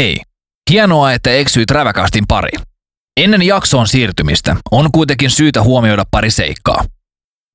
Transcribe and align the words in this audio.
Hei, 0.00 0.20
hienoa, 0.70 1.12
että 1.12 1.30
eksyit 1.30 1.70
räväkastin 1.70 2.24
pariin. 2.28 2.60
Ennen 3.20 3.42
jaksoon 3.42 3.88
siirtymistä 3.88 4.56
on 4.70 4.92
kuitenkin 4.92 5.30
syytä 5.30 5.62
huomioida 5.62 6.04
pari 6.10 6.30
seikkaa. 6.30 6.84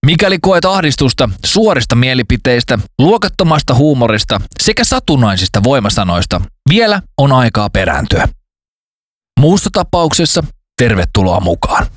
Mikäli 0.05 0.39
koet 0.41 0.65
ahdistusta 0.65 1.29
suorista 1.45 1.95
mielipiteistä, 1.95 2.79
luokattomasta 2.99 3.73
huumorista 3.73 4.41
sekä 4.59 4.83
satunnaisista 4.83 5.63
voimasanoista, 5.63 6.41
vielä 6.69 7.01
on 7.17 7.31
aikaa 7.31 7.69
perääntyä. 7.69 8.27
Muussa 9.39 9.69
tapauksessa 9.73 10.43
tervetuloa 10.81 11.39
mukaan. 11.39 11.87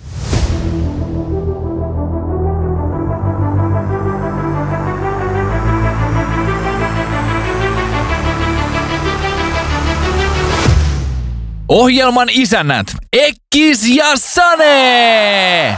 Ohjelman 11.68 12.28
isännät 12.30 12.86
Ekkis 13.12 13.96
ja 13.96 14.04
Sane! 14.14 15.76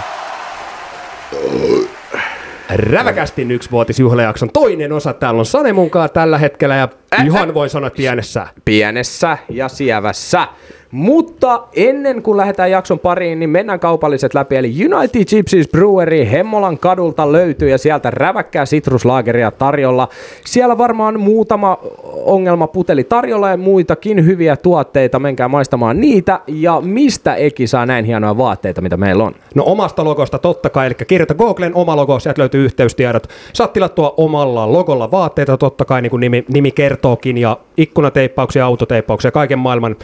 Räväkästin 2.68 3.50
yksivuotisjuhlajakson 3.50 4.50
toinen 4.52 4.92
osa. 4.92 5.12
Täällä 5.12 5.38
on 5.38 5.46
Sane 5.46 5.72
munkaan 5.72 6.10
tällä 6.10 6.38
hetkellä 6.38 6.76
ja 6.76 6.88
Juhan 7.24 7.54
voi 7.54 7.68
sanoa 7.68 7.90
pienessä. 7.90 8.46
pienessä 8.64 9.38
ja 9.48 9.68
sievässä. 9.68 10.48
Mutta 10.90 11.62
ennen 11.76 12.22
kuin 12.22 12.36
lähdetään 12.36 12.70
jakson 12.70 12.98
pariin, 12.98 13.38
niin 13.38 13.50
mennään 13.50 13.80
kaupalliset 13.80 14.34
läpi. 14.34 14.56
Eli 14.56 14.74
United 14.92 15.24
Gypsies 15.24 15.68
Brewery 15.68 16.30
Hemmolan 16.30 16.78
kadulta 16.78 17.32
löytyy 17.32 17.70
ja 17.70 17.78
sieltä 17.78 18.10
räväkkää 18.10 18.66
sitruslaageria 18.66 19.50
tarjolla. 19.50 20.08
Siellä 20.46 20.78
varmaan 20.78 21.20
muutama 21.20 21.78
ongelma 22.24 22.66
puteli 22.66 23.04
tarjolla 23.04 23.50
ja 23.50 23.56
muitakin 23.56 24.26
hyviä 24.26 24.56
tuotteita. 24.56 25.18
Menkää 25.18 25.48
maistamaan 25.48 26.00
niitä. 26.00 26.40
Ja 26.46 26.80
mistä 26.80 27.34
Eki 27.34 27.66
saa 27.66 27.86
näin 27.86 28.04
hienoja 28.04 28.38
vaatteita, 28.38 28.80
mitä 28.80 28.96
meillä 28.96 29.24
on? 29.24 29.34
No 29.54 29.62
omasta 29.66 30.04
logosta 30.04 30.38
totta 30.38 30.70
kai, 30.70 30.87
eli 30.87 30.95
kirjoita 31.06 31.34
Googlen 31.34 31.74
oma 31.74 31.96
logo, 31.96 32.20
sieltä 32.20 32.40
löytyy 32.40 32.65
yhteystiedot. 32.65 33.26
Saat 33.52 33.72
tilattua 33.72 34.15
omalla 34.16 34.72
logolla 34.72 35.10
vaatteita 35.10 35.56
totta 35.56 35.84
kai, 35.84 36.02
niin 36.02 36.10
kuin 36.10 36.20
nimi, 36.20 36.45
nimi 36.52 36.70
kertookin, 36.70 37.38
ja 37.38 37.56
ikkunateippauksia, 37.76 38.65
autoteippauksia, 38.65 39.30
kaiken 39.30 39.59
maailman. 39.59 39.96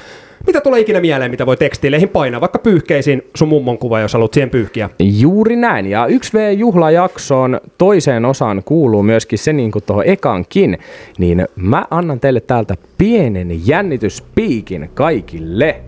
Mitä 0.46 0.60
tulee 0.60 0.80
ikinä 0.80 1.00
mieleen, 1.00 1.30
mitä 1.30 1.46
voi 1.46 1.56
tekstiileihin 1.56 2.08
painaa, 2.08 2.40
vaikka 2.40 2.58
pyyhkeisiin 2.58 3.22
sun 3.36 3.48
mummon 3.48 3.78
kuva, 3.78 4.00
jos 4.00 4.12
haluat 4.12 4.34
siihen 4.34 4.50
pyyhkiä. 4.50 4.90
Juuri 4.98 5.56
näin. 5.56 5.86
Ja 5.86 6.06
1V-juhlajaksoon 6.06 7.60
toiseen 7.78 8.24
osaan 8.24 8.62
kuuluu 8.64 9.02
myöskin 9.02 9.38
se 9.38 9.52
niin 9.52 9.70
kuin 9.70 9.84
tuohon 9.84 10.04
ekankin. 10.06 10.78
Niin 11.18 11.46
mä 11.56 11.84
annan 11.90 12.20
teille 12.20 12.40
täältä 12.40 12.74
pienen 12.98 13.66
jännityspiikin 13.66 14.90
kaikille. 14.94 15.80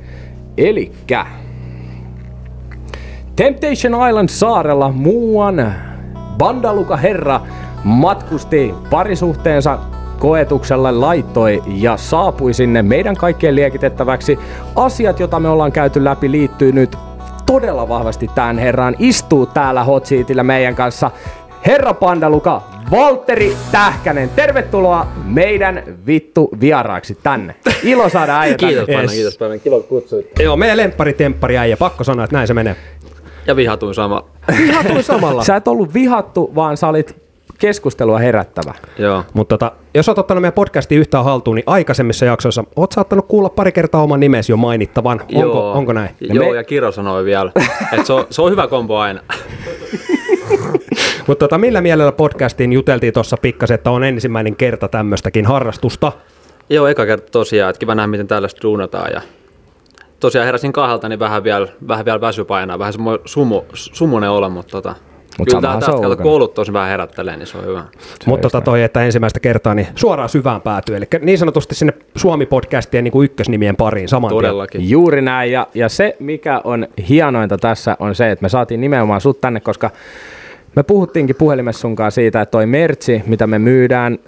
Elikkä 0.58 1.26
Temptation 3.36 4.08
Island 4.08 4.28
saarella 4.28 4.92
muuan 4.92 5.74
Bandaluka 6.38 6.96
herra 6.96 7.40
matkusti 7.84 8.74
parisuhteensa 8.90 9.78
koetuksella 10.18 11.00
laittoi 11.00 11.62
ja 11.66 11.96
saapui 11.96 12.54
sinne 12.54 12.82
meidän 12.82 13.16
kaikkien 13.16 13.54
liekitettäväksi. 13.56 14.38
Asiat, 14.76 15.20
joita 15.20 15.40
me 15.40 15.48
ollaan 15.48 15.72
käyty 15.72 16.04
läpi, 16.04 16.30
liittyy 16.30 16.72
nyt 16.72 16.96
todella 17.46 17.88
vahvasti 17.88 18.30
tähän 18.34 18.58
herraan. 18.58 18.96
Istuu 18.98 19.46
täällä 19.46 19.84
hot 19.84 20.06
seatillä 20.06 20.42
meidän 20.42 20.74
kanssa 20.74 21.10
herra 21.66 21.94
Pandaluka, 21.94 22.62
Valtteri 22.90 23.56
Tähkänen. 23.72 24.30
Tervetuloa 24.36 25.06
meidän 25.24 25.82
vittu 26.06 26.48
vieraaksi 26.60 27.18
tänne. 27.22 27.54
Ilo 27.82 28.08
saada 28.08 28.40
äijä 28.40 28.56
tänne. 28.56 28.72
Kiitos 28.74 28.86
paljon, 28.86 29.02
Yes. 29.02 29.12
kiitos 29.12 29.38
paljon. 29.38 29.60
Kiva 29.60 29.76
kun 29.76 29.84
kutsuitte. 29.84 30.42
Joo, 30.42 30.56
meidän 30.56 30.76
lemppari 30.76 31.12
temppari 31.12 31.58
äijä, 31.58 31.76
pakko 31.76 32.04
sanoa, 32.04 32.24
että 32.24 32.36
näin 32.36 32.46
se 32.48 32.54
menee. 32.54 32.76
Ja 33.46 33.56
vihatuin 33.56 33.94
sama. 33.94 34.24
Ihan 34.64 34.86
tuli 34.86 35.02
samalla. 35.02 35.44
Sä 35.48 35.56
et 35.56 35.68
ollut 35.68 35.94
vihattu, 35.94 36.52
vaan 36.54 36.76
sä 36.76 36.88
olit 36.88 37.16
keskustelua 37.58 38.18
herättävä. 38.18 38.74
Joo. 38.98 39.24
Mutta 39.34 39.58
tota, 39.58 39.72
jos 39.94 40.08
oot 40.08 40.18
ottanut 40.18 40.42
meidän 40.42 40.52
podcastia 40.52 40.98
yhtään 40.98 41.24
haltuun, 41.24 41.54
niin 41.54 41.64
aikaisemmissa 41.66 42.24
jaksoissa 42.24 42.64
oot 42.76 42.92
saattanut 42.92 43.26
kuulla 43.28 43.48
pari 43.48 43.72
kertaa 43.72 44.02
oman 44.02 44.20
nimesi 44.20 44.52
jo 44.52 44.56
mainittavan. 44.56 45.20
Onko, 45.20 45.40
Joo. 45.40 45.72
onko 45.72 45.92
näin? 45.92 46.10
Ja 46.20 46.34
Joo, 46.34 46.50
me- 46.50 46.56
ja 46.56 46.64
Kiro 46.64 46.92
sanoi 46.92 47.24
vielä, 47.24 47.52
että 47.92 48.06
se 48.06 48.12
on, 48.12 48.26
se 48.30 48.42
on 48.42 48.50
hyvä 48.50 48.66
kombo 48.66 48.98
aina. 48.98 49.20
Mutta 51.26 51.44
tota, 51.44 51.58
millä 51.58 51.80
mielellä 51.80 52.12
podcastiin 52.12 52.72
juteltiin 52.72 53.12
tuossa 53.12 53.36
pikkasen, 53.42 53.74
että 53.74 53.90
on 53.90 54.04
ensimmäinen 54.04 54.56
kerta 54.56 54.88
tämmöistäkin 54.88 55.46
harrastusta. 55.46 56.12
Joo, 56.70 56.86
eka 56.86 57.06
kerta 57.06 57.30
tosiaan, 57.30 57.70
että 57.70 57.80
kiva 57.80 57.94
nähdä, 57.94 58.06
miten 58.06 58.26
täällä 58.26 58.48
duunataan. 58.62 59.12
Ja 59.12 59.20
tosiaan 60.20 60.46
heräsin 60.46 60.72
kahdelta, 60.72 61.08
niin 61.08 61.18
vähän 61.18 61.44
vielä, 61.44 61.68
vähän 61.88 62.04
vielä 62.04 62.20
väsy 62.20 62.44
painaa, 62.44 62.78
vähän 62.78 62.92
semmoinen 62.92 63.28
sumu, 63.28 63.62
sumunen 63.74 64.30
olo, 64.30 64.50
mutta 64.50 64.70
tota, 64.70 64.94
Mut 65.38 65.48
kyllä 65.48 65.60
samahan 65.60 65.82
se 65.82 65.90
on 65.90 66.16
koulut 66.16 66.54
tosi 66.54 66.72
vähän 66.72 66.88
herättelee, 66.88 67.36
niin 67.36 67.46
se 67.46 67.58
on 67.58 67.64
hyvä. 67.64 67.84
Mutta 68.26 68.50
tota 68.50 68.60
toi, 68.60 68.82
että 68.82 69.04
ensimmäistä 69.04 69.40
kertaa 69.40 69.74
niin 69.74 69.86
suoraan 69.94 70.28
syvään 70.28 70.62
päätyy. 70.62 70.96
Eli 70.96 71.06
niin 71.20 71.38
sanotusti 71.38 71.74
sinne 71.74 71.92
Suomi-podcastien 72.16 73.04
niin 73.04 73.12
kuin 73.12 73.24
ykkösnimien 73.24 73.76
pariin 73.76 74.08
saman 74.08 74.28
tien. 74.28 74.36
Todellakin. 74.36 74.90
Juuri 74.90 75.22
näin. 75.22 75.52
Ja, 75.52 75.66
ja 75.74 75.88
se, 75.88 76.16
mikä 76.20 76.60
on 76.64 76.86
hienointa 77.08 77.58
tässä, 77.58 77.96
on 77.98 78.14
se, 78.14 78.30
että 78.30 78.42
me 78.42 78.48
saatiin 78.48 78.80
nimenomaan 78.80 79.20
sut 79.20 79.40
tänne, 79.40 79.60
koska 79.60 79.90
me 80.76 80.82
puhuttiinkin 80.82 81.36
puhelimessa 81.36 81.80
sunkaan 81.80 82.12
siitä, 82.12 82.40
että 82.40 82.50
toi 82.50 82.66
mertsi, 82.66 83.22
mitä 83.26 83.46
me 83.46 83.58
myydään, 83.58 84.18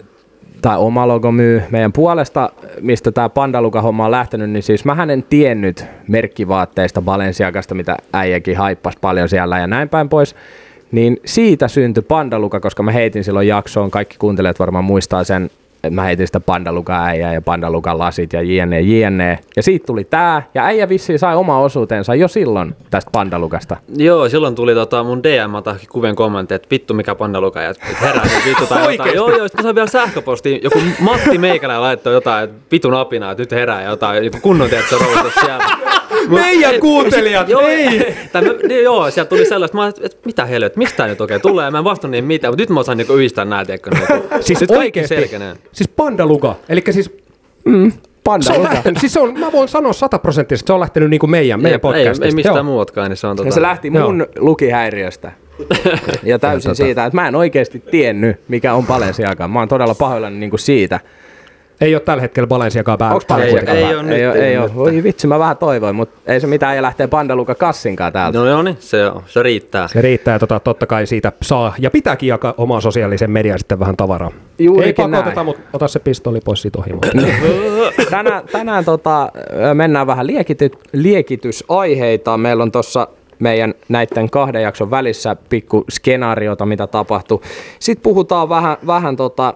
tai 0.62 0.78
oma 0.78 1.08
logo 1.08 1.32
myy 1.32 1.62
meidän 1.70 1.92
puolesta, 1.92 2.52
mistä 2.80 3.12
tämä 3.12 3.28
Pandaluka-homma 3.28 4.04
on 4.04 4.10
lähtenyt, 4.10 4.50
niin 4.50 4.62
siis 4.62 4.84
mä 4.84 5.06
en 5.12 5.24
tiennyt 5.28 5.84
merkkivaatteista 6.08 7.02
Balenciagasta, 7.02 7.74
mitä 7.74 7.96
äijäkin 8.12 8.56
haippasi 8.56 8.98
paljon 9.00 9.28
siellä 9.28 9.58
ja 9.58 9.66
näin 9.66 9.88
päin 9.88 10.08
pois. 10.08 10.36
Niin 10.92 11.20
siitä 11.24 11.68
syntyi 11.68 12.02
Pandaluka, 12.02 12.60
koska 12.60 12.82
mä 12.82 12.90
heitin 12.92 13.24
silloin 13.24 13.48
jaksoon, 13.48 13.90
kaikki 13.90 14.16
kuuntelijat 14.18 14.58
varmaan 14.58 14.84
muistaa 14.84 15.24
sen, 15.24 15.50
että 15.74 15.90
mä 15.90 16.02
heitin 16.02 16.26
sitä 16.26 16.40
Pandaluka 16.40 17.04
äijää 17.04 17.34
ja 17.34 17.42
Pandalukan 17.42 17.98
lasit 17.98 18.32
ja 18.32 18.42
jne, 18.42 18.80
jne. 18.80 19.38
Ja 19.56 19.62
siitä 19.62 19.86
tuli 19.86 20.04
tää, 20.04 20.42
ja 20.54 20.64
äijä 20.64 20.88
vissiin 20.88 21.18
sai 21.18 21.36
oma 21.36 21.60
osuutensa 21.60 22.14
jo 22.14 22.28
silloin 22.28 22.76
tästä 22.90 23.10
Pandalukasta. 23.10 23.76
Joo, 23.96 24.28
silloin 24.28 24.54
tuli 24.54 24.74
tota 24.74 25.04
mun 25.04 25.22
DM 25.22 25.52
kuvien 25.90 26.16
kommentti, 26.16 26.54
että 26.54 26.68
vittu 26.70 26.94
mikä 26.94 27.14
pandaluka 27.14 27.62
ja 27.62 27.74
herää 28.00 28.22
että 28.24 28.48
vittu 28.48 28.66
tai 28.66 28.92
jotain. 28.92 29.14
Joo, 29.14 29.36
joo, 29.36 29.48
sitten 29.48 29.74
vielä 29.74 29.86
sähköpostiin, 29.86 30.60
joku 30.62 30.78
Matti 31.00 31.38
Meikälä 31.38 31.80
laittoi 31.80 32.14
jotain, 32.14 32.44
että 32.44 32.56
vitun 32.72 32.94
apina, 32.94 33.30
että 33.30 33.42
nyt 33.42 33.52
herää 33.52 33.82
jotain, 33.82 34.24
joku 34.24 34.38
kunnon 34.42 34.68
tiedätkö 34.68 34.98
roustas 34.98 35.34
siellä. 35.34 35.64
Meidän 36.30 36.74
et- 36.74 36.80
kuuntelijat, 36.80 37.48
joo, 37.48 37.60
ei! 37.60 38.14
tai 38.32 38.42
mä, 38.42 38.52
niin, 38.68 38.82
joo, 38.84 39.10
sieltä 39.10 39.28
tuli 39.28 39.46
sellaista, 39.46 39.76
mä 39.76 39.88
että 39.88 40.16
mitä 40.24 40.44
helvet, 40.44 40.76
mistä 40.76 41.06
nyt 41.06 41.20
oikein 41.20 41.40
tulee, 41.40 41.70
mä 41.70 41.78
en 41.78 41.84
vastannut 41.84 42.10
niihin 42.10 42.24
mitään, 42.24 42.52
mutta 42.52 42.62
nyt 42.62 42.70
mä 42.70 42.80
osaan 42.80 42.98
niinku 42.98 43.12
yhdistää 43.14 43.44
nää, 43.44 43.64
tiedätkö, 43.64 43.90
niinku. 43.90 44.28
Siis 44.40 44.60
nyt 44.60 44.68
kaikki 44.70 44.84
oikeesti, 44.86 45.14
selkenee. 45.14 45.54
siis 45.72 45.88
Pandaluga, 45.88 46.54
eli 46.68 46.82
siis 46.90 47.06
se 47.06 47.12
on 47.72 47.92
Pandaluka. 48.24 48.62
lähtenyt, 48.74 48.98
siis 49.00 49.12
se 49.12 49.20
on, 49.20 49.38
mä 49.40 49.52
voin 49.52 49.68
sanoa 49.68 49.92
sataprosenttisesti, 49.92 50.66
se 50.66 50.72
on 50.72 50.80
lähtenyt 50.80 51.10
niin 51.10 51.20
kuin 51.20 51.30
meidän, 51.30 51.62
meidän 51.62 51.76
Ei, 51.76 51.80
podcastista. 51.80 52.26
ei 52.26 52.32
mistään 52.32 52.54
Joo. 52.56 52.62
muutkaan, 52.64 53.10
niin 53.10 53.16
se 53.16 53.26
on 53.26 53.36
tota... 53.36 53.48
Ja 53.48 53.52
se 53.52 53.62
lähti 53.62 53.90
mun 53.90 54.26
lukihäiriöstä. 54.38 55.32
Ja 56.22 56.38
täysin 56.38 56.76
siitä, 56.76 57.06
että 57.06 57.16
mä 57.16 57.28
en 57.28 57.34
oikeasti 57.34 57.80
tiennyt, 57.90 58.36
mikä 58.48 58.74
on 58.74 58.86
Balenciaga. 58.86 59.48
Mä 59.48 59.58
oon 59.58 59.68
todella 59.68 59.94
pahoillani 59.94 60.36
niinku 60.38 60.58
siitä. 60.58 61.00
Ei 61.80 61.94
ole 61.94 62.00
tällä 62.00 62.20
hetkellä 62.20 62.46
Balenciagaa 62.46 62.96
päällä. 62.96 63.20
Päällä 63.28 63.44
Ei- 63.44 63.52
ei 63.58 63.84
ei, 63.84 63.94
oo- 64.26 64.34
ei 64.34 64.40
ei 64.42 64.56
oo 64.56 64.62
oo. 64.62 64.66
nyt. 64.68 64.76
Voi 64.76 65.02
vitsi, 65.02 65.26
mä 65.26 65.38
vähän 65.38 65.56
toivoin, 65.56 65.96
mutta 65.96 66.20
ei 66.32 66.40
se 66.40 66.46
mitään, 66.46 66.76
ei 66.76 66.82
lähtee 66.82 67.06
Pandaluka 67.06 67.54
kassinkaan 67.54 68.12
täältä. 68.12 68.38
No 68.38 68.46
joo, 68.46 68.62
niin 68.62 68.76
se, 68.80 69.06
on, 69.06 69.22
se 69.26 69.42
riittää. 69.42 69.88
Se 69.88 70.00
riittää, 70.02 70.38
tota, 70.38 70.60
totta 70.60 70.86
kai 70.86 71.06
siitä 71.06 71.32
saa 71.42 71.74
ja 71.78 71.90
pitääkin 71.90 72.26
jakaa 72.28 72.54
omaa 72.56 72.80
sosiaalisen 72.80 73.30
median 73.30 73.58
sitten 73.58 73.78
vähän 73.80 73.96
tavaraa. 73.96 74.30
Juurikin 74.58 75.04
Ei 75.04 75.10
pakoteta, 75.10 75.44
mutta 75.44 75.62
ota 75.72 75.88
se 75.88 75.98
pistoli 75.98 76.40
pois 76.44 76.62
siitä 76.62 76.78
ohi. 76.78 76.90
Tänään, 78.10 78.42
tänään 78.52 78.84
tota, 78.84 79.32
mennään 79.74 80.06
vähän 80.06 80.26
liekity, 80.26 80.70
liekitysaiheita. 80.92 82.36
Meillä 82.38 82.62
on 82.62 82.72
tuossa 82.72 83.08
meidän 83.38 83.74
näiden 83.88 84.30
kahden 84.30 84.62
jakson 84.62 84.90
välissä 84.90 85.36
pikku 85.48 85.84
skenaariota, 85.90 86.66
mitä 86.66 86.86
tapahtuu. 86.86 87.42
Sitten 87.78 88.02
puhutaan 88.02 88.48
vähän, 88.48 88.76
vähän 88.86 89.16
tota, 89.16 89.54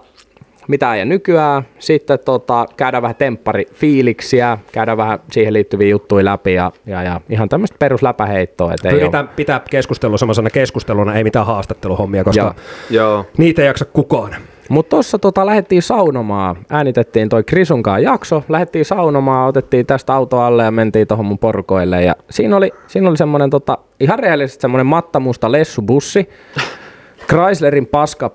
mitä 0.67 0.95
ja 0.95 1.05
nykyään. 1.05 1.63
Sitten 1.79 2.19
tota, 2.25 2.65
käydään 2.77 3.01
vähän 3.01 3.15
tempparifiiliksiä, 3.15 4.57
käydään 4.71 4.97
vähän 4.97 5.19
siihen 5.31 5.53
liittyviä 5.53 5.89
juttuja 5.89 6.25
läpi 6.25 6.53
ja, 6.53 6.71
ja, 6.85 7.03
ja 7.03 7.21
ihan 7.29 7.49
tämmöistä 7.49 7.75
perusläpäheittoa. 7.79 8.73
Et 8.73 8.85
ei 8.85 8.91
Pyritään 8.91 9.27
pitää 9.27 9.61
keskustelua 9.69 10.17
semmoisena 10.17 10.49
keskusteluna, 10.49 11.15
ei 11.15 11.23
mitään 11.23 11.45
haastatteluhommia, 11.45 12.23
koska 12.23 12.41
Joo. 12.41 12.53
Joo. 12.89 13.25
niitä 13.37 13.61
ei 13.61 13.67
jaksa 13.67 13.85
kukaan. 13.85 14.35
Mutta 14.69 14.89
tuossa 14.89 15.19
tota, 15.19 15.45
lähdettiin 15.45 15.81
saunomaan, 15.81 16.57
äänitettiin 16.69 17.29
toi 17.29 17.43
Krisunkaan 17.43 18.03
jakso, 18.03 18.43
lähdettiin 18.49 18.85
saunomaan, 18.85 19.49
otettiin 19.49 19.85
tästä 19.85 20.13
auto 20.13 20.41
alle 20.41 20.63
ja 20.63 20.71
mentiin 20.71 21.07
tuohon 21.07 21.25
mun 21.25 21.39
porukoille. 21.39 22.03
Ja 22.03 22.15
siinä 22.29 22.57
oli, 22.57 22.71
siinä 22.87 23.09
oli 23.09 23.17
semmoinen 23.17 23.49
tota, 23.49 23.77
ihan 23.99 24.19
rehellisesti 24.19 24.61
semmoinen 24.61 24.85
mattamusta 24.85 25.51
lessubussi, 25.51 26.29
Chryslerin 27.29 27.87
paska 27.87 28.31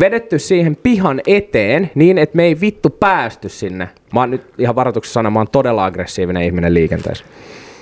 vedetty 0.00 0.38
siihen 0.38 0.76
pihan 0.82 1.20
eteen 1.26 1.90
niin, 1.94 2.18
että 2.18 2.36
me 2.36 2.44
ei 2.44 2.60
vittu 2.60 2.90
päästy 2.90 3.48
sinne. 3.48 3.88
Mä 4.14 4.20
oon 4.20 4.30
nyt 4.30 4.42
ihan 4.58 4.74
varoituksessa 4.76 5.14
sana, 5.14 5.30
mä 5.30 5.38
oon 5.40 5.48
todella 5.52 5.84
aggressiivinen 5.84 6.42
ihminen 6.42 6.74
liikenteessä. 6.74 7.24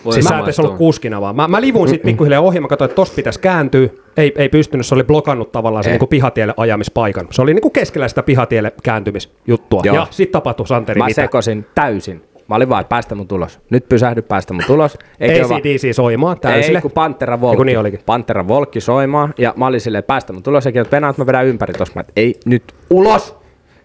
Voi 0.04 0.12
Siis 0.14 0.28
mä 0.30 0.38
maistua. 0.42 0.64
ollut 0.64 0.78
kuskina 0.78 1.20
vaan. 1.20 1.36
Mä, 1.36 1.48
mä 1.48 1.60
livuin 1.60 1.88
sitten 1.88 2.10
pikkuhiljaa 2.10 2.40
ohi, 2.40 2.60
mä 2.60 2.68
katsoin, 2.68 2.86
että 2.86 2.96
tosta 2.96 3.16
pitäisi 3.16 3.40
kääntyä. 3.40 3.88
Ei, 4.16 4.32
ei 4.36 4.48
pystynyt, 4.48 4.86
se 4.86 4.94
oli 4.94 5.04
blokannut 5.04 5.52
tavallaan 5.52 5.84
se 5.84 5.90
Ei. 5.90 5.94
niinku 5.94 6.06
pihatielle 6.06 6.54
ajamispaikan. 6.56 7.26
Se 7.30 7.42
oli 7.42 7.54
niinku 7.54 7.70
keskellä 7.70 8.08
sitä 8.08 8.22
pihatielle 8.22 8.72
kääntymisjuttua. 8.82 9.80
Joo. 9.84 9.96
Ja 9.96 10.06
sitten 10.10 10.32
tapahtui 10.32 10.66
Santeri 10.66 10.98
Mä 10.98 11.04
mitä? 11.06 11.22
sekosin 11.22 11.66
täysin. 11.74 12.22
Mä 12.48 12.54
olin 12.54 12.68
vaan, 12.68 12.80
että 12.80 12.88
päästä 12.88 13.14
mun 13.14 13.28
tulos. 13.28 13.60
Nyt 13.70 13.88
pysähdy, 13.88 14.22
päästä 14.22 14.54
mun 14.54 14.64
tulos. 14.66 14.98
Eikö 15.20 15.46
ACDC 15.54 15.94
soimaan 15.94 16.40
täysille. 16.40 16.78
Ei, 16.78 16.82
kun 16.82 16.90
Pantera 16.90 17.34
Eiku 17.34 17.46
Volkki. 17.46 17.64
niin 17.64 17.78
olikin. 17.78 18.00
Pantera 18.06 18.48
Volkki 18.48 18.80
soimaan. 18.80 19.34
Ja 19.38 19.54
mä 19.56 19.66
olin 19.66 19.80
silleen, 19.80 20.04
päästä 20.04 20.32
mun 20.32 20.42
tulos. 20.42 20.64
Ja 20.64 20.82
että 20.82 20.96
Venäjät 20.96 21.18
mä 21.18 21.26
vedän 21.26 21.46
ympäri 21.46 21.72
tossa. 21.74 21.94
Mä, 21.94 22.00
et, 22.00 22.12
ei, 22.16 22.34
nyt 22.44 22.62
ulos! 22.90 23.36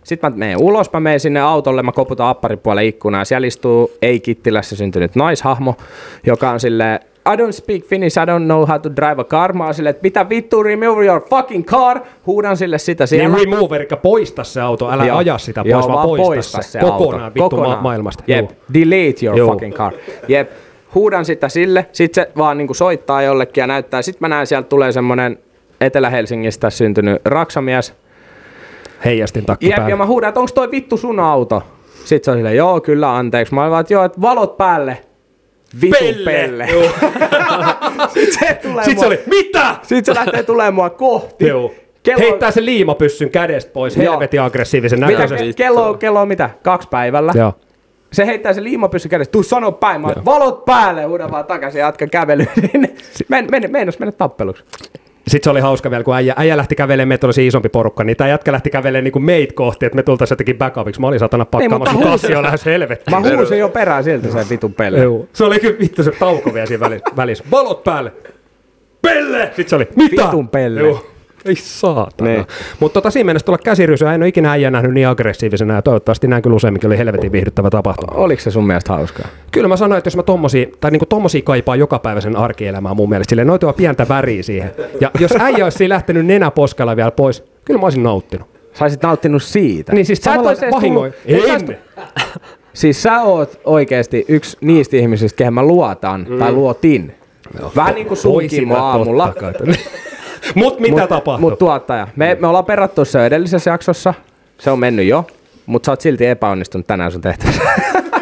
Sitten 0.04 0.32
mä 0.32 0.38
menen 0.38 0.58
ulos, 0.62 0.94
mä 0.94 1.00
menen 1.00 1.20
sinne 1.20 1.42
autolle, 1.42 1.84
mä 1.84 1.92
koputan 1.92 2.28
apparipuolelle 2.28 2.86
ikkunaa. 2.86 3.26
Siellä 3.26 3.48
istuu 3.48 3.92
ei-kittilässä 4.02 4.76
syntynyt 4.76 5.16
naishahmo, 5.16 5.76
joka 6.26 6.50
on 6.50 6.60
silleen, 6.60 7.00
I 7.26 7.36
don't 7.38 7.52
speak 7.52 7.84
Finnish, 7.84 8.18
I 8.18 8.26
don't 8.26 8.44
know 8.46 8.66
how 8.66 8.80
to 8.82 8.90
drive 8.96 9.22
a 9.22 9.24
car. 9.24 9.54
Mä 9.54 9.66
oon 9.66 9.74
silleen, 9.74 9.92
että 9.92 10.04
mitä 10.04 10.30
vittu, 10.30 10.64
remove 10.64 11.06
your 11.06 11.22
fucking 11.30 11.66
car. 11.66 12.00
Huudan 12.28 12.58
sille 12.58 12.78
sitä 12.78 13.06
siellä. 13.06 13.36
Niin 13.36 13.50
remove, 13.52 13.76
eli 13.76 13.88
poista 14.02 14.44
se 14.44 14.62
auto, 14.62 14.92
älä 14.92 15.06
Joo. 15.06 15.18
aja 15.18 15.38
sitä 15.38 15.62
pois, 15.62 15.72
Joo, 15.72 15.88
vaan 15.88 16.08
poista, 16.08 16.62
se, 16.62 16.80
kokonaan 16.80 17.24
auto. 17.24 17.34
vittu 17.34 17.50
Kokonaan. 17.50 17.78
Ma- 17.78 17.82
maailmasta. 17.82 18.24
Jep, 18.28 18.40
Joo. 18.50 18.52
delete 18.74 19.26
your 19.26 19.38
Joo. 19.38 19.52
fucking 19.52 19.74
car. 19.76 19.94
Jep, 20.28 20.50
huudan 20.96 21.26
sitä 21.26 21.50
sille, 21.50 21.86
sit 21.92 22.14
se 22.14 22.32
vaan 22.38 22.58
niinku 22.58 22.74
soittaa 22.74 23.22
jollekin 23.22 23.62
ja 23.62 23.68
näyttää. 23.68 24.02
Sit 24.02 24.22
mä 24.22 24.28
näen, 24.28 24.48
sieltä 24.48 24.68
tulee 24.70 24.92
semmonen 24.92 25.40
Etelä-Helsingistä 25.82 26.70
syntynyt 26.70 27.22
raksamies. 27.26 27.94
Heijastin 29.06 29.46
takki 29.46 29.66
Jep, 29.66 29.76
päälle. 29.76 29.90
ja 29.90 29.96
mä 29.96 30.06
huudan, 30.06 30.28
että 30.28 30.40
onks 30.40 30.54
toi 30.54 30.72
vittu 30.72 30.98
sun 30.98 31.20
auto? 31.20 31.64
Sit 32.06 32.24
se 32.24 32.32
on 32.32 32.38
silleen, 32.38 32.56
joo, 32.58 32.82
kyllä, 32.82 33.16
anteeksi. 33.18 33.54
Mä 33.54 33.62
olin 33.62 33.72
vaan, 33.72 33.82
että 33.82 33.94
joo, 33.94 34.04
että 34.04 34.22
valot 34.22 34.58
päälle. 34.58 34.98
Vitun 35.82 36.26
pelle. 36.26 36.68
Joo. 36.72 36.84
Sit 38.14 38.32
se 38.34 38.60
tulee 38.62 38.84
Sitten 38.84 39.00
se 39.00 39.06
mua, 39.06 39.08
oli, 39.08 39.20
mitä? 39.26 39.76
sit 39.84 40.06
se 40.06 40.16
lähtee 40.16 40.44
tulemaan 40.44 40.74
mua 40.74 40.90
kohti. 40.90 41.48
Joo. 41.48 41.72
Kello- 42.04 42.20
Heittää 42.20 42.52
se 42.52 42.66
liimapyssyn 42.66 43.30
kädestä 43.30 43.72
pois, 43.74 43.98
Joo. 43.98 44.12
helvetin 44.14 44.42
aggressiivisen 44.42 45.00
Mitä, 45.00 45.12
näköisesti. 45.12 45.50
ke- 45.52 45.54
kello, 45.54 45.94
kello 45.94 46.22
on 46.22 46.28
mitä? 46.28 46.50
Kaksi 46.64 46.88
päivällä. 46.92 47.32
Joo. 47.36 47.54
Se 48.14 48.26
heittää 48.26 48.54
se 48.54 48.64
liimapyssy 48.64 49.10
kädestä, 49.10 49.32
tuu 49.32 49.44
sano 49.44 49.72
päin, 49.72 50.02
mä 50.02 50.08
valot 50.26 50.66
päälle, 50.66 51.04
huudan 51.04 51.32
vaan 51.32 51.46
takaisin 51.46 51.80
ja 51.80 51.86
jatka 51.86 52.08
kävely. 52.08 52.46
men, 53.30 53.48
men, 53.52 53.64
meinas 53.72 54.00
mennä 54.00 54.12
tappeluksi. 54.12 54.64
Sitten 55.28 55.44
se 55.44 55.50
oli 55.50 55.60
hauska 55.60 55.92
vielä, 55.92 56.04
kun 56.04 56.16
äijä, 56.16 56.34
äijä 56.38 56.58
lähti 56.58 56.76
kävelemään, 56.76 57.08
meitä 57.08 57.28
oli 57.28 57.48
isompi 57.48 57.70
porukka, 57.70 58.04
niin 58.04 58.18
tämä 58.18 58.28
jätkä 58.28 58.52
lähti 58.52 58.70
kävelemään 58.70 59.04
niin 59.04 59.12
kuin 59.12 59.24
meitä 59.24 59.54
kohti, 59.54 59.86
että 59.86 59.96
me 59.96 60.04
tultaisiin 60.04 60.34
jotenkin 60.36 60.58
backupiksi. 60.58 61.02
Mä 61.02 61.08
olin 61.08 61.20
satana 61.20 61.46
pakkaamassa, 61.46 61.78
mutta 61.78 61.94
mun 61.94 62.04
huusin- 62.04 62.22
kassi 62.22 62.36
on 62.36 62.44
lähes 62.44 62.66
helvettiin. 62.66 63.16
Mä 63.22 63.30
huusin 63.38 63.60
jo 63.60 63.70
perään 63.70 64.04
siltä 64.04 64.32
sen 64.32 64.46
vitun 64.50 64.74
pelle. 64.74 65.00
Joo. 65.00 65.28
Se 65.34 65.44
oli 65.44 65.60
kyllä 65.60 65.80
vittu 65.80 66.04
se 66.04 66.12
tauko 66.12 66.54
vielä 66.54 66.66
siinä 66.68 66.80
välissä. 66.80 67.16
välissä. 67.18 67.44
Valot 67.52 67.84
päälle! 67.84 68.12
Pelle! 69.02 69.46
Sitten 69.46 69.70
se 69.70 69.76
oli, 69.76 69.88
mitä? 69.96 70.26
Vitun 70.26 70.50
pelle. 70.50 70.80
Joo. 70.80 71.06
Ei 71.46 71.56
saatana. 71.56 72.30
Niin. 72.30 72.46
Mutta 72.80 72.94
tota, 72.94 73.12
siinä 73.12 73.26
mennessä 73.26 73.46
tuolla 73.46 73.62
käsirysyä 73.64 74.14
en 74.14 74.22
ole 74.22 74.28
ikinä 74.28 74.52
äijä 74.52 74.72
nähnyt 74.72 74.94
niin 74.94 75.08
aggressiivisena 75.08 75.74
ja 75.74 75.82
toivottavasti 75.82 76.28
näin 76.28 76.44
kyllä 76.44 76.56
useamminkin 76.56 76.88
oli 76.88 76.98
helvetin 76.98 77.32
viihdyttävä 77.32 77.70
tapahtuma. 77.70 78.18
Oliko 78.18 78.42
se 78.42 78.52
sun 78.52 78.68
mielestä 78.68 78.94
hauskaa? 78.94 79.28
Kyllä 79.52 79.68
mä 79.68 79.78
sanoin, 79.78 79.98
että 79.98 80.08
jos 80.08 80.16
mä 80.16 80.24
tommosia, 80.24 80.66
tai 80.80 80.92
niinku 80.92 81.06
tommosia 81.06 81.42
kaipaa 81.42 81.76
jokapäiväisen 81.76 82.36
arkielämään 82.36 82.96
mun 82.96 83.10
mielestä, 83.10 83.30
silleen 83.32 83.48
noita 83.48 83.74
pientä 83.74 84.06
väriä 84.10 84.44
siihen. 84.44 84.72
Ja 85.02 85.12
jos 85.20 85.32
äijä 85.40 85.64
olisi 85.64 85.90
lähtenyt 85.90 86.26
nenäposkella 86.26 86.96
vielä 86.96 87.12
pois, 87.12 87.44
kyllä 87.66 87.80
mä 87.80 87.86
olisin 87.86 88.04
nauttinut. 88.04 88.48
Sä 88.74 88.86
olisit 88.86 89.04
nauttinut 89.04 89.44
siitä. 89.44 89.94
Niin 89.94 90.06
siis 90.06 90.20
Sä 90.20 90.32
et 90.32 90.34
tavallaan 90.34 90.56
ois 90.56 90.64
edes 90.64 90.74
vahingoi. 90.76 91.12
tullut-. 91.12 91.76
Siis 92.74 93.04
sä 93.04 93.22
oot 93.22 93.60
oikeesti 93.66 94.26
yksi 94.28 94.58
niistä 94.62 94.98
ihmisistä, 94.98 95.38
kehen 95.38 95.54
mä 95.54 95.64
luotan 95.64 96.28
tai 96.40 96.52
luotin. 96.52 97.16
Vähän 97.76 97.96
niin 97.96 98.08
kuin 98.08 98.18
sunkin 98.18 98.72
aamulla. 98.72 99.34
Totta 100.44 100.54
kai. 100.54 100.64
Mut 100.64 100.80
mitä 100.80 101.02
Mut- 101.02 101.10
tapahtui? 101.10 101.42
Mut 101.50 101.60
tuottaja. 101.60 102.08
Me, 102.16 102.38
me 102.40 102.48
ollaan 102.48 102.66
perattu 102.66 103.06
se 103.06 103.26
edellisessä 103.26 103.72
jaksossa. 103.72 104.14
Se 104.58 104.72
on 104.72 104.80
mennyt 104.80 105.06
jo. 105.08 105.28
Mutta 105.66 105.86
sä 105.86 105.92
oot 105.92 106.02
silti 106.02 106.26
epäonnistunut 106.26 106.88
tänään 106.88 107.12
sun 107.12 107.22
tehtävässä. 107.22 107.62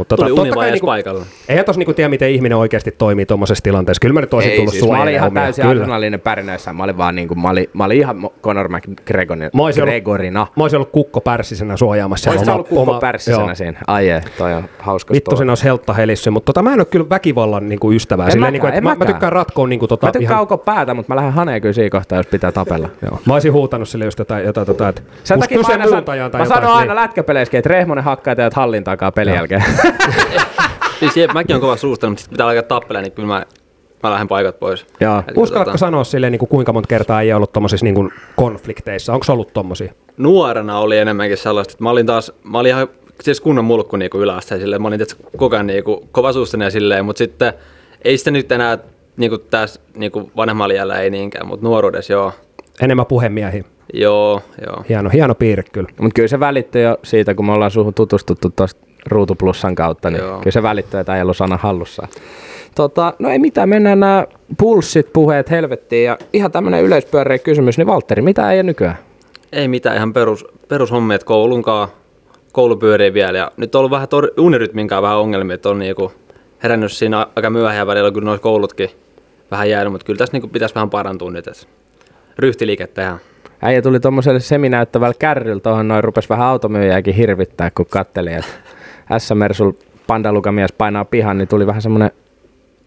Mutta 0.00 0.16
Tuli 0.16 0.28
totta 0.28 0.42
uni 0.42 0.50
kai 0.50 0.70
niinku- 0.70 0.86
paikalla. 0.86 1.24
Eihän 1.48 1.64
tos 1.64 1.78
niinku 1.78 1.94
tiedä, 1.94 2.08
miten 2.08 2.30
ihminen 2.30 2.58
oikeasti 2.58 2.90
toimii 2.90 3.26
tuommoisessa 3.26 3.62
tilanteessa. 3.62 4.00
Kyllä 4.00 4.12
mä 4.12 4.20
nyt 4.20 4.34
olisin 4.34 4.56
tullut 4.56 4.72
siis, 4.72 4.88
mä 4.88 5.02
olin 5.02 5.14
ihan 5.14 5.28
omia. 5.28 5.42
täysin 5.42 5.66
adrenaliinen 5.66 6.20
pärinöissä. 6.20 6.72
Mä 6.72 6.84
olin 6.84 6.98
vaan 6.98 7.14
niinku, 7.14 7.34
mä 7.34 7.50
olin, 7.50 7.70
mä 7.72 7.84
olin 7.84 7.98
ihan 7.98 8.30
Conor 8.42 8.68
McGregorina. 8.68 9.50
Mä 9.54 9.62
olisin 9.62 9.82
ollut-. 9.82 10.56
Mä 10.56 10.64
olisin 10.64 10.76
ollut 10.76 10.90
kukko 10.92 11.20
pärssisenä 11.20 11.76
suojaamassa. 11.76 12.30
Oma- 12.30 12.44
sä 12.44 12.52
ollut 12.54 12.68
kukko 12.68 12.90
oma- 12.90 13.00
pärssisenä 13.00 13.54
siinä? 13.54 13.78
Ai 13.86 14.08
jee, 14.08 14.22
toi 14.38 14.54
on 14.54 14.64
hauska 14.78 15.14
Vittu 15.14 15.36
sen 15.36 15.48
olisi 15.48 15.64
heltta 15.64 15.92
helissy, 15.92 16.30
mutta 16.30 16.46
tota, 16.46 16.62
mä 16.62 16.72
en 16.72 16.80
ole 16.80 16.84
kyllä 16.84 17.08
väkivallan 17.10 17.68
niinku 17.68 17.92
ystävää. 17.92 18.26
En 18.26 18.32
Silleen, 18.32 18.52
mäkään, 18.52 18.52
niinku, 18.52 18.66
että 18.66 18.78
en 18.78 18.84
mä, 18.84 18.90
mä, 18.90 18.94
mäkään. 18.94 19.14
tykkään 19.14 19.32
ratkoa 19.32 19.66
niinku 19.66 19.88
tota 19.88 20.06
Mä 20.06 20.12
tykkään 20.12 20.42
ihan... 20.42 20.58
päätä, 20.58 20.94
mutta 20.94 21.12
mä 21.12 21.16
lähden 21.16 21.32
haneen 21.32 21.60
kyllä 21.60 21.72
siinä 21.72 21.90
kohtaa, 21.90 22.18
jos 22.18 22.26
pitää 22.26 22.52
tapella. 22.52 22.88
Joo. 23.10 23.20
Mä 23.26 23.32
olisin 23.32 23.52
huutanut 23.52 23.88
sille 23.88 24.04
just 24.04 24.18
jotain, 24.18 24.44
jotain 24.44 24.66
tota, 24.66 24.88
että 24.88 25.02
Sen 25.24 25.40
takia 25.40 25.58
mä, 25.58 25.64
aina 25.68 25.88
san, 25.88 26.04
mä 26.06 26.16
jotain, 26.16 26.46
sanon 26.46 26.72
aina 26.72 26.94
niin. 26.94 27.02
lätkäpeleissäkin, 27.02 27.58
että 27.58 27.68
Rehmonen 27.68 28.04
hakkaa 28.04 28.36
teidät 28.36 28.54
hallin 28.54 28.84
takaa 28.84 29.12
pelin 29.12 29.34
jälkeen. 29.34 29.64
Siis 31.00 31.16
jep, 31.16 31.32
mäkin 31.32 31.56
on 31.56 31.60
kova 31.60 31.76
suustanut, 31.76 32.10
mutta 32.12 32.22
sit 32.22 32.30
pitää 32.30 32.46
alkaa 32.46 32.62
tappelemaan, 32.62 33.04
niin 33.04 33.12
kyllä 33.12 33.28
mä, 33.28 33.46
mä 34.02 34.10
lähden 34.10 34.28
paikat 34.28 34.58
pois. 34.58 34.86
Joo. 35.00 35.18
Et 35.28 35.36
Uskallatko 35.36 35.70
tota, 35.70 35.78
sanoa 35.78 36.04
silleen, 36.04 36.32
niin 36.32 36.38
kuin 36.38 36.48
kuinka 36.48 36.72
monta 36.72 36.86
kertaa 36.86 37.20
ei 37.20 37.32
ollut 37.32 37.52
tommosissa 37.52 37.86
niin 37.86 37.94
kuin 37.94 38.12
konflikteissa? 38.36 39.12
Onko 39.12 39.26
ollut 39.28 39.52
tommosia? 39.52 39.92
nuorena 40.20 40.78
oli 40.78 40.98
enemmänkin 40.98 41.36
sellaista, 41.38 41.72
että 41.72 41.84
mä 41.84 41.90
olin 41.90 42.06
taas, 42.06 42.32
mä 42.44 42.58
olin 42.58 42.70
ihan 42.70 42.88
siis 43.20 43.40
kunnon 43.40 43.64
mulkku 43.64 43.96
niinku 43.96 44.18
yläasteen 44.18 44.60
silleen, 44.60 44.82
mä 44.82 44.88
olin 44.88 44.98
tietysti 44.98 45.24
koko 45.36 45.56
ajan 45.56 45.66
niinku 45.66 46.08
kovasuustainen 46.12 46.66
ja 46.66 46.70
silleen, 46.70 47.04
mutta 47.04 47.18
sitten 47.18 47.52
ei 48.04 48.18
sitä 48.18 48.30
nyt 48.30 48.52
enää 48.52 48.78
niinku 49.16 49.38
tässä 49.38 49.80
niinku 49.94 50.30
vanhemmalla 50.36 50.74
iällä 50.74 51.00
ei 51.00 51.10
niinkään, 51.10 51.46
mutta 51.46 51.66
nuoruudessa 51.66 52.12
joo, 52.12 52.32
Enemmän 52.82 53.06
puhemiehiä. 53.06 53.64
joo, 53.92 54.42
joo. 54.66 54.84
Hieno, 54.88 55.10
hieno 55.10 55.34
piirre 55.34 55.64
kyllä. 55.72 55.88
Mutta 56.00 56.14
kyllä 56.14 56.28
se 56.28 56.40
välittyy 56.40 56.82
jo 56.82 56.98
siitä, 57.02 57.34
kun 57.34 57.46
me 57.46 57.52
ollaan 57.52 57.70
suhun 57.70 57.94
tutustuttu 57.94 58.52
tuosta 58.56 58.80
Ruutuplussan 59.06 59.74
kautta, 59.74 60.10
niin 60.10 60.22
Joo. 60.22 60.38
kyllä 60.38 60.50
se 60.50 60.62
välittyy, 60.62 61.00
että 61.00 61.16
ei 61.16 61.22
ollut 61.22 61.36
sana 61.36 61.56
hallussa. 61.56 62.08
Tota, 62.74 63.14
no 63.18 63.30
ei 63.30 63.38
mitään, 63.38 63.68
mennään 63.68 64.00
nämä 64.00 64.26
pulssit, 64.58 65.12
puheet 65.12 65.50
helvettiin 65.50 66.04
ja 66.04 66.18
ihan 66.32 66.52
tämmöinen 66.52 66.82
yleispyöreä 66.82 67.38
kysymys, 67.38 67.78
niin 67.78 67.86
Valtteri, 67.86 68.22
mitä 68.22 68.52
ei 68.52 68.62
nykyään? 68.62 68.98
Ei 69.52 69.68
mitään, 69.68 69.96
ihan 69.96 70.12
perus, 70.12 70.46
perushommia, 70.68 71.14
että 71.14 71.24
koulunkaan, 71.24 71.88
koulu 72.52 72.76
pyörii 72.76 73.14
vielä 73.14 73.38
ja 73.38 73.52
nyt 73.56 73.74
on 73.74 73.78
ollut 73.78 73.90
vähän 73.90 74.08
tor- 74.08 74.40
unirytminkaan 74.40 75.02
vähän 75.02 75.18
ongelmia, 75.18 75.54
että 75.54 75.68
on 75.68 75.78
niinku 75.78 76.12
herännyt 76.62 76.92
siinä 76.92 77.26
aika 77.36 77.50
myöhään 77.50 77.86
välillä 77.86 78.10
kyllä 78.10 78.24
noissa 78.24 78.42
koulutkin 78.42 78.90
vähän 79.50 79.70
jäänyt, 79.70 79.92
mutta 79.92 80.04
kyllä 80.04 80.18
tässä 80.18 80.32
niinku 80.32 80.48
pitäisi 80.48 80.74
vähän 80.74 80.90
parantua 80.90 81.30
nyt, 81.30 81.46
että 81.46 81.66
ryhtiliike 82.38 82.86
tehdään. 82.86 83.18
Äijä 83.62 83.82
tuli 83.82 84.00
tuommoiselle 84.00 84.40
seminäyttävällä 84.40 85.14
kärryllä 85.18 85.60
tuohon 85.60 85.88
noin, 85.88 86.04
rupesi 86.04 86.28
vähän 86.28 86.46
automyyjääkin 86.46 87.14
hirvittää, 87.14 87.70
kun 87.70 87.86
katteli, 87.90 88.32
että 88.32 88.52
S-Mersul 89.18 89.72
pandalukamies 90.06 90.72
painaa 90.72 91.04
pihan, 91.04 91.38
niin 91.38 91.48
tuli 91.48 91.66
vähän 91.66 91.82
semmoinen 91.82 92.10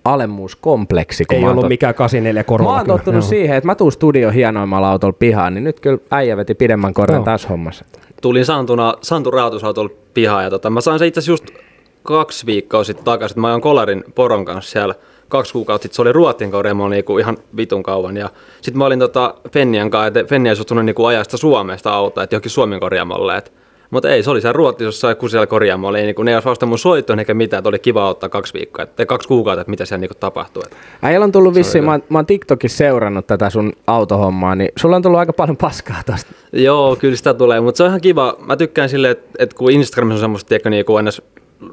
alemmuuskompleksi. 0.06 1.26
kun 1.26 1.36
Ei 1.38 1.44
mä 1.44 1.50
ollut 1.52 1.66
tot- 1.66 1.68
mikään 1.70 1.96
84 1.96 2.40
Mä 2.40 2.44
korolla. 2.44 2.72
oon 2.78 2.86
tottunut 2.88 3.24
siihen, 3.24 3.58
että 3.58 3.66
mä 3.66 3.76
tuun 3.76 3.92
studio 3.92 4.32
hienoimmalla 4.32 4.90
autolla 4.92 5.16
pihaan, 5.20 5.54
niin 5.54 5.64
nyt 5.64 5.80
kyllä 5.80 5.98
äijä 6.12 6.38
veti 6.38 6.54
pidemmän 6.56 6.94
korren 6.94 7.16
Joo. 7.16 7.26
tässä 7.26 7.48
hommassa. 7.48 7.86
tulin 8.22 8.46
Santuna, 8.46 8.94
Santu 9.02 9.32
rahoitusautolla 9.32 9.90
pihaan 10.14 10.44
ja 10.44 10.50
tota, 10.50 10.70
mä 10.70 10.82
sain 10.82 11.00
se 11.00 11.08
itse 11.08 11.20
asiassa 11.20 11.32
just 11.32 11.46
kaksi 12.04 12.46
viikkoa 12.46 12.84
sitten 12.84 13.06
takaisin. 13.06 13.42
Mä 13.42 13.48
ajoin 13.48 13.62
kolarin 13.62 14.04
poron 14.16 14.46
kanssa 14.46 14.72
siellä 14.72 14.96
kaksi 15.30 15.54
kuukautta 15.54 15.84
sitten. 15.84 15.96
Se 15.96 16.02
oli 16.02 16.12
Ruotsin 16.12 16.52
korjaamo 16.52 16.90
niinku 16.90 17.18
ihan 17.18 17.38
vitun 17.58 17.84
kauan. 17.84 18.18
Ja 18.18 18.30
sitten 18.62 18.78
mä 18.78 18.86
olin 18.86 19.00
tota 19.00 19.36
Fennian 19.52 19.90
kanssa, 19.90 20.08
että 20.08 20.24
Fenni 20.24 20.50
ei 20.50 20.56
suostunut 20.56 20.86
niinku 20.86 21.06
ajaa 21.06 21.24
sitä 21.24 21.38
Suomesta 21.38 21.94
autoa, 21.94 22.24
että 22.24 22.34
johonkin 22.36 22.52
Suomen 22.52 22.80
korjaamolle. 22.80 23.38
Et, 23.38 23.54
mutta 23.94 24.10
ei, 24.10 24.24
se 24.24 24.30
oli 24.32 24.42
siellä 24.42 24.54
Ruotsissa 24.54 24.84
jossain 24.88 25.18
kusella 25.18 25.48
korjaamolla. 25.48 25.98
Ei, 25.98 26.06
niinku, 26.06 26.24
ne 26.24 26.32
ei 26.32 26.36
olisi 26.36 26.50
vasta 26.50 26.66
mun 26.66 26.80
soittoon 26.80 27.20
eikä 27.20 27.34
mitään, 27.34 27.60
että 27.60 27.70
oli 27.70 27.80
kiva 27.80 28.10
ottaa 28.10 28.30
kaksi 28.30 28.54
viikkoa, 28.54 28.84
et, 28.84 29.08
kaksi 29.08 29.28
kuukautta, 29.28 29.62
että 29.62 29.72
mitä 29.72 29.86
siellä 29.86 30.00
niinku 30.00 30.16
tapahtuu. 30.20 30.64
Äijällä 31.02 31.24
on 31.24 31.32
tullut 31.32 31.56
vissiin, 31.56 31.84
mä, 31.84 31.92
oon- 31.92 32.04
mä 32.10 32.18
oon 32.18 32.26
TikTokissa 32.26 32.78
seurannut 32.78 33.28
tätä 33.28 33.50
sun 33.50 33.74
autohommaa, 33.88 34.56
niin 34.56 34.70
sulla 34.76 34.96
on 34.96 35.02
tullut 35.02 35.20
aika 35.20 35.34
paljon 35.34 35.58
paskaa 35.58 36.02
tosta. 36.06 36.32
Joo, 36.54 36.96
kyllä 36.96 37.16
sitä 37.16 37.34
tulee, 37.34 37.62
mutta 37.62 37.78
se 37.78 37.84
on 37.84 37.90
ihan 37.90 38.02
kiva. 38.02 38.36
Mä 38.46 38.56
tykkään 38.56 38.90
sille, 38.90 39.10
että, 39.10 39.30
että 39.40 39.56
kun 39.56 39.72
Instagramissa 39.72 40.16
on 40.16 40.20
semmoista, 40.22 40.50
tiedätkö, 40.50 40.70
niinku 40.70 40.98
ennäs, 40.98 41.22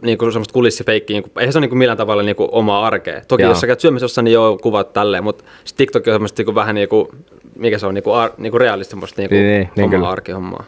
niinku 0.02 0.30
semmoista 0.30 0.52
kulissifeikkiä, 0.52 1.14
niinku, 1.14 1.30
eihän 1.38 1.52
se 1.52 1.58
ole 1.58 1.60
niinku 1.64 1.76
millään 1.76 1.98
tavalla 1.98 2.22
niinku 2.22 2.48
omaa 2.52 2.86
arkea. 2.86 3.20
Toki 3.28 3.42
Joo. 3.42 3.50
jos 3.50 3.60
sä 3.60 3.66
käyt 3.66 3.80
syömässä 3.80 4.04
jossain, 4.04 4.24
niin 4.24 4.32
joo, 4.34 4.58
kuvat 4.62 4.92
tälleen, 4.92 5.24
mutta 5.24 5.44
TikTok 5.76 6.06
on 6.06 6.14
semmoista 6.14 6.40
niinku 6.40 6.54
vähän 6.54 6.74
niinku, 6.74 7.10
mikä 7.56 7.78
se 7.78 7.86
on, 7.86 7.94
niinku, 7.94 8.12
ar, 8.12 8.30
niinku 8.38 8.58
realistista 8.58 9.06
niinku 9.16 9.34
Niin, 9.34 9.46
niin, 9.46 9.70
niin 9.76 9.94
omaa 9.94 10.10
arkihommaa. 10.10 10.64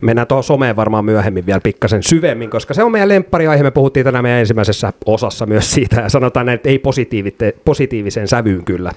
Mennään 0.00 0.26
tuohon 0.26 0.44
someen 0.44 0.76
varmaan 0.76 1.04
myöhemmin 1.04 1.46
vielä 1.46 1.60
pikkasen 1.60 2.02
syvemmin, 2.02 2.50
koska 2.50 2.74
se 2.74 2.82
on 2.82 2.92
meidän 2.92 3.08
lemppariaihe. 3.08 3.62
Me 3.62 3.70
puhuttiin 3.70 4.04
tänään 4.04 4.24
meidän 4.24 4.40
ensimmäisessä 4.40 4.92
osassa 5.06 5.46
myös 5.46 5.70
siitä 5.72 6.00
ja 6.00 6.08
sanotaan 6.08 6.46
näin, 6.46 6.54
että 6.54 6.68
ei 6.68 6.82
positiiviseen 7.64 8.28
sävyyn 8.28 8.64
kyllä. 8.64 8.92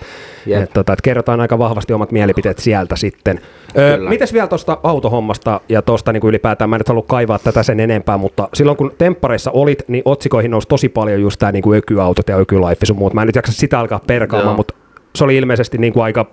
Jep. 0.45 0.63
Et, 0.63 0.73
tota, 0.73 0.93
et 0.93 1.01
kerrotaan 1.01 1.41
aika 1.41 1.59
vahvasti 1.59 1.93
omat 1.93 2.11
mielipiteet 2.11 2.59
sieltä 2.59 2.95
sitten. 2.95 3.39
Ö, 3.77 3.95
Kyllä. 3.97 4.09
mites 4.09 4.33
vielä 4.33 4.47
tuosta 4.47 4.77
autohommasta 4.83 5.61
ja 5.69 5.81
tuosta 5.81 6.13
niin 6.13 6.27
ylipäätään, 6.27 6.69
mä 6.69 6.75
en 6.75 6.79
nyt 6.79 6.87
halua 6.87 7.05
kaivaa 7.07 7.39
tätä 7.39 7.63
sen 7.63 7.79
enempää, 7.79 8.17
mutta 8.17 8.49
silloin 8.53 8.77
kun 8.77 8.91
temppareissa 8.97 9.51
olit, 9.51 9.83
niin 9.87 10.01
otsikoihin 10.05 10.51
nousi 10.51 10.67
tosi 10.67 10.89
paljon 10.89 11.21
just 11.21 11.39
tämä 11.39 11.51
niin 11.51 11.73
ökyautot 11.75 12.29
ja 12.29 12.37
ökylife 12.37 12.85
sun 12.85 12.97
muut. 12.97 13.13
Mä 13.13 13.21
en 13.21 13.27
nyt 13.27 13.35
jaksa 13.35 13.51
sitä 13.51 13.79
alkaa 13.79 14.01
perkaamaan, 14.07 14.49
Joo. 14.49 14.57
mutta 14.57 14.73
se 15.15 15.23
oli 15.23 15.37
ilmeisesti 15.37 15.77
niin 15.77 15.93
kuin 15.93 16.03
aika, 16.03 16.25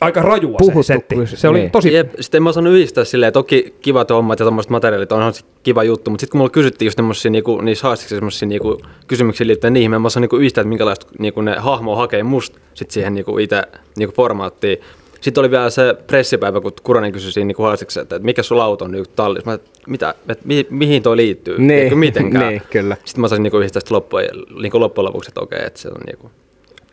aika 0.00 0.22
rajua 0.22 0.58
Puhuttu 0.58 0.82
se 0.82 0.86
setti. 0.86 1.14
kyllä, 1.14 1.26
Se 1.26 1.48
oli 1.48 1.58
niin. 1.58 1.70
tosi 1.70 1.92
Jep, 1.92 2.12
sitten 2.20 2.38
en 2.38 2.42
mä 2.42 2.48
osannut 2.48 2.72
yhdistää 2.72 3.04
silleen, 3.04 3.32
toki 3.32 3.74
kivat 3.80 4.10
hommat 4.10 4.38
ja 4.38 4.44
tommoset 4.46 4.70
materiaalit 4.70 5.12
onhan 5.12 5.32
kiva 5.62 5.84
juttu, 5.84 6.10
mutta 6.10 6.20
sitten 6.20 6.30
kun 6.32 6.38
mulla 6.38 6.50
kysyttiin 6.50 6.86
just 6.86 6.96
semmosia 6.96 7.30
niinku, 7.30 7.60
niissä 7.60 7.86
haasteissa 7.86 8.16
semmosia 8.16 8.48
niinku, 8.48 8.80
kysymyksiä 9.06 9.46
liittyen 9.46 9.72
niihin, 9.72 9.90
mä 9.90 9.96
en 9.96 10.06
osaa 10.06 10.20
niinku 10.20 10.36
yhdistää, 10.36 10.62
että 10.62 10.68
minkälaista 10.68 11.06
niinku 11.18 11.40
ne 11.40 11.56
hahmoa 11.58 11.96
hakee 11.96 12.22
musta 12.22 12.58
sit 12.74 12.90
siihen 12.90 13.14
niinku 13.14 13.38
itse 13.38 13.62
niinku 13.96 14.14
formaattiin. 14.14 14.78
Sitten 15.20 15.42
oli 15.42 15.50
vielä 15.50 15.70
se 15.70 15.94
pressipäivä, 16.06 16.60
kun 16.60 16.72
Kuronen 16.82 17.12
kysyi 17.12 17.32
siinä 17.32 17.46
niinku 17.46 17.62
haasteeksi, 17.62 18.00
että, 18.00 18.16
että 18.16 18.26
mikä 18.26 18.42
sulla 18.42 18.64
auto 18.64 18.84
on 18.84 18.90
nyt 18.90 19.10
tallissa. 19.16 19.50
Mä, 19.50 19.58
mitä, 19.86 20.14
että 20.28 20.44
mi, 20.46 20.66
mihin 20.70 21.02
toi 21.02 21.16
liittyy? 21.16 21.58
Niin, 21.58 21.68
Niinku 21.68 21.96
mitenkään. 21.96 22.48
niin, 22.48 22.62
kyllä. 22.70 22.96
Sitten 23.04 23.20
mä 23.20 23.24
osasin 23.24 23.42
niinku 23.42 23.58
yhdistää 23.58 23.80
sitä 23.80 23.94
loppujen, 23.94 24.30
niinku 24.60 24.80
loppujen 24.80 25.04
lopuksi, 25.06 25.30
että 25.30 25.40
okei, 25.40 25.64
että 25.66 25.80
se 25.80 25.88
on 25.88 26.00
niinku... 26.06 26.30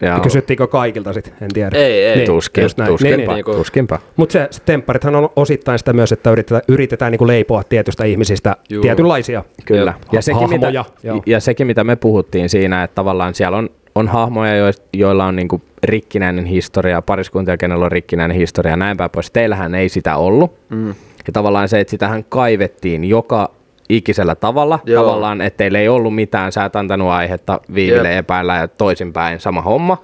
Joo. 0.02 0.20
Kysyttiinkö 0.20 0.68
kaikilta 0.68 1.14
sitten? 1.14 1.34
En 1.42 1.50
tiedä. 1.54 1.78
Ei, 1.78 2.06
ei. 2.06 2.16
Niin, 2.16 2.26
Tuskin, 2.26 2.70
näin. 2.78 2.92
tuskinpa, 2.92 3.18
Niin, 3.18 3.28
niin. 3.28 3.36
niinku- 3.36 3.54
tuskinpa. 3.54 4.00
Mutta 4.16 4.34
se, 4.34 4.48
se 4.52 4.62
tempparithan 4.66 5.16
on 5.16 5.30
osittain 5.36 5.80
sitä 5.80 5.94
myös, 5.94 6.12
että 6.12 6.32
yritetään, 6.32 6.62
yritetään 6.68 7.12
niinku 7.12 7.28
leipoa 7.28 7.64
tietystä 7.64 8.04
ihmisistä 8.06 8.56
Juu. 8.70 8.82
tietynlaisia. 8.82 9.44
Kyllä. 9.66 9.94
Ja 10.12 10.22
sekin, 10.22 10.50
mitä, 10.50 10.66
Hahmoja, 10.66 10.86
joo. 11.04 11.24
ja 11.26 11.40
sekin, 11.40 11.68
mitä 11.68 11.84
me 11.84 11.96
puhuttiin 11.96 12.50
siinä, 12.50 12.84
että 12.84 12.96
tavallaan 12.96 13.34
siellä 13.34 13.58
on, 13.58 13.70
on 13.96 14.08
hahmoja, 14.08 14.54
joilla 14.94 15.26
on 15.26 15.36
niinku 15.36 15.62
rikkinäinen 15.84 16.46
historia, 16.46 17.02
pariskuntia, 17.02 17.58
kenellä 17.58 17.86
on 17.86 17.92
rikkinäinen 17.92 18.38
historia 18.38 18.72
ja 18.72 18.78
näin 18.78 18.98
päin 18.98 19.10
pois. 19.10 19.32
Teillähän 19.32 19.76
ei 19.76 19.90
sitä 19.90 20.16
ollut. 20.18 20.54
Mm. 20.70 20.88
Ja 21.28 21.34
tavallaan 21.34 21.70
se, 21.70 21.80
että 21.80 21.92
sitähän 21.92 22.26
kaivettiin 22.30 23.04
joka 23.04 23.52
ikisellä 23.90 24.36
tavalla. 24.36 24.80
Joo. 24.86 25.04
Tavallaan, 25.04 25.42
että 25.42 25.64
ei 25.64 25.90
ollut 25.90 26.16
mitään, 26.16 26.52
sä 26.52 26.66
et 26.66 26.76
antanut 26.76 27.10
aihetta 27.10 27.62
viiville 27.74 28.10
Jep. 28.10 28.20
epäillä 28.20 28.56
ja 28.56 28.68
toisinpäin 28.68 29.40
sama 29.40 29.62
homma. 29.62 29.98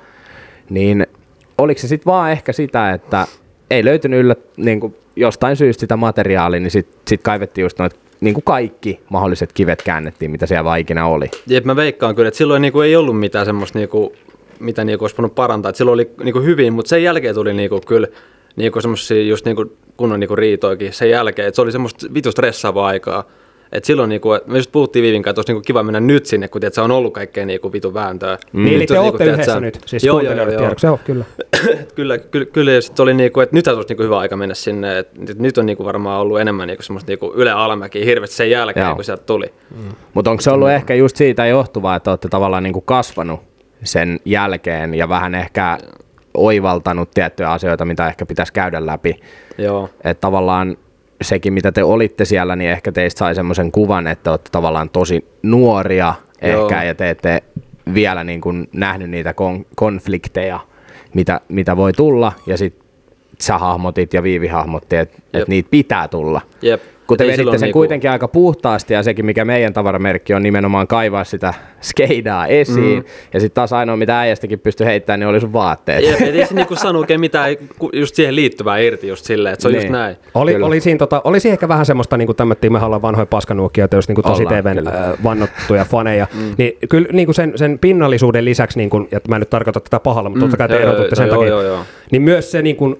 Niin 0.69 1.07
oliko 1.57 1.81
se 1.81 1.87
sitten 1.87 2.11
vaan 2.11 2.31
ehkä 2.31 2.53
sitä, 2.53 2.93
että 2.93 3.27
ei 3.71 3.85
löytynyt 3.85 4.19
yllä, 4.19 4.35
niin 4.57 4.79
kuin 4.79 4.95
jostain 5.15 5.55
syystä 5.55 5.79
sitä 5.79 5.97
materiaalia, 5.97 6.59
niin 6.59 6.71
sitten 6.71 7.01
sit 7.07 7.23
kaivettiin 7.23 7.63
just 7.63 7.79
noit 7.79 7.95
niin 8.21 8.33
kuin 8.33 8.43
kaikki 8.43 8.99
mahdolliset 9.09 9.53
kivet 9.53 9.81
käännettiin, 9.81 10.31
mitä 10.31 10.45
siellä 10.45 10.63
vaan 10.63 10.79
ikinä 10.79 11.07
oli. 11.07 11.25
Jep, 11.47 11.65
mä 11.65 11.75
veikkaan 11.75 12.15
kyllä, 12.15 12.27
että 12.27 12.37
silloin 12.37 12.61
niinku 12.61 12.81
ei 12.81 12.95
ollut 12.95 13.19
mitään 13.19 13.45
semmoista, 13.45 13.79
niinku, 13.79 14.13
mitä 14.59 14.83
niinku 14.83 15.03
olisi 15.03 15.17
voinut 15.17 15.35
parantaa. 15.35 15.69
Et 15.69 15.75
silloin 15.75 15.93
oli 15.93 16.11
niinku 16.23 16.39
hyvin, 16.39 16.73
mutta 16.73 16.89
sen 16.89 17.03
jälkeen 17.03 17.35
tuli 17.35 17.53
niinku 17.53 17.81
kyllä 17.87 18.07
niinku 18.55 18.81
semmoisia 18.81 19.23
just 19.23 19.45
niinku 19.45 19.65
kunnon 19.97 20.19
niinku 20.19 20.35
riitoikin 20.35 20.93
sen 20.93 21.09
jälkeen. 21.09 21.47
Et 21.47 21.55
se 21.55 21.61
oli 21.61 21.71
semmoista 21.71 22.07
vitu 22.13 22.31
stressaavaa 22.31 22.87
aikaa. 22.87 23.23
Et 23.71 23.85
silloin 23.85 24.09
niinku, 24.09 24.29
me 24.45 24.57
just 24.57 24.71
puhuttiin 24.71 25.03
Viivin 25.03 25.21
kanssa, 25.23 25.31
että 25.31 25.39
olisi 25.39 25.51
niinku 25.53 25.65
kiva 25.65 25.83
mennä 25.83 25.99
nyt 25.99 26.25
sinne, 26.25 26.47
kun 26.47 26.61
tiedät, 26.61 26.73
se 26.73 26.81
on 26.81 26.91
ollut 26.91 27.13
kaikkea 27.13 27.45
niinku 27.45 27.73
vitu 27.73 27.93
vääntöä. 27.93 28.37
Mm. 28.53 28.63
Niin, 28.63 28.75
eli 28.75 28.85
te 28.85 28.99
olette 28.99 29.17
tiedät, 29.17 29.33
yhdessä 29.33 29.53
sä- 29.53 29.59
nyt, 29.59 29.79
siis 29.85 30.03
joo, 30.03 30.19
joo, 30.21 30.33
joo, 30.33 30.45
tiedoksi. 30.45 30.85
Joo, 30.87 30.99
kyllä. 31.05 31.25
kyllä, 31.95 32.17
kyllä, 32.17 32.45
kyllä, 32.45 32.71
ja 32.71 32.81
sitten 32.81 33.03
oli 33.03 33.13
niinku, 33.13 33.39
että 33.39 33.55
nyt 33.55 33.67
olisi 33.67 33.89
niinku 33.89 34.03
hyvä 34.03 34.19
aika 34.19 34.37
mennä 34.37 34.55
sinne, 34.55 34.99
että 34.99 35.21
nyt- 35.21 35.39
nyt 35.39 35.57
on 35.57 35.65
niinku 35.65 35.85
varmaan 35.85 36.21
ollut 36.21 36.39
enemmän 36.39 36.67
niinku 36.67 36.83
semmoista 36.83 37.11
niinku 37.11 37.33
Yle 37.35 37.51
Alamäkiä 37.51 38.05
hirveästi 38.05 38.35
sen 38.35 38.49
jälkeen, 38.49 38.85
Joo. 38.85 38.95
kun 38.95 39.03
sieltä 39.03 39.23
tuli. 39.23 39.53
Mutta 40.13 40.31
onko 40.31 40.41
se 40.41 40.51
ollut 40.51 40.69
ehkä 40.69 40.93
just 40.95 41.15
siitä 41.15 41.45
johtuvaa, 41.45 41.95
että 41.95 42.09
olette 42.09 42.27
tavallaan 42.29 42.63
niin 42.63 42.73
kuin 42.73 42.85
kasvanut 42.85 43.39
sen 43.83 44.19
jälkeen 44.25 44.93
ja 44.95 45.09
vähän 45.09 45.35
ehkä 45.35 45.77
oivaltanut 46.33 47.11
tiettyjä 47.11 47.51
asioita, 47.51 47.85
mitä 47.85 48.07
ehkä 48.07 48.25
pitäisi 48.25 48.53
käydä 48.53 48.85
läpi. 48.85 49.19
Joo. 49.57 49.89
Että 50.03 50.21
tavallaan 50.21 50.77
sekin, 51.21 51.53
mitä 51.53 51.71
te 51.71 51.83
olitte 51.83 52.25
siellä, 52.25 52.55
niin 52.55 52.69
ehkä 52.69 52.91
teistä 52.91 53.19
sai 53.19 53.35
semmoisen 53.35 53.71
kuvan, 53.71 54.07
että 54.07 54.31
olette 54.31 54.49
tavallaan 54.51 54.89
tosi 54.89 55.27
nuoria 55.43 56.13
Joo. 56.41 56.63
ehkä 56.63 56.83
ja 56.83 56.95
te 56.95 57.09
ette 57.09 57.43
vielä 57.93 58.23
niin 58.23 58.41
kuin 58.41 58.69
nähnyt 58.73 59.09
niitä 59.09 59.31
kon- 59.31 59.65
konflikteja, 59.75 60.59
mitä, 61.13 61.41
mitä 61.49 61.77
voi 61.77 61.93
tulla 61.93 62.31
ja 62.47 62.57
sitten 62.57 62.87
sä 63.41 63.57
hahmotit 63.57 64.13
ja 64.13 64.23
Viivi 64.23 64.47
hahmotti, 64.47 64.95
että 64.95 65.17
et 65.33 65.47
niitä 65.47 65.69
pitää 65.71 66.07
tulla. 66.07 66.41
Jep. 66.61 66.81
Kun 67.07 67.17
te 67.17 67.23
Ei 67.23 67.29
veditte 67.31 67.57
sen 67.57 67.67
niinku- 67.67 67.79
kuitenkin 67.79 68.11
aika 68.11 68.27
puhtaasti 68.27 68.93
ja 68.93 69.03
sekin, 69.03 69.25
mikä 69.25 69.45
meidän 69.45 69.73
tavaramerkki 69.73 70.33
on 70.33 70.43
nimenomaan 70.43 70.87
kaivaa 70.87 71.23
sitä 71.23 71.53
skeidaa 71.81 72.47
esiin. 72.47 72.99
Mm. 72.99 73.03
Ja 73.33 73.39
sitten 73.39 73.55
taas 73.55 73.73
ainoa, 73.73 73.97
mitä 73.97 74.19
äijästäkin 74.19 74.59
pystyi 74.59 74.87
heittämään, 74.87 75.19
niin 75.19 75.27
oli 75.27 75.39
sun 75.39 75.53
vaatteet. 75.53 76.03
Jep, 76.03 76.21
et 76.21 76.35
ei 76.35 76.45
se 76.45 76.53
niinku 76.55 76.75
sano 76.75 76.99
oikein 76.99 77.19
mitään 77.19 77.55
just 77.93 78.15
siihen 78.15 78.35
liittyvää 78.35 78.77
irti 78.77 79.07
just 79.07 79.25
silleen, 79.25 79.53
että 79.53 79.61
se 79.61 79.67
on 79.67 79.71
Niin. 79.71 79.81
just 79.81 79.91
näin. 79.91 80.15
Oli, 80.33 80.51
Kyllä. 80.53 80.65
oli, 80.65 80.81
siinä, 80.81 80.97
tota, 80.97 81.21
oli 81.23 81.39
siinä 81.39 81.53
ehkä 81.53 81.67
vähän 81.67 81.85
semmoista, 81.85 82.17
niin 82.17 82.25
kuin 82.25 82.35
tämmöttiin, 82.35 82.73
mehän 82.73 82.85
ollaan 82.85 83.01
vanhoja 83.01 83.25
paskanuokkia, 83.25 83.87
jos 83.93 84.07
niin 84.07 84.15
kuin 84.15 84.25
tosi 84.25 84.45
TVn 84.45 84.77
kyllä. 84.77 84.89
äh, 84.89 85.23
vannottuja 85.23 85.85
faneja, 85.85 86.27
mm. 86.33 86.55
niin 86.57 86.77
kyllä 86.89 87.07
niin 87.11 87.25
kuin 87.27 87.35
sen, 87.35 87.53
sen 87.55 87.79
pinnallisuuden 87.79 88.45
lisäksi, 88.45 88.77
niin 88.77 88.89
kuin, 88.89 89.07
ja 89.11 89.19
mä 89.29 89.35
en 89.35 89.39
nyt 89.39 89.49
tarkoita 89.49 89.79
tätä 89.79 89.99
pahalla, 89.99 90.29
mutta 90.29 90.45
totta 90.45 90.57
kai 90.57 90.67
te 90.67 90.77
erotutte 90.77 91.15
sen 91.15 91.27
joo, 91.27 91.35
takia, 91.37 91.49
joo, 91.49 91.61
joo. 91.61 91.79
niin 92.11 92.21
myös 92.21 92.51
se 92.51 92.61
niin 92.61 92.75
kuin, 92.75 92.97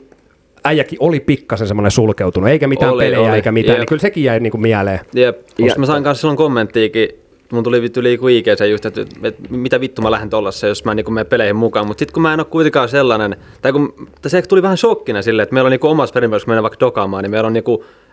äijäkin 0.68 0.98
oli 1.02 1.20
pikkasen 1.20 1.68
semmoinen 1.68 1.92
sulkeutunut, 1.92 2.50
eikä 2.50 2.68
mitään 2.68 2.92
Oli, 2.94 3.04
pelejä 3.04 3.22
oli. 3.30 3.36
eikä 3.36 3.52
mitään, 3.52 3.74
Jep. 3.74 3.80
niin 3.80 3.88
kyllä 3.88 4.00
sekin 4.02 4.24
jäi 4.24 4.40
niin 4.40 4.52
kuin 4.52 4.62
mieleen. 4.62 5.00
Jep, 5.16 5.40
Ja- 5.60 5.76
mä 5.78 5.86
sain 5.86 6.04
kanssa 6.04 6.22
silloin 6.22 6.38
kommenttiikin, 6.38 7.10
mun 7.51 7.63
tuli 7.63 7.82
vittu 7.82 8.04
liiku 8.04 8.27
IG 8.27 8.48
just, 8.72 8.86
että, 8.86 9.01
että, 9.24 9.42
mitä 9.50 9.80
vittu 9.80 10.01
mä 10.01 10.12
lähden 10.12 10.30
tollassa, 10.30 10.68
jos 10.68 10.86
mä 10.86 10.96
niin 10.96 11.13
mene 11.13 11.24
peleihin 11.24 11.56
mukaan. 11.56 11.88
Mutta 11.88 12.00
sitten 12.00 12.13
kun 12.13 12.24
mä 12.24 12.34
en 12.34 12.39
ole 12.39 12.48
kuitenkaan 12.50 12.89
sellainen, 12.89 13.36
tai 13.62 13.72
kun 13.72 14.08
se 14.27 14.42
tuli 14.42 14.62
vähän 14.62 14.77
shokkina 14.77 15.22
silleen, 15.22 15.44
että 15.44 15.54
meillä 15.54 15.68
on 15.68 15.72
niin 15.72 15.86
omassa 15.86 16.13
perinteessä, 16.13 16.46
kun 16.46 16.51
mennään 16.51 16.63
vaikka 16.63 16.80
dokaamaan, 16.80 17.24
niin 17.24 17.32
meillä 17.32 17.48
on 17.48 17.54
niin 17.54 17.63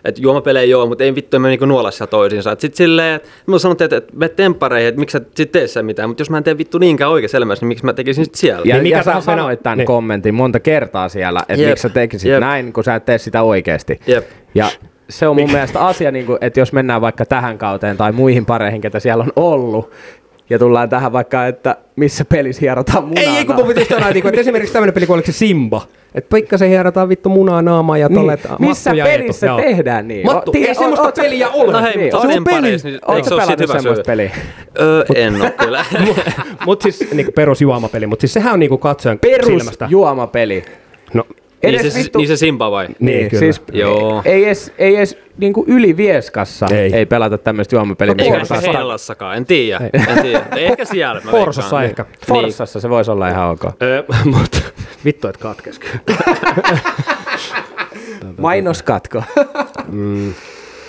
että 0.04 0.20
juomapelejä 0.22 0.64
joo, 0.64 0.86
mutta 0.86 1.04
ei 1.04 1.14
vittu 1.14 1.38
me 1.38 1.48
niinku 1.48 1.66
nuolla 1.66 1.90
sitä 1.90 2.06
toisiinsa. 2.06 2.52
Et 2.52 2.60
sit 2.60 2.74
silleen, 2.74 3.16
että 3.16 3.28
mä 3.46 3.58
sanottiin, 3.58 3.84
että, 3.84 3.96
että 3.96 4.12
me 4.16 4.28
temppareihin, 4.28 4.88
että 4.88 4.98
miksi 4.98 5.18
sä 5.18 5.24
sit 5.34 5.52
tee 5.52 5.66
sen 5.66 5.86
mitään, 5.86 6.08
mutta 6.08 6.20
jos 6.20 6.30
mä 6.30 6.38
en 6.38 6.44
tee 6.44 6.58
vittu 6.58 6.78
niinkään 6.78 7.10
oikeassa 7.10 7.36
elämässä, 7.36 7.62
niin 7.62 7.68
miksi 7.68 7.84
mä 7.84 7.92
tekisin 7.92 8.24
sit 8.24 8.34
siellä? 8.34 8.62
Ja, 8.64 8.74
Niin 8.74 8.82
mikä 8.82 8.96
ja 8.96 9.02
sä 9.02 9.20
sanoit 9.20 9.62
tämän 9.62 9.78
niin. 9.78 9.86
kommentin 9.86 10.34
monta 10.34 10.60
kertaa 10.60 11.08
siellä, 11.08 11.40
että 11.48 11.66
miksi 11.68 11.82
sä 11.82 11.88
tekisit 11.88 12.30
jep. 12.30 12.40
näin, 12.40 12.72
kun 12.72 12.84
sä 12.84 12.94
et 12.94 13.04
tee 13.04 13.18
sitä 13.18 13.42
oikeasti. 13.42 14.00
Jep. 14.06 14.24
Ja 14.54 14.68
se 15.08 15.28
on 15.28 15.36
mun 15.36 15.50
mielestä 15.52 15.80
asia, 15.86 16.10
niin 16.10 16.26
kuin, 16.26 16.38
että 16.40 16.60
jos 16.60 16.72
mennään 16.72 17.00
vaikka 17.00 17.26
tähän 17.26 17.58
kauteen 17.58 17.96
tai 17.96 18.12
muihin 18.12 18.46
pareihin, 18.46 18.80
ketä 18.80 19.00
siellä 19.00 19.24
on 19.24 19.32
ollut, 19.36 19.90
ja 20.50 20.58
tullaan 20.58 20.88
tähän 20.88 21.12
vaikka, 21.12 21.46
että 21.46 21.76
missä 21.96 22.24
pelissä 22.24 22.60
hierotaan 22.60 23.04
munaa. 23.04 23.22
Ei, 23.22 23.28
ei 23.28 23.44
kun 23.44 23.54
mun 23.56 23.66
pitäisi 23.66 23.88
sanoa, 23.94 24.08
että, 24.08 24.28
että 24.28 24.40
esimerkiksi 24.40 24.72
tämmöinen 24.72 24.94
peli, 24.94 25.06
kun 25.06 25.14
oliko 25.14 25.26
se 25.26 25.32
Simba, 25.32 25.82
että 26.14 26.36
pikkasen 26.36 26.68
hierotaan 26.68 27.08
vittu 27.08 27.28
munaa 27.28 27.62
naamaa 27.62 27.98
ja 27.98 28.08
tolle, 28.08 28.34
Niin, 28.36 28.68
missä 28.68 28.90
pelissä 28.90 29.46
Eetu, 29.46 29.60
joo. 29.60 29.68
tehdään 29.70 30.08
niin? 30.08 30.26
Mattu, 30.26 30.52
Tiedä- 30.52 30.68
ei 30.68 30.74
semmoista 30.74 31.04
oot 31.06 31.14
peliä 31.14 31.48
ole. 31.48 31.72
No 31.72 31.82
hei, 31.82 31.96
Niin, 31.96 32.10
mutta 32.14 32.26
sä 32.28 32.32
temppareissa, 32.34 32.88
niin 32.88 33.00
sä 33.00 33.28
se 33.28 33.34
ole 33.34 33.40
pelannut 33.40 33.60
hyvä 33.60 33.72
semmoista 33.80 33.94
syy? 33.94 34.04
peliä? 34.04 34.30
Öö, 34.80 35.04
en 35.14 35.42
oo 35.42 35.50
kyllä. 35.64 35.84
Mutta 36.66 36.82
siis 36.82 37.10
niinku 37.12 37.32
perusjuomapeli, 37.32 38.06
mutta 38.06 38.20
siis 38.20 38.32
sehän 38.32 38.52
on 38.52 38.58
niinku 38.60 38.78
katsojan 38.78 39.18
Perus 39.18 39.46
silmästä. 39.46 39.86
juomapeli. 39.90 40.64
No, 41.14 41.24
niin, 41.70 41.80
Edes 41.80 41.92
se, 41.92 41.98
vittu- 41.98 42.18
niin 42.18 42.28
se 42.28 42.36
Simba 42.36 42.70
vai? 42.70 42.88
Niin, 43.00 43.30
kyllä. 43.30 43.38
siis 43.40 43.62
Joo. 43.72 44.22
ei 44.24 44.44
edes, 44.44 44.72
ei 44.78 44.96
edes 44.96 45.18
niinku 45.38 45.64
yli 45.68 45.96
vieskassa 45.96 46.66
ei, 46.70 46.76
Ei. 46.78 46.94
ei 46.94 47.06
pelata 47.06 47.38
tämmöistä 47.38 47.76
juomapeliä. 47.76 48.14
No, 48.14 48.24
Eikä 48.24 48.36
on 48.36 48.46
se 48.46 48.66
Heinälassakaan, 48.66 49.36
en 49.36 49.44
tiedä. 49.46 49.80
En 50.08 50.22
tiedä. 50.22 50.44
Ehkä 50.56 50.84
siellä 50.84 51.20
mä 51.24 51.30
Forsossa 51.30 51.78
veikkaan. 51.78 52.08
ehkä. 52.12 52.26
Forssassa 52.26 52.80
se 52.80 52.90
voisi 52.90 53.10
olla 53.10 53.28
ihan 53.28 53.50
ok. 53.50 53.62
Mutta 54.24 54.58
vittu, 55.04 55.28
et 55.28 55.36
katkes. 55.36 55.80
Mainoskatko. 58.38 59.22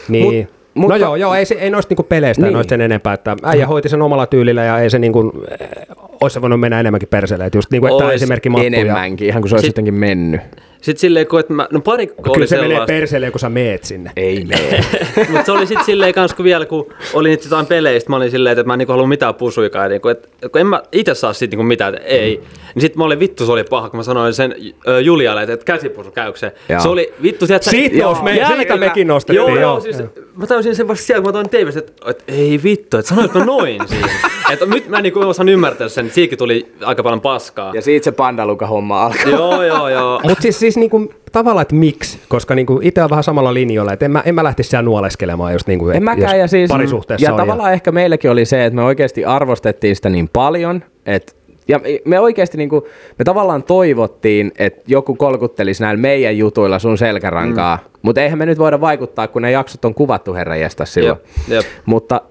Niin. 0.07 0.45
Mut- 0.47 0.55
mutta- 0.75 0.97
no 0.97 1.05
joo, 1.05 1.15
joo, 1.15 1.33
ei, 1.35 1.45
se, 1.45 1.55
ei 1.55 1.69
noista 1.69 1.91
niinku 1.91 2.03
peleistä 2.03 2.43
Niin. 2.43 2.53
noista 2.53 2.69
sen 2.69 2.81
enempää, 2.81 3.13
että 3.13 3.35
äijä 3.43 3.67
hoiti 3.67 3.89
sen 3.89 4.01
omalla 4.01 4.25
tyylillä 4.27 4.63
ja 4.63 4.79
ei 4.79 4.89
se 4.89 4.99
niinku, 4.99 5.33
äh, 5.61 5.95
olisi 6.21 6.41
voinut 6.41 6.59
mennä 6.59 6.79
enemmänkin 6.79 7.09
perseelle, 7.09 7.45
että 7.45 7.57
just 7.57 7.71
niinku, 7.71 7.87
että 7.87 8.11
esimerkki 8.11 8.49
Mattu 8.49 8.63
ja... 8.63 8.67
Enemmänkin, 8.79 9.27
ihan 9.27 9.41
kuin 9.41 9.49
se 9.49 9.55
olisi 9.55 9.67
jotenkin 9.69 9.93
mennyt. 9.93 10.41
Sitten 10.81 10.99
silleen, 11.01 11.27
kun, 11.27 11.39
että 11.39 11.53
mä, 11.53 11.67
no 11.71 11.79
parikko 11.81 12.21
Kyllä 12.23 12.35
oli 12.37 12.47
se 12.47 12.61
menee 12.61 12.85
perseelle, 12.87 13.31
kun 13.31 13.39
sä 13.39 13.49
meet 13.49 13.83
sinne. 13.83 14.11
Ei 14.17 14.45
mene. 14.45 14.79
Mutta 15.29 15.45
se 15.45 15.51
oli 15.51 15.67
sitten 15.67 15.85
silleen 15.85 16.13
kans, 16.13 16.33
kun 16.33 16.45
vielä 16.45 16.65
kun 16.65 16.93
oli 17.13 17.29
niitä 17.29 17.45
jotain 17.45 17.65
peleistä, 17.65 18.09
mä 18.09 18.15
olin 18.15 18.31
silleen, 18.31 18.57
että 18.59 18.63
mä 18.67 18.73
en 18.73 18.77
niinku 18.77 18.91
halua 18.93 19.07
mitään 19.07 19.35
pusuikaan. 19.35 19.89
Niinku, 19.89 20.07
että 20.07 20.27
kun 20.51 20.61
en 20.61 20.67
mä 20.67 20.81
itse 20.91 21.15
saa 21.15 21.33
siitä 21.33 21.51
niinku 21.51 21.63
mitään, 21.63 21.95
että 21.95 22.07
ei. 22.07 22.41
Niin 22.75 22.81
sitten 22.81 22.97
mä 22.97 23.03
olin 23.05 23.19
vittu, 23.19 23.45
se 23.45 23.51
oli 23.51 23.63
paha, 23.63 23.89
kun 23.89 23.99
mä 23.99 24.03
sanoin 24.03 24.33
sen 24.33 24.55
ö, 24.87 25.01
Julialle, 25.01 25.43
että, 25.43 25.65
käsipusu 25.65 26.11
käykseen. 26.11 26.51
Joo. 26.69 26.79
Se 26.79 26.87
oli 26.89 27.13
vittu, 27.23 27.47
sieltä 27.47 27.69
Siitä 27.69 27.95
me- 28.23 28.45
siitä 28.57 28.77
mekin 28.77 29.07
nostettiin, 29.07 29.35
Joo, 29.35 29.49
joo, 29.59 29.81
joo. 29.99 30.24
Mä 30.35 30.47
tajusin 30.47 30.75
sen 30.75 30.87
vasta 30.87 31.05
siellä, 31.05 31.21
kun 31.21 31.29
mä 31.29 31.33
toin 31.33 31.49
TVstä, 31.49 31.79
että, 31.79 31.93
että 32.09 32.23
ei 32.27 32.59
vittu, 32.63 32.97
että 32.97 33.09
sanoit 33.09 33.33
mä 33.33 33.45
noin 33.45 33.81
siinä. 33.89 34.09
että 34.51 34.65
nyt 34.65 34.89
mä 34.89 34.97
en 34.97 35.03
niinku 35.03 35.19
osaan 35.19 35.49
ymmärtää 35.49 35.89
sen, 35.89 36.05
että 36.05 36.15
siitäkin 36.15 36.37
tuli 36.37 36.73
aika 36.81 37.03
paljon 37.03 37.21
paskaa. 37.21 37.71
Ja 37.75 37.81
siitä 37.81 38.03
se 38.03 38.11
pandaluka-homma 38.11 39.05
alkoi. 39.05 39.31
joo, 39.31 39.63
joo, 39.63 39.89
joo. 39.89 40.19
Mutta 40.23 40.41
siis, 40.41 40.59
siis 40.59 40.77
niinku, 40.77 41.13
tavallaan, 41.31 41.61
että 41.61 41.75
miksi? 41.75 42.19
Koska 42.27 42.55
niinku 42.55 42.79
itse 42.83 43.03
on 43.03 43.09
vähän 43.09 43.23
samalla 43.23 43.53
linjoilla, 43.53 43.93
että 43.93 44.05
en 44.05 44.11
mä, 44.11 44.23
en 44.25 44.35
mä 44.35 44.43
lähtisi 44.43 44.69
siellä 44.69 44.83
nuoleskelemaan 44.83 45.53
just 45.53 45.67
niinku, 45.67 45.89
En 45.89 46.03
mäkään, 46.03 46.39
ja 46.39 46.47
siis, 46.47 46.69
parisuhteessa 46.69 47.25
ja 47.27 47.33
on. 47.33 47.37
tavallaan 47.37 47.73
ehkä 47.73 47.91
meilläkin 47.91 48.31
oli 48.31 48.45
se, 48.45 48.65
että 48.65 48.75
me 48.75 48.83
oikeasti 48.83 49.25
arvostettiin 49.25 49.95
sitä 49.95 50.09
niin 50.09 50.29
paljon, 50.33 50.83
että 51.05 51.33
ja 51.67 51.79
me 52.05 52.19
oikeasti 52.19 52.57
niinku, 52.57 52.87
me 53.19 53.25
tavallaan 53.25 53.63
toivottiin, 53.63 54.51
että 54.59 54.81
joku 54.87 55.15
kolkuttelisi 55.15 55.83
näillä 55.83 56.01
meidän 56.01 56.37
jutuilla 56.37 56.79
sun 56.79 56.97
selkärankaa, 56.97 57.77
mm. 57.77 57.99
mutta 58.01 58.21
eihän 58.21 58.39
me 58.39 58.45
nyt 58.45 58.59
voida 58.59 58.81
vaikuttaa, 58.81 59.27
kun 59.27 59.41
ne 59.41 59.51
jaksot 59.51 59.85
on 59.85 59.93
kuvattu 59.93 60.33
herran 60.33 60.59
jästä 60.59 60.85
silloin. 60.85 61.17
Jep, 61.17 61.49
jep. 61.49 61.65
Mutta 61.85 62.21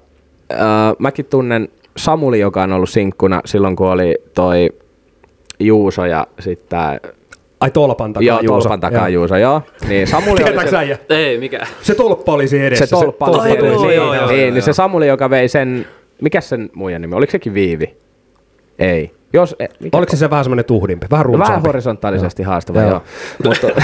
äh, 0.53 0.59
mäkin 0.99 1.27
tunnen 1.27 1.69
Samuli, 1.97 2.41
joka 2.41 2.63
on 2.63 2.73
ollut 2.73 2.91
sinkkuna 2.91 3.41
silloin, 3.45 3.77
kun 3.77 3.87
oli 3.87 4.19
toi 4.35 4.71
Juuso 5.61 6.05
ja 6.07 6.27
sitten 6.41 6.79
Ai 7.61 7.71
tolpan 7.71 8.13
takaa 8.13 8.27
joo, 8.27 8.41
Juuso. 8.41 8.61
tolpan 8.61 8.81
takaa 8.81 9.09
Joo. 9.09 9.21
Juuso, 9.21 9.37
joo. 9.37 9.63
Niin 9.89 10.07
Samuli 10.07 10.43
oli 10.45 10.69
se, 10.69 10.77
äijä? 10.77 10.99
Ei, 11.09 11.39
mikä. 11.39 11.67
Se 11.83 11.95
tolppa 11.95 12.33
oli 12.33 12.49
siinä 12.49 12.67
edessä. 12.67 12.87
se 12.87 12.91
tolppa 12.91 13.27
oli 13.27 13.39
Ai, 13.41 13.51
siellä, 13.51 13.69
joo, 13.69 13.87
niin, 13.87 13.97
joo, 13.97 14.05
joo, 14.05 14.13
niin, 14.15 14.21
joo, 14.21 14.31
niin 14.31 14.55
joo. 14.55 14.63
se 14.63 14.73
Samuli, 14.73 15.07
joka 15.07 15.31
vei 15.31 15.49
sen, 15.49 15.87
mikä 16.23 16.41
sen 16.41 16.71
muijan 16.75 17.03
nimi, 17.03 17.15
oliko 17.15 17.31
sekin 17.31 17.55
Viivi? 17.55 17.97
Ei. 18.79 19.15
Jos, 19.33 19.57
e, 19.59 19.67
mikä, 19.81 19.99
Oliko 19.99 20.11
se 20.11 20.17
se 20.17 20.31
vähän 20.31 20.45
semmoinen 20.45 20.65
tuhdimpi, 20.65 21.07
vähän 21.11 21.27
runsaampi? 21.27 21.51
vähän 21.53 21.63
horisontaalisesti 21.67 22.43
haastava, 22.43 22.81
Joo. 22.81 22.91
joo. 22.91 23.03
Mutta, 23.45 23.69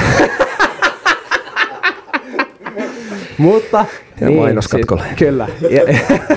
mutta 3.38 3.84
Ja 4.20 4.30
mainoskatkolle. 4.30 5.02
Siis, 5.02 5.16
kyllä. 5.18 5.48
Ja, 5.70 5.82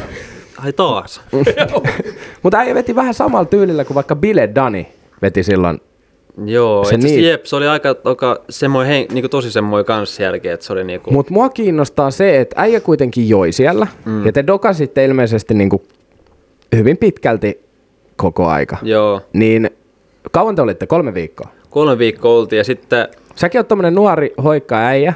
Ai 0.64 0.74
taas. 0.74 1.22
mutta 2.44 2.58
äijä 2.58 2.76
veti 2.76 2.96
vähän 2.96 3.14
samalla 3.14 3.46
tyylillä 3.46 3.86
kuin 3.86 3.96
vaikka 3.96 4.16
Bile 4.16 4.50
Dani 4.56 4.88
veti 5.22 5.44
silloin. 5.44 5.82
Joo, 6.46 6.84
Se 6.84 6.90
se 6.90 6.98
niin. 6.98 7.06
niin- 7.16 7.24
jep, 7.30 7.46
se 7.46 7.56
oli 7.56 7.68
aika, 7.68 7.96
aika 8.04 8.42
semmoinen, 8.50 8.94
hen, 8.96 9.06
niinku 9.14 9.30
tosi 9.30 9.52
semmoinen 9.52 9.86
kans 9.86 10.20
jälkeen, 10.20 10.54
että 10.54 10.66
se 10.66 10.74
oli 10.74 10.84
niinku... 10.84 11.12
Mutta 11.12 11.34
mua 11.34 11.50
kiinnostaa 11.50 12.12
se, 12.12 12.40
että 12.42 12.62
äijä 12.62 12.80
kuitenkin 12.80 13.30
joi 13.30 13.52
siellä. 13.52 13.88
Mm. 14.06 14.26
Ja 14.26 14.32
te 14.32 14.44
dokasitte 14.48 15.06
ilmeisesti 15.06 15.54
niinku 15.54 15.84
hyvin 16.76 16.98
pitkälti 16.98 17.64
koko 18.16 18.48
aika. 18.48 18.78
Joo, 18.82 19.22
Niin 19.34 19.70
kauan 20.32 20.56
te 20.56 20.62
olitte? 20.62 20.88
Kolme 20.88 21.14
viikkoa? 21.14 21.48
kolme 21.70 21.98
viikkoa 21.98 22.32
oltiin 22.40 22.58
ja 22.58 22.64
sitten 22.64 23.08
Säkin 23.36 23.60
oot 23.60 23.68
tommonen 23.68 23.96
nuori 23.96 24.34
hoikka 24.44 24.76
äijä, 24.78 25.14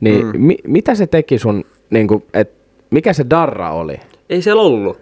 niin 0.00 0.26
mm. 0.26 0.32
mi- 0.40 0.58
mitä 0.66 0.94
se 0.94 1.06
teki 1.06 1.38
sun, 1.38 1.64
niinku, 1.90 2.22
et, 2.34 2.50
mikä 2.90 3.12
se 3.12 3.26
darra 3.30 3.70
oli? 3.72 3.94
ei 4.30 4.42
siellä 4.42 4.62
ollut. 4.62 4.98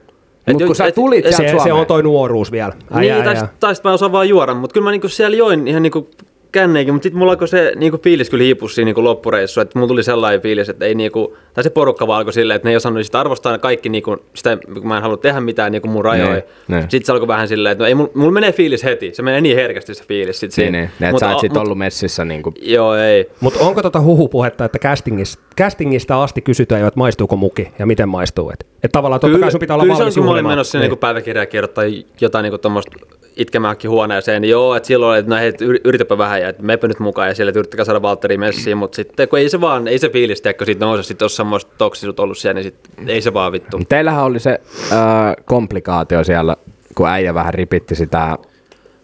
Mut 0.52 0.62
kun 0.66 0.74
sä 0.76 0.92
tulit 0.92 1.24
sieltä 1.24 1.36
Se, 1.36 1.42
se 1.48 1.50
Suomeen. 1.52 1.74
on 1.74 1.86
toi 1.86 2.02
nuoruus 2.02 2.52
vielä. 2.52 2.72
Äijä, 2.92 3.14
niin, 3.14 3.24
tai, 3.24 3.48
tai 3.60 3.74
sit 3.74 3.84
mä 3.84 3.92
osaan 3.92 4.12
vaan 4.12 4.28
juoda, 4.28 4.54
mutta 4.54 4.74
kyllä 4.74 4.84
mä 4.84 4.90
niinku 4.90 5.08
siellä 5.08 5.36
join 5.36 5.68
ihan 5.68 5.82
niinku 5.82 6.08
känneikin, 6.54 6.94
mutta 6.94 7.02
sitten 7.02 7.18
mulla 7.18 7.32
alkoi 7.32 7.48
se 7.48 7.72
niinku 7.76 7.98
fiilis 8.02 8.30
kyllä 8.30 8.44
hiipua 8.44 8.68
siinä 8.68 8.84
niinku 8.86 9.04
loppureissu, 9.04 9.60
että 9.60 9.78
mulla 9.78 9.88
tuli 9.88 10.02
sellainen 10.02 10.40
fiilis, 10.40 10.68
että 10.68 10.84
ei 10.84 10.94
niinku, 10.94 11.36
tai 11.54 11.64
se 11.64 11.70
porukka 11.70 12.06
vaan 12.06 12.18
alkoi 12.18 12.32
silleen, 12.32 12.56
että 12.56 12.68
ne 12.68 12.72
ei 12.72 12.76
osannut 12.76 13.04
sitä 13.06 13.20
arvostaa 13.20 13.58
kaikki 13.58 13.88
niinku, 13.88 14.16
sitä, 14.34 14.58
kun 14.74 14.88
mä 14.88 14.96
en 14.96 15.02
halua 15.02 15.16
tehdä 15.16 15.40
mitään 15.40 15.72
niinku 15.72 15.88
mun 15.88 16.04
rajoja. 16.04 16.32
Niin, 16.34 16.44
niin. 16.68 16.82
Sitten 16.82 17.04
se 17.04 17.12
alkoi 17.12 17.28
vähän 17.28 17.48
silleen, 17.48 17.72
että 17.72 17.84
no 17.84 17.88
ei, 17.88 17.94
mulla, 17.94 18.10
mulla 18.14 18.32
menee 18.32 18.52
fiilis 18.52 18.84
heti, 18.84 19.14
se 19.14 19.22
menee 19.22 19.40
niin 19.40 19.56
herkästi 19.56 19.94
se 19.94 20.04
fiilis 20.04 20.40
sit 20.40 20.48
Niin, 20.48 20.54
siinä. 20.54 20.78
niin, 20.78 20.84
että 20.90 21.10
Mut 21.10 21.20
sä 21.20 21.30
oot 21.30 21.40
sit 21.40 21.52
mut- 21.52 21.62
ollut 21.62 21.78
messissä 21.78 22.24
niinku. 22.24 22.52
Joo, 22.62 22.94
ei. 22.94 23.30
Mutta 23.40 23.60
onko 23.60 23.82
tota 23.82 24.00
huhupuhetta, 24.00 24.64
että 24.64 24.78
castingista, 24.78 25.42
castingista 25.60 26.22
asti 26.22 26.42
kysytään 26.42 26.80
jo, 26.80 26.86
että 26.86 26.98
maistuuko 26.98 27.36
muki 27.36 27.68
ja 27.78 27.86
miten 27.86 28.08
maistuu? 28.08 28.50
Että 28.50 28.66
et 28.82 28.92
tavallaan 28.92 29.20
totta 29.20 29.38
kai 29.38 29.50
sun 29.50 29.60
pitää 29.60 29.74
olla 29.76 29.84
kyllä 29.84 29.94
valmis 29.98 30.14
se 30.14 30.20
on, 30.20 30.24
kun 30.24 30.30
mä 30.30 30.32
olin 30.34 30.46
menossa 30.46 30.70
sinne 30.70 30.84
Niin. 30.84 30.90
niin. 30.90 30.98
päiväkirjaa 30.98 31.46
kirjoittaa 31.46 31.84
jotain 32.20 32.42
niin 32.42 32.60
tuommoista 32.60 32.90
itkemääkin 33.36 33.90
huoneeseen, 33.90 34.42
niin 34.42 34.50
joo, 34.50 34.76
että 34.76 34.86
silloin 34.86 35.10
oli, 35.10 35.18
että 35.18 35.30
no 35.30 35.36
hei, 35.36 35.50
yri- 35.50 35.80
yritäpä 35.84 36.18
vähän 36.18 36.40
ja 36.40 36.48
että 36.48 36.62
mepä 36.62 36.88
nyt 36.88 36.98
mukaan 36.98 37.28
ja 37.28 37.34
siellä, 37.34 37.50
että 37.50 37.58
yrittäkää 37.58 37.84
saada 37.84 38.02
Valtteri 38.02 38.36
messiin, 38.36 38.76
mutta 38.76 38.96
sitten 38.96 39.28
kun 39.28 39.38
ei 39.38 39.48
se 39.48 39.60
vaan, 39.60 39.88
ei 39.88 39.98
se 39.98 40.08
fiilis, 40.08 40.40
tiedätkö, 40.40 40.64
siitä 40.64 40.84
nouse, 40.84 41.02
sitten 41.02 41.24
jos 41.24 41.36
semmoista 41.36 41.72
toksisuutta 41.78 42.22
ollut 42.22 42.38
siellä, 42.38 42.54
niin 42.54 42.64
sit, 42.64 42.76
ei 43.06 43.20
se 43.20 43.34
vaan 43.34 43.52
vittu. 43.52 43.80
Teillähän 43.88 44.24
oli 44.24 44.38
se 44.38 44.60
äh, 44.92 44.98
komplikaatio 45.44 46.24
siellä, 46.24 46.56
kun 46.94 47.08
äijä 47.08 47.34
vähän 47.34 47.54
ripitti 47.54 47.94
sitä, 47.94 48.38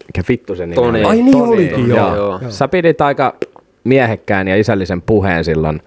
mikä 0.07 0.23
vittu 0.29 0.55
sen 0.55 0.69
nimi 0.69 0.75
Toni. 0.75 1.03
Ai 1.03 1.15
niin 1.15 1.31
Toni, 1.31 1.53
olikin, 1.53 1.89
joo. 1.89 2.15
joo. 2.15 2.39
Joo. 2.41 2.51
Sä 2.51 2.67
pidit 2.67 3.01
aika 3.01 3.35
miehekkään 3.83 4.47
ja 4.47 4.55
isällisen 4.55 5.01
puheen 5.01 5.43
silloin. 5.43 5.81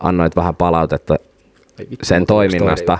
Annoit 0.00 0.36
vähän 0.36 0.56
palautetta 0.56 1.16
sen 2.02 2.26
toiminnasta. 2.26 2.98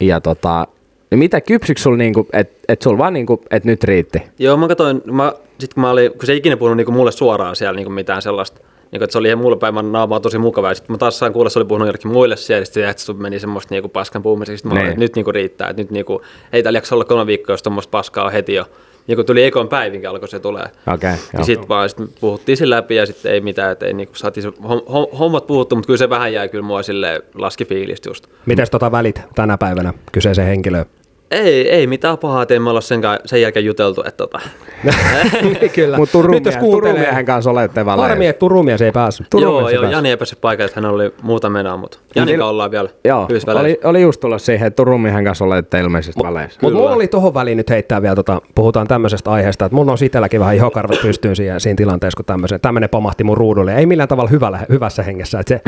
Ja 0.00 0.20
tota, 0.20 0.68
niin 1.10 1.18
mitä 1.18 1.40
kypsyks 1.40 1.82
sul 1.82 1.96
niinku, 1.96 2.28
että 2.32 2.54
et 2.68 2.82
sul 2.82 2.98
vaan 2.98 3.12
niinku, 3.12 3.40
että 3.50 3.68
nyt 3.68 3.84
riitti? 3.84 4.22
Joo, 4.38 4.56
mä 4.56 4.68
katsoin, 4.68 5.02
mä, 5.04 5.32
sit 5.58 5.74
kun 5.74 5.80
mä 5.80 5.90
olin, 5.90 6.10
kun 6.12 6.26
se 6.26 6.32
ei 6.32 6.38
ikinä 6.38 6.56
puhunut 6.56 6.76
niinku 6.76 6.92
mulle 6.92 7.12
suoraan 7.12 7.56
siellä 7.56 7.76
niinku 7.76 7.90
mitään 7.92 8.22
sellaista, 8.22 8.60
niinku, 8.92 9.04
että 9.04 9.12
se 9.12 9.18
oli 9.18 9.28
ihan 9.28 9.38
mulle 9.38 9.56
päin, 9.56 9.74
mä 9.74 9.82
naama 9.82 10.16
on 10.16 10.22
tosi 10.22 10.38
mukava, 10.38 10.68
ja 10.68 10.74
sitten 10.74 10.94
mä 10.94 10.98
taas 10.98 11.18
sain 11.18 11.32
kuulla, 11.32 11.46
että 11.46 11.52
se 11.52 11.58
oli 11.58 11.66
puhunut 11.66 11.86
jollekin 11.88 12.10
muille 12.10 12.36
siellä, 12.36 12.60
ja 12.60 12.64
sitten 12.64 12.94
se 12.98 13.12
meni 13.12 13.38
semmoista 13.38 13.74
niinku 13.74 13.88
paskan 13.88 14.22
puhumiseksi, 14.22 14.58
sitten 14.58 14.68
mä 14.72 14.74
olin, 14.74 14.82
Niin. 14.84 14.90
että 14.90 15.00
nyt 15.00 15.14
niinku 15.16 15.32
riittää, 15.32 15.68
että 15.70 15.82
nyt 15.82 15.90
niinku, 15.90 16.22
ei 16.52 16.62
täällä 16.62 16.76
jaksa 16.76 16.94
olla 16.94 17.04
kolme 17.04 17.26
viikkoa, 17.26 17.52
jos 17.52 17.62
tuommoista 17.62 17.90
paskaa 17.90 18.24
on 18.24 18.32
heti 18.32 18.54
jo. 18.54 18.64
Ja 19.08 19.16
kun 19.16 19.26
tuli 19.26 19.44
ekon 19.44 19.68
päivinkin 19.68 20.10
alkoi 20.10 20.28
se 20.28 20.38
tulee. 20.40 20.64
Okei, 20.64 20.94
okay, 20.94 21.16
Ja 21.38 21.44
sitten 21.44 21.68
vaan 21.68 21.88
sit 21.88 21.98
puhuttiin 22.20 22.56
sen 22.56 22.70
läpi 22.70 22.96
ja 22.96 23.06
sitten 23.06 23.32
ei 23.32 23.40
mitään, 23.40 23.72
että 23.72 23.86
ei 23.86 23.92
niinku 23.92 24.14
saatiin 24.14 24.42
se 24.42 24.48
hom- 24.48 24.86
hom- 24.88 25.16
hommat 25.18 25.46
puhuttu, 25.46 25.76
mutta 25.76 25.86
kyllä 25.86 25.98
se 25.98 26.10
vähän 26.10 26.32
jäi 26.32 26.48
kyllä 26.48 26.64
mua 26.64 26.82
sille 26.82 27.22
laski 27.34 27.64
fiilistä 27.64 28.10
just. 28.10 28.26
Mites 28.46 28.70
tota 28.70 28.92
välit 28.92 29.22
tänä 29.34 29.58
päivänä 29.58 29.94
kyseiseen 30.12 30.48
henkilöön? 30.48 30.86
Ei, 31.30 31.70
ei 31.70 31.86
mitään 31.86 32.18
pahaa, 32.18 32.42
että 32.42 32.54
emme 32.54 32.70
olla 32.70 32.80
sen, 32.80 33.00
sen 33.24 33.42
jälkeen 33.42 33.64
juteltu, 33.64 34.00
että 34.06 34.16
tota. 34.16 34.40
Kyllä. 35.74 35.96
Mutta 35.96 36.12
Turun, 36.12 36.30
Nyt 36.34 36.44
jos 36.44 36.54
mie- 36.54 36.60
kuuntelee, 36.60 36.92
Turun 36.94 37.06
miehen 37.08 37.24
kanssa 37.24 37.50
olette 37.50 37.84
valaa. 37.84 38.08
harmi, 38.08 38.26
että 38.26 38.38
Turun 38.40 38.64
mies 38.64 38.82
ei 38.82 38.92
päässyt. 38.92 39.26
Turun 39.30 39.42
joo, 39.42 39.70
joo, 39.70 39.80
pääsi. 39.82 39.94
Jani 39.96 40.10
ei 40.10 40.16
päässyt 40.16 40.40
paikalle, 40.40 40.66
että 40.68 40.80
hän 40.80 40.90
oli 40.90 41.14
muuta 41.22 41.50
menoa, 41.50 41.76
mutta 41.76 41.98
Janin 42.14 42.26
Niillä- 42.26 42.42
kanssa 42.42 42.50
ollaan 42.50 42.70
vielä 42.70 42.88
Joo, 43.04 43.28
oli, 43.60 43.80
oli 43.84 44.02
just 44.02 44.20
tulla 44.20 44.38
siihen, 44.38 44.66
että 44.66 44.76
Turun 44.76 45.00
miehen 45.00 45.24
kanssa 45.24 45.44
olette 45.44 45.80
ilmeisesti 45.80 46.22
väleissä. 46.22 46.58
Mutta 46.62 46.78
mulla 46.78 46.90
oli 46.94 47.08
tohon 47.08 47.34
väliin 47.34 47.56
nyt 47.56 47.70
heittää 47.70 48.02
vielä, 48.02 48.14
tota, 48.16 48.42
puhutaan 48.54 48.86
tämmöisestä 48.88 49.30
aiheesta, 49.30 49.64
että 49.64 49.76
mulla 49.76 49.92
on 49.92 49.98
itselläkin 50.02 50.40
vähän 50.40 50.56
ihokarvat 50.56 51.02
pystyyn 51.02 51.36
siinä, 51.36 51.58
siinä 51.58 51.76
tilanteessa, 51.76 52.16
kun 52.16 52.24
tämmöisen, 52.24 52.60
tämmöinen 52.60 52.90
pamahti 52.90 53.24
mun 53.24 53.36
ruudulle. 53.36 53.74
Ei 53.76 53.86
millään 53.86 54.08
tavalla 54.08 54.30
hyvällä, 54.30 54.60
hyvässä 54.68 55.02
hengessä. 55.02 55.40
Että 55.40 55.54
se 55.54 55.60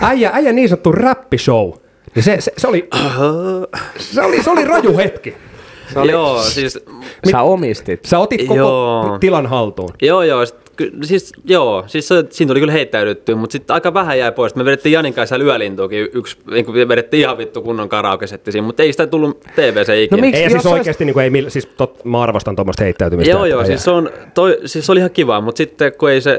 äijä, 0.06 0.30
äijä 0.32 0.52
niin 0.52 0.68
sanottu 0.68 0.92
räppishow, 0.92 1.70
niin 2.16 2.24
se, 2.24 2.36
se, 2.40 2.52
se, 2.56 2.68
oli, 2.68 2.88
se, 3.98 4.22
oli, 4.22 4.42
se 4.42 4.50
oli 4.50 4.64
raju 4.64 4.96
hetki. 4.96 5.34
Joo, 6.10 6.42
siis, 6.42 6.78
Sä 7.30 7.42
omistit. 7.42 8.04
Sä 8.04 8.18
otit 8.18 8.40
koko 8.42 8.54
Joo. 8.56 9.18
tilan 9.20 9.46
haltuun. 9.46 9.90
joo, 10.02 10.22
joo, 10.22 10.46
sit, 10.46 10.56
ky- 10.76 10.92
siis, 11.02 11.32
joo, 11.44 11.84
siis 11.86 12.08
se, 12.08 12.24
siinä 12.30 12.48
tuli 12.48 12.60
kyllä 12.60 12.72
heittäydyttyä, 12.72 13.34
mutta 13.36 13.52
sitten 13.52 13.74
aika 13.74 13.94
vähän 13.94 14.18
jäi 14.18 14.32
pois. 14.32 14.54
Me 14.54 14.64
vedettiin 14.64 14.92
Janin 14.92 15.14
kanssa 15.14 15.36
yölintuukin, 15.36 16.08
yksi, 16.12 16.36
niin 16.50 16.64
kuin 16.66 16.88
vedettiin 16.88 17.20
ihan 17.20 17.38
vittu 17.38 17.62
kunnon 17.62 17.88
karaoke-setti 17.88 18.52
siinä, 18.52 18.66
mutta 18.66 18.82
ei 18.82 18.92
sitä 18.92 19.06
tullut 19.06 19.40
TVC 19.40 19.88
ikinä. 20.02 20.16
No 20.16 20.20
miksi? 20.20 20.42
Ei 20.42 20.50
siis 20.50 20.66
olisi- 20.66 20.78
oikeasti, 20.78 21.04
niin 21.04 21.14
kuin, 21.14 21.36
ei, 21.36 21.50
siis 21.50 21.66
tot, 21.66 22.04
mä 22.04 22.22
arvostan 22.22 22.56
tuommoista 22.56 22.84
heittäytymistä. 22.84 23.30
Joo, 23.32 23.44
joo, 23.44 23.64
siis 23.64 23.84
se, 23.84 23.90
on, 23.90 24.10
toi, 24.34 24.58
siis 24.64 24.86
se 24.86 24.92
oli 24.92 25.00
ihan 25.00 25.10
kiva, 25.10 25.40
mutta 25.40 25.58
sitten 25.58 25.92
kun 25.98 26.10
ei 26.10 26.20
se, 26.20 26.38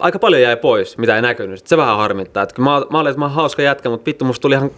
aika 0.00 0.18
paljon 0.18 0.42
jäi 0.42 0.56
pois, 0.56 0.98
mitä 0.98 1.16
ei 1.16 1.22
näkynyt, 1.22 1.58
sit 1.58 1.66
se 1.68 1.76
vähän 1.76 1.96
harmittaa. 1.96 2.42
Että 2.42 2.62
mä, 2.62 2.82
mä 2.90 3.00
olin, 3.00 3.10
että 3.10 3.18
mä 3.18 3.24
oon 3.24 3.34
hauska 3.34 3.62
jätkä, 3.62 3.88
mutta 3.90 4.06
vittu 4.06 4.24
musta 4.24 4.42
tuli 4.42 4.54
ihan 4.54 4.70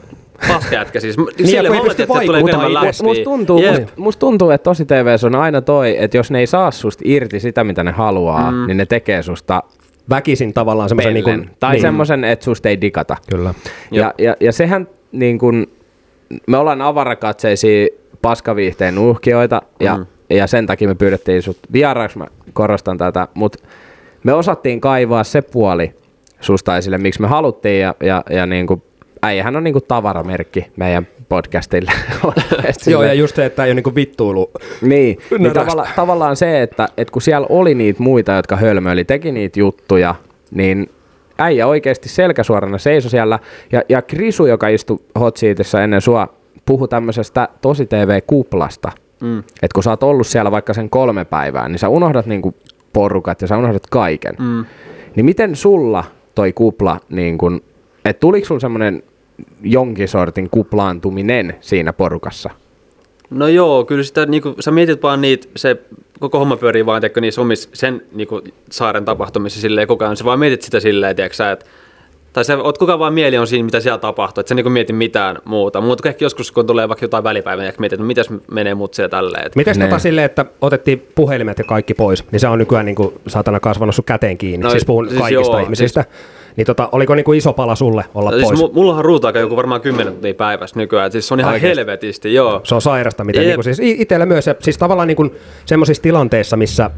paska 0.49 0.75
jätkä 0.75 1.01
siis. 1.01 1.17
ja 1.39 1.47
Sille 1.47 1.71
oletin, 1.71 1.91
että 1.91 2.07
tulee 2.07 2.41
enemmän 2.41 2.67
itse. 2.67 2.75
läpi. 2.75 3.03
Musta 3.03 3.25
tuntuu, 3.25 3.59
Jep. 3.59 3.81
must, 3.81 3.97
musta 3.97 4.21
tuntuu, 4.21 4.51
että 4.51 4.65
tosi 4.65 4.85
TVS 4.85 5.25
on 5.25 5.35
aina 5.35 5.61
toi, 5.61 5.97
että 5.99 6.17
jos 6.17 6.31
ne 6.31 6.39
ei 6.39 6.47
saa 6.47 6.71
susta 6.71 7.03
irti 7.07 7.41
sitä, 7.41 7.65
mitä 7.65 7.85
ne 7.85 7.91
haluaa, 7.91 8.51
mm. 8.51 8.67
niin 8.67 8.77
ne 8.77 8.87
tekee 8.87 9.23
susta 9.23 9.63
Väkisin 10.11 10.55
tavallaan 10.55 10.89
semmoisen... 10.89 11.15
Niin 11.15 11.25
kuin, 11.25 11.51
tai 11.61 11.73
niin, 11.73 11.81
semmoisen, 11.81 12.25
että 12.25 12.45
susta 12.45 12.69
ei 12.69 12.81
digata. 12.81 13.17
Kyllä. 13.31 13.55
Ja, 13.91 14.15
ja, 14.19 14.37
ja 14.41 14.53
sehän 14.53 14.89
niin 15.13 15.39
kun, 15.39 15.67
me 16.47 16.57
ollaan 16.57 16.83
avarakatseisia 16.83 17.89
paskaviihteen 18.23 18.99
uhkioita 18.99 19.63
ja, 19.81 19.97
mm. 19.97 20.07
ja 20.31 20.47
sen 20.47 20.67
takia 20.67 20.89
me 20.89 20.95
pyydettiin 20.95 21.43
sut 21.43 21.59
vieraaksi, 21.73 22.19
mä 22.19 22.27
korostan 22.53 22.99
tätä, 22.99 23.29
mutta 23.35 23.59
me 24.25 24.33
osattiin 24.33 24.81
kaivaa 24.81 25.25
se 25.25 25.43
puoli 25.43 25.95
susta 26.41 26.77
esille, 26.77 26.99
miksi 26.99 27.21
me 27.21 27.29
haluttiin 27.29 27.81
ja, 27.81 27.95
ja, 28.01 28.23
ja 28.31 28.47
niin 28.47 28.67
kuin, 28.67 28.83
äijähän 29.23 29.57
on 29.57 29.65
niin 29.65 29.75
kuin 29.75 29.85
tavaramerkki 29.89 30.67
meidän 30.77 31.07
podcastille. 31.29 31.93
Joo, 32.91 33.03
ja 33.11 33.15
just 33.15 33.37
se, 33.37 33.47
että 33.47 33.65
ei 33.65 33.73
ole 33.73 33.81
niin 33.81 33.95
vittuilu. 33.95 34.51
Niin, 34.83 35.19
niin 35.31 35.43
Närästä. 35.43 35.61
tavalla, 35.65 35.89
tavallaan 35.97 36.37
se, 36.37 36.63
että, 36.63 36.89
että 36.97 37.13
kun 37.13 37.23
siellä 37.23 37.47
oli 37.51 37.75
niitä 37.75 38.03
muita, 38.03 38.33
jotka 38.33 38.57
hölmöili, 38.57 39.05
teki 39.05 39.33
niitä 39.33 39.61
juttuja, 39.61 40.15
niin 40.51 40.91
äijä 41.39 41.67
oikeasti 41.67 42.09
selkäsuorana 42.09 42.79
seisoi 42.79 43.11
siellä. 43.11 43.39
Ja, 43.73 43.83
ja 43.89 44.03
Krisu, 44.03 44.47
joka 44.47 44.69
istui 44.69 44.99
Hot 45.21 45.37
Seatissä 45.37 45.85
ennen 45.85 46.01
sua, 46.01 46.29
puhui 46.67 46.89
tämmöisestä 46.89 47.49
tosi 47.61 47.87
TV-kuplasta. 47.87 48.93
Mm. 49.21 49.39
Että 49.39 49.75
kun 49.75 49.83
sä 49.83 49.91
oot 49.91 50.03
ollut 50.03 50.27
siellä 50.27 50.51
vaikka 50.51 50.75
sen 50.75 50.91
kolme 50.91 51.25
päivää, 51.25 51.69
niin 51.69 51.79
sä 51.79 51.89
unohdat 51.89 52.27
niinku 52.27 52.55
porukat 52.93 53.43
ja 53.43 53.47
sä 53.47 53.59
unohdat 53.59 53.87
kaiken. 53.91 54.35
Mm. 54.39 54.65
Niin 55.17 55.27
miten 55.27 55.57
sulla 55.57 56.05
toi 56.35 56.53
kupla, 56.53 57.01
niin 57.11 57.39
kun, 57.39 57.63
että 58.11 58.21
tuliko 58.21 58.47
sulla 58.47 58.61
semmoinen 58.61 59.03
jonkin 59.63 60.09
sortin 60.09 60.51
kuplaantuminen 60.51 61.57
siinä 61.61 61.93
porukassa? 61.93 62.51
No 63.31 63.49
joo, 63.49 63.85
kyllä 63.85 64.03
sitä, 64.03 64.27
niin 64.27 64.43
kuin, 64.43 64.55
sä 64.61 64.71
mietit 64.71 65.03
vaan 65.03 65.21
niitä, 65.21 65.49
se 65.57 65.77
koko 66.21 66.39
homma 66.39 66.57
pyörii 66.57 66.87
vaan 66.87 67.01
tiedätkö, 67.01 67.21
niissä 67.21 67.41
omissa, 67.41 67.69
sen 67.73 68.03
niin 68.13 68.29
kuin, 68.29 68.43
saaren 68.71 69.05
tapahtumissa 69.05 69.61
silleen 69.61 69.89
koko 69.89 70.05
ajan. 70.05 70.17
Sä 70.17 70.25
vaan 70.25 70.39
mietit 70.39 70.63
sitä 70.63 70.81
silleen, 70.81 71.17
tiedätkö, 71.17 71.37
sä, 71.37 71.53
että 71.53 71.67
tai 72.33 72.45
sä 72.45 72.59
oot 72.59 72.79
koko 72.79 72.93
ajan 72.93 72.99
vaan 72.99 73.15
mieli 73.15 73.39
on 73.39 73.47
siinä, 73.47 73.65
mitä 73.65 73.81
siellä 73.81 73.99
tapahtuu, 73.99 74.41
että 74.41 74.49
sä 74.49 74.55
niin 74.55 74.73
mieti 74.73 74.93
mitään 74.93 75.39
muuta. 75.45 75.81
Mutta 75.81 76.09
ehkä 76.09 76.25
joskus, 76.25 76.53
kun 76.53 76.67
tulee 76.67 76.89
vaikka 76.89 77.05
jotain 77.05 77.25
välipäivää, 77.25 77.65
ja 77.65 77.73
mietit, 77.79 77.97
että 77.97 78.07
mitäs 78.07 78.27
menee 78.51 78.75
mut 78.75 78.95
siellä 78.95 79.09
tälleen. 79.09 79.47
Että... 79.47 79.59
Miten 79.59 79.79
Ne. 79.79 79.85
tota 79.85 79.99
silleen, 79.99 80.25
että 80.25 80.45
otettiin 80.61 81.07
puhelimet 81.15 81.59
ja 81.59 81.65
kaikki 81.65 81.95
pois, 81.95 82.25
niin 82.33 82.41
se 82.41 82.49
on 82.49 82.59
nykyään 82.59 82.87
niin 82.87 82.97
kuin, 82.97 83.15
saatana 83.27 83.61
kasvanut 83.61 83.95
sun 83.95 84.05
käteen 84.05 84.39
kiinni, 84.39 84.63
no, 84.63 84.67
No, 84.67 84.71
siis 84.71 84.85
puhun 84.85 85.09
siis 85.09 85.21
kaikista 85.21 85.53
joo, 85.53 85.59
ihmisistä. 85.59 86.05
Niin 86.57 86.67
tota, 86.67 86.89
oliko 86.93 87.15
niin 87.15 87.25
kuin 87.25 87.39
iso 87.39 87.53
pala 87.53 87.75
sulle 87.75 88.05
olla 88.15 88.31
Siis 88.31 88.43
pois? 88.45 88.61
mu- 88.61 88.71
mullahan 88.75 89.05
ruutaakaan 89.05 89.41
joku 89.41 89.57
varmaan 89.57 89.81
10 89.81 90.13
tuntia 90.13 90.35
päivässä 90.35 90.79
nykyään. 90.81 91.13
Siis 91.13 91.29
se 91.29 91.35
on 91.35 91.41
ihan 91.41 91.53
Oikeesti? 91.53 91.79
helvetisti, 91.81 92.35
joo. 92.35 92.61
Se 92.65 92.75
on 92.75 92.83
sairasta, 92.83 93.25
miten 93.25 93.43
Jep. 93.43 93.47
niin 93.49 93.57
kuin, 93.57 93.65
siis 93.65 93.81
itsellä 94.01 94.27
myös, 94.27 94.47
ja 94.47 94.55
siis 94.59 94.79
tavallaan 94.79 95.09
niin 95.09 95.17
kuin, 95.17 95.35
semmoisissa 95.67 96.03
tilanteissa, 96.03 96.57
missä 96.57 96.91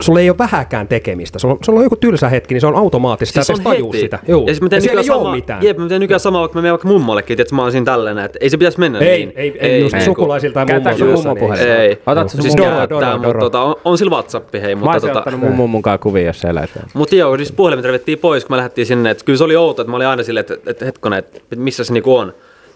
sulla 0.00 0.20
ei 0.20 0.30
ole 0.30 0.38
vähäkään 0.38 0.88
tekemistä. 0.88 1.38
Sulla, 1.38 1.56
sulla 1.64 1.78
on 1.78 1.84
joku 1.84 1.96
tylsä 1.96 2.28
hetki, 2.28 2.54
niin 2.54 2.60
se 2.60 2.66
on 2.66 2.76
automaattista, 2.76 3.34
Siis 3.34 3.46
siis 3.46 3.58
on 3.58 3.64
tajuu 3.64 3.92
heti. 3.92 4.00
sitä. 4.00 4.18
Juu. 4.28 4.40
Ja, 4.42 4.46
siis 4.46 4.60
mä 4.60 4.66
ja 4.66 4.70
teen 4.70 4.82
siellä 4.82 5.00
ei 5.00 5.02
nykyään 5.02 5.18
ole 5.20 5.24
sama, 5.26 5.36
mitään. 5.36 5.62
Jep, 5.62 5.78
mä 5.78 5.88
teen 5.88 6.00
nykyään 6.00 6.20
sama, 6.20 6.40
vaikka 6.40 6.58
mä 6.58 6.62
menen 6.62 6.72
vaikka 6.72 6.88
mummollekin, 6.88 7.40
että 7.40 7.54
mä 7.54 7.62
oon 7.62 7.72
siinä 7.72 7.84
tällainen, 7.84 8.24
että 8.24 8.38
ei 8.42 8.50
se 8.50 8.56
pitäisi 8.56 8.80
mennä 8.80 8.98
Ei, 8.98 9.18
niin. 9.26 9.32
ei, 9.36 9.58
ei, 9.58 9.80
just 9.80 9.94
niin 9.94 10.04
sukulaisilta 10.04 10.60
ja 10.60 10.66
Käyttääkö 10.66 10.98
mummoilta. 10.98 11.28
mummo 11.28 11.40
puhelin? 11.46 11.72
Ei. 11.72 11.98
Otatko 12.06 12.28
sä 12.28 12.42
siis 12.42 12.56
mun 12.56 12.66
Doro, 12.66 12.76
käyttää, 12.76 13.16
mutta 13.18 13.38
tota, 13.38 13.60
on, 13.60 13.74
on 13.84 13.98
sillä 13.98 14.10
WhatsApp, 14.10 14.54
hei. 14.54 14.74
Mä 14.74 14.78
Mutta 14.80 14.90
olisin 14.92 15.08
tota, 15.08 15.18
ottanut 15.18 15.40
mun 15.40 15.48
mummun 15.48 15.70
mukaan 15.70 15.98
kuvia, 15.98 16.22
jos 16.22 16.40
se 16.40 16.48
vielä. 16.48 16.66
Mutta 16.94 17.16
joo, 17.16 17.36
siis 17.36 17.52
puhelimet 17.52 17.84
revettiin 17.84 18.18
pois, 18.18 18.44
kun 18.44 18.52
me 18.52 18.56
lähdettiin 18.56 18.86
sinne. 18.86 19.10
Että 19.10 19.24
kyllä 19.24 19.36
se 19.36 19.44
oli 19.44 19.56
outo, 19.56 19.82
että 19.82 19.90
mä 19.90 19.96
olin 19.96 20.06
aina 20.06 20.22
silleen, 20.22 20.40
että, 20.50 20.70
että 20.70 20.84
hetkonen, 20.84 21.18
että, 21.18 21.36
että 21.36 21.56
missä 21.56 21.84
se 21.84 21.92
niinku 21.92 22.16
on. 22.16 22.34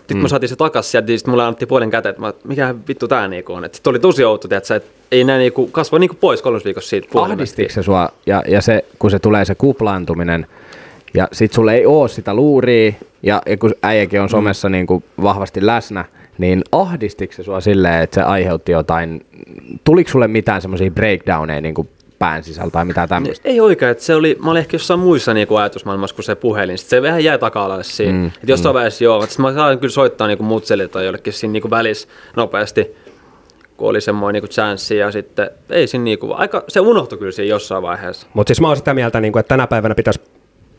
Sitten 0.08 0.16
mm. 0.16 0.20
kun 0.20 0.24
me 0.24 0.28
saatiin 0.28 0.48
se 0.48 0.56
takas 0.56 0.90
sieltä, 0.90 1.06
niin 1.06 1.18
sitten 1.18 1.32
mulle 1.32 1.42
annettiin 1.42 1.68
puhelin 1.68 1.90
käteen, 1.90 2.10
että 2.10 2.22
mä, 2.22 2.32
mikä 2.44 2.74
vittu 2.88 3.08
tää 3.08 3.28
niinku 3.28 3.52
on. 3.52 3.68
Sitten 3.72 3.90
oli 3.90 3.98
tosi 3.98 4.24
outo, 4.24 4.48
että 4.56 4.80
ei 5.12 5.24
näin 5.24 5.38
niinku, 5.38 5.66
kasvoi 5.66 6.00
niinku 6.00 6.16
pois 6.20 6.42
kolmes 6.42 6.64
viikossa 6.64 6.90
siitä. 6.90 7.08
Ahdistiko 7.14 7.72
se 7.72 7.82
sua, 7.82 8.08
ja, 8.26 8.42
ja 8.48 8.60
se, 8.60 8.84
kun 8.98 9.10
se 9.10 9.18
tulee 9.18 9.44
se 9.44 9.54
kuplaantuminen, 9.54 10.46
ja 11.14 11.28
sit 11.32 11.52
sulle 11.52 11.74
ei 11.74 11.86
oo 11.86 12.08
sitä 12.08 12.34
luuria, 12.34 12.92
ja, 13.22 13.42
ja 13.46 13.56
kun 13.56 13.74
äijäkin 13.82 14.20
on 14.20 14.28
somessa 14.28 14.68
niin 14.68 14.86
kuin 14.86 15.04
vahvasti 15.22 15.66
läsnä, 15.66 16.04
niin 16.38 16.62
ahdistiko 16.72 17.32
se 17.32 17.42
sua 17.42 17.60
silleen, 17.60 18.02
että 18.02 18.14
se 18.14 18.22
aiheutti 18.22 18.72
jotain, 18.72 19.26
tuliko 19.84 20.10
sulle 20.10 20.28
mitään 20.28 20.62
semmoisia 20.62 20.90
breakdowneja 20.90 21.60
niin 21.60 21.74
kuin 21.74 21.88
pään 22.18 22.44
sisällä 22.44 22.70
tai 22.70 22.84
mitään 22.84 23.08
tämmöistä? 23.08 23.48
Ei 23.48 23.60
oikein, 23.60 23.90
että 23.90 24.04
se 24.04 24.14
oli, 24.14 24.36
mä 24.44 24.50
olin 24.50 24.60
ehkä 24.60 24.74
jossain 24.74 25.00
muissa 25.00 25.34
niinku 25.34 25.56
ajatusmaailmassa 25.56 26.16
kuin 26.16 26.24
se 26.24 26.34
puhelin. 26.34 26.78
Sitten 26.78 26.96
se 26.98 27.02
vähän 27.02 27.24
jäi 27.24 27.38
taka-alalle 27.38 27.84
siinä. 27.84 28.12
Mm. 28.12 28.26
Että 28.26 28.38
jossain 28.46 28.72
mm. 28.72 28.74
vaiheessa 28.74 29.04
joo, 29.04 29.20
mutta 29.20 29.32
sitten 29.32 29.46
mä 29.46 29.54
saan 29.54 29.78
kyllä 29.78 29.92
soittaa 29.92 30.26
niinku 30.26 30.44
mutselle 30.44 30.88
tai 30.88 31.06
jollekin 31.06 31.32
siinä 31.32 31.52
niinku 31.52 31.70
välissä 31.70 32.08
nopeasti, 32.36 32.96
kun 33.76 33.88
oli 33.88 34.00
semmoinen 34.00 34.42
niinku 34.42 34.52
chanssi 34.54 34.96
ja 34.96 35.12
sitten 35.12 35.50
ei 35.70 35.86
siinä 35.86 36.04
niinku, 36.04 36.32
aika, 36.32 36.64
se 36.68 36.80
unohtui 36.80 37.18
kyllä 37.18 37.32
siinä 37.32 37.48
jossain 37.48 37.82
vaiheessa. 37.82 38.26
Mutta 38.34 38.50
siis 38.50 38.60
mä 38.60 38.68
oon 38.68 38.76
sitä 38.76 38.94
mieltä, 38.94 39.20
niin 39.20 39.32
kuin, 39.32 39.40
että 39.40 39.48
tänä 39.48 39.66
päivänä 39.66 39.94
pitäisi 39.94 40.20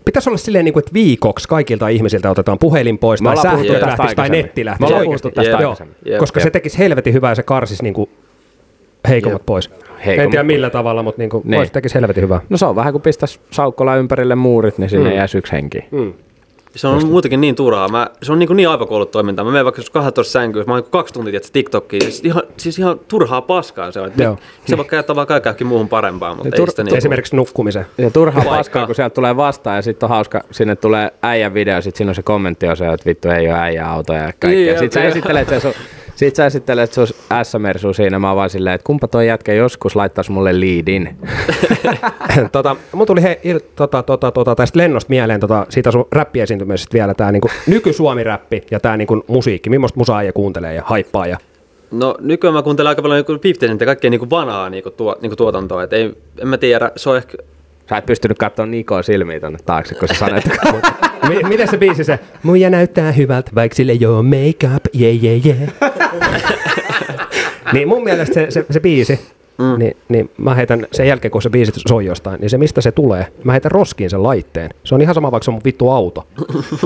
Pitäisi 0.05 0.29
olla 0.29 0.37
silleen, 0.37 0.65
niin 0.65 0.73
kuin, 0.73 0.81
että 0.81 0.93
viikoksi 0.93 1.47
kaikilta 1.47 1.87
ihmisiltä 1.87 2.31
otetaan 2.31 2.59
puhelin 2.59 2.97
pois, 2.97 3.21
tai 3.21 3.35
tästä 3.35 3.87
lähtisi, 3.87 4.15
tai 4.15 4.29
netti 4.29 4.65
lähtisi. 4.65 4.85
Ollaan 4.85 4.99
Oikeasti. 4.99 5.29
puhuttu 5.29 5.41
tästä 5.41 5.51
Joo, 5.51 5.69
aikaisemmin. 5.69 5.95
Jep, 6.05 6.19
Koska 6.19 6.39
jep. 6.39 6.43
se 6.43 6.49
tekisi 6.49 6.77
helvetin 6.77 7.13
hyvää 7.13 7.31
ja 7.31 7.35
se 7.35 7.43
karsisi 7.43 7.83
niin 7.83 7.93
kuin 7.93 8.09
heikommat 9.09 9.39
Jep. 9.41 9.45
pois. 9.45 9.69
Heikommat 9.69 10.23
en 10.25 10.29
tiedä 10.31 10.43
pois. 10.43 10.47
millä 10.53 10.69
tavalla, 10.69 11.03
mutta 11.03 11.21
niin 11.21 11.29
kuin, 11.29 11.41
Niin. 11.45 11.61
niin. 11.61 11.71
tekisi 11.71 11.95
helvetin 11.95 12.23
hyvää. 12.23 12.41
No 12.49 12.57
se 12.57 12.65
on 12.65 12.75
vähän 12.75 12.93
kuin 12.93 13.01
pistäisi 13.01 13.39
saukkola 13.51 13.95
ympärille 13.95 14.35
muurit, 14.35 14.77
niin 14.77 14.89
sinne 14.89 15.09
mm. 15.09 15.15
jäisi 15.15 15.37
yksi 15.37 15.51
henki. 15.51 15.85
Mm. 15.91 16.13
Se 16.75 16.87
on 16.87 17.07
muutenkin 17.07 17.41
niin 17.41 17.55
turhaa. 17.55 17.87
Mä, 17.89 18.07
se 18.23 18.31
on 18.31 18.39
niin, 18.39 18.55
niin 18.55 18.69
aivokuollut 18.69 19.11
toimintaa. 19.11 19.45
Mä 19.45 19.51
menen 19.51 19.65
vaikka 19.65 19.79
jos 19.81 19.89
12 19.89 20.31
sänkyyn, 20.31 20.65
mä 20.67 20.73
oon 20.73 20.81
niin 20.83 20.91
kaksi 20.91 21.13
tuntia 21.13 21.31
tietysti 21.31 21.53
TikTokia. 21.53 21.99
Siis 22.01 22.21
ihan, 22.25 22.43
siis 22.57 22.79
ihan 22.79 22.99
turhaa 23.07 23.41
paskaa 23.41 23.91
se 23.91 23.99
on. 23.99 24.11
Joo. 24.17 24.37
Se 24.65 24.77
voi 24.77 24.85
käyttää 24.85 25.15
vaan 25.15 25.27
kaikkeen 25.27 25.67
muuhun 25.67 25.89
parempaan, 25.89 26.37
mutta 26.37 26.55
Tur- 26.57 26.59
ei 26.61 26.67
sitä 26.67 26.83
niin 26.83 26.95
Esimerkiksi 26.97 27.35
nukkumisen. 27.35 27.85
Ja 27.97 28.09
turhaa 28.11 28.35
Vaikka- 28.43 28.57
paskaa, 28.57 28.85
kun 28.85 28.95
sieltä 28.95 29.13
tulee 29.13 29.35
vastaan 29.37 29.75
ja 29.75 29.81
sitten 29.81 30.07
on 30.07 30.09
hauska, 30.15 30.41
sinne 30.51 30.75
tulee 30.75 31.11
äijän 31.21 31.53
video, 31.53 31.81
sitten 31.81 31.97
siinä 31.97 32.11
on 32.11 32.15
se 32.15 32.23
kommentti 32.23 32.67
on 32.67 32.77
se, 32.77 32.87
että 32.87 33.05
vittu 33.05 33.29
ei 33.29 33.47
ole 33.47 33.59
äijän 33.59 33.85
autoja 33.87 34.19
ja 34.19 34.23
kaikkea. 34.25 34.49
Niin, 34.49 34.79
sitten 34.79 35.01
sä 35.03 35.07
esittelet 35.07 35.49
se 35.49 35.59
sun, 35.59 35.73
sit 36.19 36.35
sä 36.35 36.45
esittelet 36.45 36.93
sun 36.93 37.07
S-mersu 37.43 37.93
siinä, 37.93 38.19
mä 38.19 38.27
oon 38.27 38.37
vaan 38.37 38.49
silleen, 38.49 38.75
että 38.75 38.85
kumpa 38.85 39.07
toi 39.07 39.27
jätkä 39.27 39.53
joskus 39.53 39.95
laittaisi 39.95 40.31
mulle 40.31 40.59
liidin. 40.59 41.17
tota, 42.51 42.75
mun 42.91 43.07
tuli 43.07 43.21
he, 43.21 43.39
il, 43.43 43.59
tota, 43.75 44.03
tota, 44.03 44.31
tota, 44.31 44.55
tästä 44.55 44.79
lennosta 44.79 45.09
mieleen 45.09 45.39
tota, 45.39 45.65
siitä 45.69 45.91
sun 45.91 46.05
räppiesiintymisestä 46.11 46.93
vielä 46.93 47.13
tämä 47.13 47.31
niinku, 47.31 47.49
nyky-suomi-räppi 47.67 48.61
ja 48.71 48.79
tämä 48.79 48.97
niinku, 48.97 49.23
musiikki. 49.27 49.69
Millaista 49.69 49.99
musaa 49.99 50.23
ja 50.23 50.33
kuuntelee 50.33 50.73
ja 50.73 50.83
haippaa 50.85 51.27
ja 51.27 51.37
No 51.91 52.15
nykyään 52.19 52.53
mä 52.53 52.61
kuuntelen 52.61 52.89
aika 52.89 53.01
paljon 53.01 53.23
niin 53.27 53.39
50 53.43 53.65
Centia 53.65 53.85
kaikkea 53.85 54.09
niin 54.09 54.29
vanhaa 54.29 54.69
niin 54.69 54.83
tuo, 54.97 55.15
niin 55.21 55.37
tuotantoa. 55.37 55.83
Et 55.83 55.93
ei, 55.93 56.13
en 56.41 56.47
mä 56.47 56.57
tiedä, 56.57 56.91
se 56.95 57.09
on 57.09 57.17
ehkä... 57.17 57.37
Sä 57.89 57.97
et 57.97 58.05
pystynyt 58.05 58.37
katsoa 58.37 58.65
Nikoa 58.65 59.03
silmiä 59.03 59.39
tonne 59.39 59.59
taakse, 59.65 59.95
kun 59.95 60.07
sä 60.07 60.13
sanoit, 60.13 60.47
että 60.47 61.08
Mi- 61.27 61.43
miten 61.49 61.67
se 61.67 61.77
biisi 61.77 62.03
se? 62.03 62.19
Muija 62.43 62.69
näyttää 62.69 63.11
hyvältä, 63.11 63.51
vaikka 63.55 63.75
sille 63.75 63.91
ei 63.91 64.05
ole 64.05 64.23
make-up, 64.23 64.85
yeah, 65.01 65.23
yeah, 65.23 65.45
yeah. 65.45 65.59
niin 67.73 67.87
mun 67.87 68.03
mielestä 68.03 68.33
se, 68.33 68.45
se, 68.49 68.65
se 68.71 68.79
biisi, 68.79 69.19
mm. 69.57 69.79
niin, 69.79 69.97
niin 70.09 70.29
mä 70.37 70.55
heitän 70.55 70.87
sen 70.91 71.07
jälkeen, 71.07 71.31
kun 71.31 71.41
se 71.41 71.49
biisi 71.49 71.71
soi 71.87 72.05
jostain, 72.05 72.41
niin 72.41 72.49
se 72.49 72.57
mistä 72.57 72.81
se 72.81 72.91
tulee, 72.91 73.27
mä 73.43 73.51
heitän 73.51 73.71
roskiin 73.71 74.09
sen 74.09 74.23
laitteen. 74.23 74.69
Se 74.83 74.95
on 74.95 75.01
ihan 75.01 75.15
sama, 75.15 75.31
vaikka 75.31 75.45
se 75.45 75.51
on 75.51 75.55
mun 75.55 75.61
vittu 75.65 75.89
auto. 75.89 76.27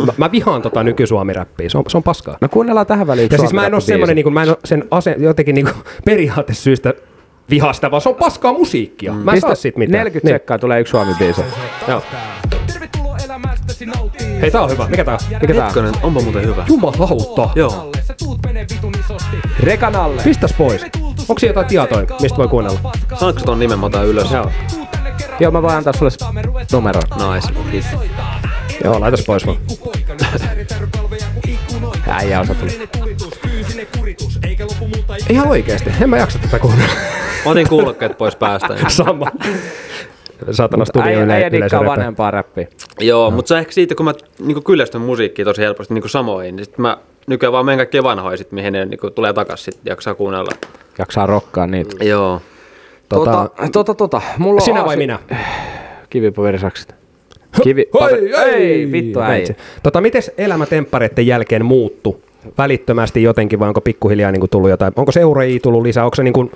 mä, 0.06 0.14
mä 0.18 0.32
vihaan 0.32 0.62
tota 0.62 0.84
nyky-suomi-räppiä, 0.84 1.70
se 1.70 1.78
on, 1.78 1.84
se 1.88 1.98
on 1.98 2.04
paskaa. 2.04 2.38
no 2.42 2.50
kuunnellaan 2.50 2.88
tähän 2.88 3.08
väliin 3.08 3.30
Ja 3.32 3.38
siis 3.38 3.54
mä 3.54 3.66
en 3.66 3.74
ole 3.74 3.82
semmoinen, 3.82 4.16
niin 4.16 4.24
kuin, 4.24 4.34
mä 4.34 4.44
en 4.44 4.50
ole 4.50 4.58
sen 4.66 4.84
ase, 4.92 5.16
jotenkin 5.20 5.56
niin 5.56 5.66
kuin, 5.66 5.76
periaatesyystä 6.06 6.94
vihasta, 7.50 7.92
vaan 7.92 8.02
se 8.02 8.10
on 8.10 8.16
paskaa 8.16 8.54
musiikkia. 8.54 9.14
Mä 9.14 9.34
en 9.34 9.42
saa 9.42 9.56
siitä 9.56 9.80
mitään. 9.80 10.00
40 10.00 10.34
sekkaa 10.34 10.60
tulee 10.60 10.80
yksi 10.80 10.92
suomi-biisi. 10.92 11.42
Joo. 11.88 12.02
Hei, 14.42 14.52
tää 14.52 14.62
on 14.62 14.70
hyvä. 14.70 14.88
Mikä 14.88 15.06
tää 15.06 15.14
on? 15.14 15.20
Mikä 15.42 15.54
tää 15.54 15.62
on? 15.62 15.66
Hetkonen, 15.66 15.94
onpa 16.04 16.22
muuten 16.22 16.46
hyvä. 16.46 16.66
Jumalauta. 16.68 17.50
Joo. 17.56 17.92
Sä 18.08 18.14
tuut 18.24 18.40
menee 18.46 18.66
vitun 18.74 18.94
isosti. 19.00 19.38
Rekan 19.60 19.96
alle. 19.96 20.22
Pistäs 20.24 20.54
pois. 20.54 20.82
Onko 21.30 21.40
siinä 21.40 21.50
jotain 21.50 21.68
tietoa, 21.68 22.18
mistä 22.22 22.38
voi 22.38 22.48
kuunnella? 22.48 22.80
Sanotko 23.20 23.40
sä 23.40 23.46
ton 23.46 23.60
nimen, 23.60 23.80
mä 23.80 23.86
otan 23.86 24.06
ylös? 24.06 24.32
Joo. 24.32 24.52
Joo, 25.40 25.52
mä 25.52 25.62
voin 25.62 25.76
antaa 25.76 25.94
sulle 25.94 26.12
numeron. 26.72 27.04
Nice. 27.34 27.54
Kiitos. 27.72 27.90
Joo, 28.84 29.00
laitas 29.00 29.24
pois 29.26 29.46
vaan. 29.46 29.58
Äijä 32.08 32.40
osa 32.40 32.54
tuli. 32.56 32.90
Ihan 35.30 35.48
oikeesti, 35.48 35.92
en 36.02 36.10
mä 36.10 36.18
jaksa 36.18 36.40
tätä 36.40 36.60
kuunnella. 36.60 36.94
Mä 37.46 37.52
otin 37.52 37.70
kuulokkeet 37.70 38.18
pois 38.18 38.36
päästä. 38.36 38.78
Sama. 38.90 39.32
Saatana 40.52 40.86
studio 40.86 41.08
Äijä, 41.08 41.24
yle, 41.24 41.34
äijä 41.34 41.52
dikkaa 41.52 41.58
yleisö 41.58 41.86
vanhempaa 41.86 42.32
räppiä. 42.32 42.68
Joo, 43.00 43.32
mutta 43.32 43.48
se 43.48 43.54
on 43.54 43.60
ehkä 43.60 43.72
siitä, 43.72 43.96
kun 43.96 44.06
mä 44.06 44.14
niin 44.40 44.64
kyllästyn 44.64 45.02
musiikkiin 45.02 45.46
tosi 45.46 45.62
helposti 45.62 45.94
niin 45.94 46.10
samoihin, 46.10 46.56
niin 46.56 46.66
sit 46.66 46.78
mä 46.78 46.98
nykyään 47.28 47.54
vaan 47.54 47.66
menen 47.66 47.78
kaikkia 47.80 48.04
vanhoja, 48.04 48.38
sit, 48.38 48.52
mihin 48.52 48.74
ne 48.74 48.86
niin 48.86 49.00
tulee 49.16 49.34
takas, 49.34 49.64
sit 49.66 49.78
jaksaa 49.86 50.16
kuunnella. 50.16 50.52
Jaksaa 51.00 51.26
rokkaa 51.26 51.68
niitä. 51.68 52.04
Joo. 52.06 52.42
Tota, 53.10 53.32
Tota, 53.32 53.70
tota, 53.72 53.96
tota. 53.96 54.22
Mulla 54.38 54.56
on 54.56 54.62
Sinä 54.62 54.80
vai 54.80 54.88
aasi- 54.88 54.98
minä? 54.98 55.20
Kivipaperisakset. 56.10 56.96
Kivi... 57.64 57.86
Hei, 58.02 58.34
ei, 58.54 58.92
vittu 58.92 59.20
äijä. 59.20 59.30
Veitsi. 59.34 59.56
Tota, 59.84 60.02
mites 60.02 60.32
elämätemppareiden 60.38 61.28
jälkeen 61.28 61.66
muuttu? 61.66 62.22
Välittömästi 62.58 63.24
jotenkin 63.24 63.60
vai 63.60 63.68
onko 63.68 63.82
pikkuhiljaa 63.82 64.32
niin 64.32 64.40
kuin 64.40 64.50
tullut 64.50 64.70
jotain? 64.70 64.94
Onko 64.96 65.12
seuraajia 65.12 65.60
tullut 65.60 65.84
lisää? 65.84 66.06
Onko 66.06 66.16
se 66.16 66.24
niin 66.24 66.34
kuin, 66.34 66.52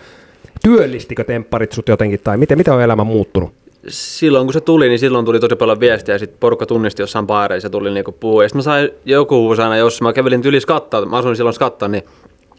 työllistikö 0.64 1.24
tempparit 1.24 1.72
sut 1.72 1.88
jotenkin? 1.88 2.20
Tai 2.24 2.38
miten, 2.38 2.58
miten 2.58 2.74
on 2.74 2.82
elämä 2.82 3.04
muuttunut? 3.04 3.52
Silloin 3.88 4.46
kun 4.46 4.54
se 4.54 4.62
tuli, 4.62 4.90
niin 4.90 5.00
silloin 5.00 5.26
tuli 5.26 5.40
tosi 5.40 5.56
paljon 5.56 5.80
viestiä 5.80 6.16
ja 6.16 6.20
sitten 6.20 6.40
porukka 6.40 6.66
tunnisti 6.66 7.02
jossain 7.02 7.28
baareissa 7.28 7.66
ja 7.66 7.70
tuli 7.70 7.92
niinku 7.92 8.12
puhua. 8.12 8.44
Ja 8.44 8.50
sitten 8.50 8.60
mä 8.60 8.64
sain 8.64 8.90
joku 9.06 9.36
huusi 9.36 9.62
aina, 9.62 9.78
jos 9.78 10.02
mä 10.02 10.14
kävelin 10.14 10.42
yli 10.46 10.60
skattaa, 10.60 11.06
mä 11.06 11.18
asuin 11.18 11.36
silloin 11.36 11.54
skattaa, 11.54 11.88
niin 11.90 12.04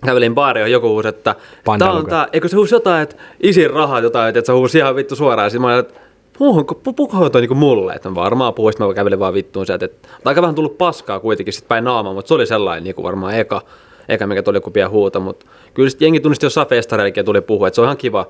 kävelin 0.04 0.34
baariin 0.34 0.62
ja 0.62 0.68
joku 0.68 0.88
huusi, 0.88 1.08
että 1.08 1.34
tää 1.78 1.92
on 1.92 2.06
tää, 2.06 2.26
eikö 2.32 2.48
se 2.48 2.56
huusi 2.56 2.74
jotain, 2.74 3.02
että 3.02 3.16
isin 3.42 3.70
rahat 3.70 4.02
jotain, 4.02 4.36
että 4.36 4.46
se 4.46 4.52
huusi 4.52 4.78
ihan 4.78 4.96
vittu 4.96 5.16
suoraan. 5.16 5.46
Ja 5.46 5.50
sitten 5.50 5.60
mä 5.60 5.66
olin, 5.66 5.78
että 5.78 6.00
puhunko, 6.38 6.74
pu, 6.74 6.92
puhuko 6.92 7.30
toi 7.30 7.40
niinku 7.40 7.54
mulle, 7.54 7.92
että 7.92 8.14
varmaan 8.14 8.54
puhuin, 8.54 8.72
sitten 8.72 8.86
mä 8.86 8.94
kävelin 8.94 9.18
vaan 9.18 9.34
vittuun 9.34 9.66
sieltä. 9.66 9.84
Että, 9.84 10.08
aika 10.24 10.42
vähän 10.42 10.54
tullut 10.54 10.78
paskaa 10.78 11.20
kuitenkin 11.20 11.52
sit 11.52 11.68
päin 11.68 11.84
naamaa, 11.84 12.12
mutta 12.12 12.28
se 12.28 12.34
oli 12.34 12.46
sellainen 12.46 12.84
niinku 12.84 13.02
varmaan 13.02 13.34
eka, 13.34 13.62
eka 14.08 14.26
mikä 14.26 14.42
tuli 14.42 14.56
joku 14.56 14.70
pian 14.70 14.90
huuta, 14.90 15.20
mutta 15.20 15.46
kyllä 15.74 15.90
sitten 15.90 16.06
jengi 16.06 16.20
tunnisti 16.20 16.46
jossain 16.46 16.68
festareillakin 16.68 17.20
ja 17.20 17.24
tuli 17.24 17.40
puhua, 17.40 17.68
että 17.68 17.74
se 17.74 17.80
on 17.80 17.86
ihan 17.86 17.96
kiva, 17.96 18.26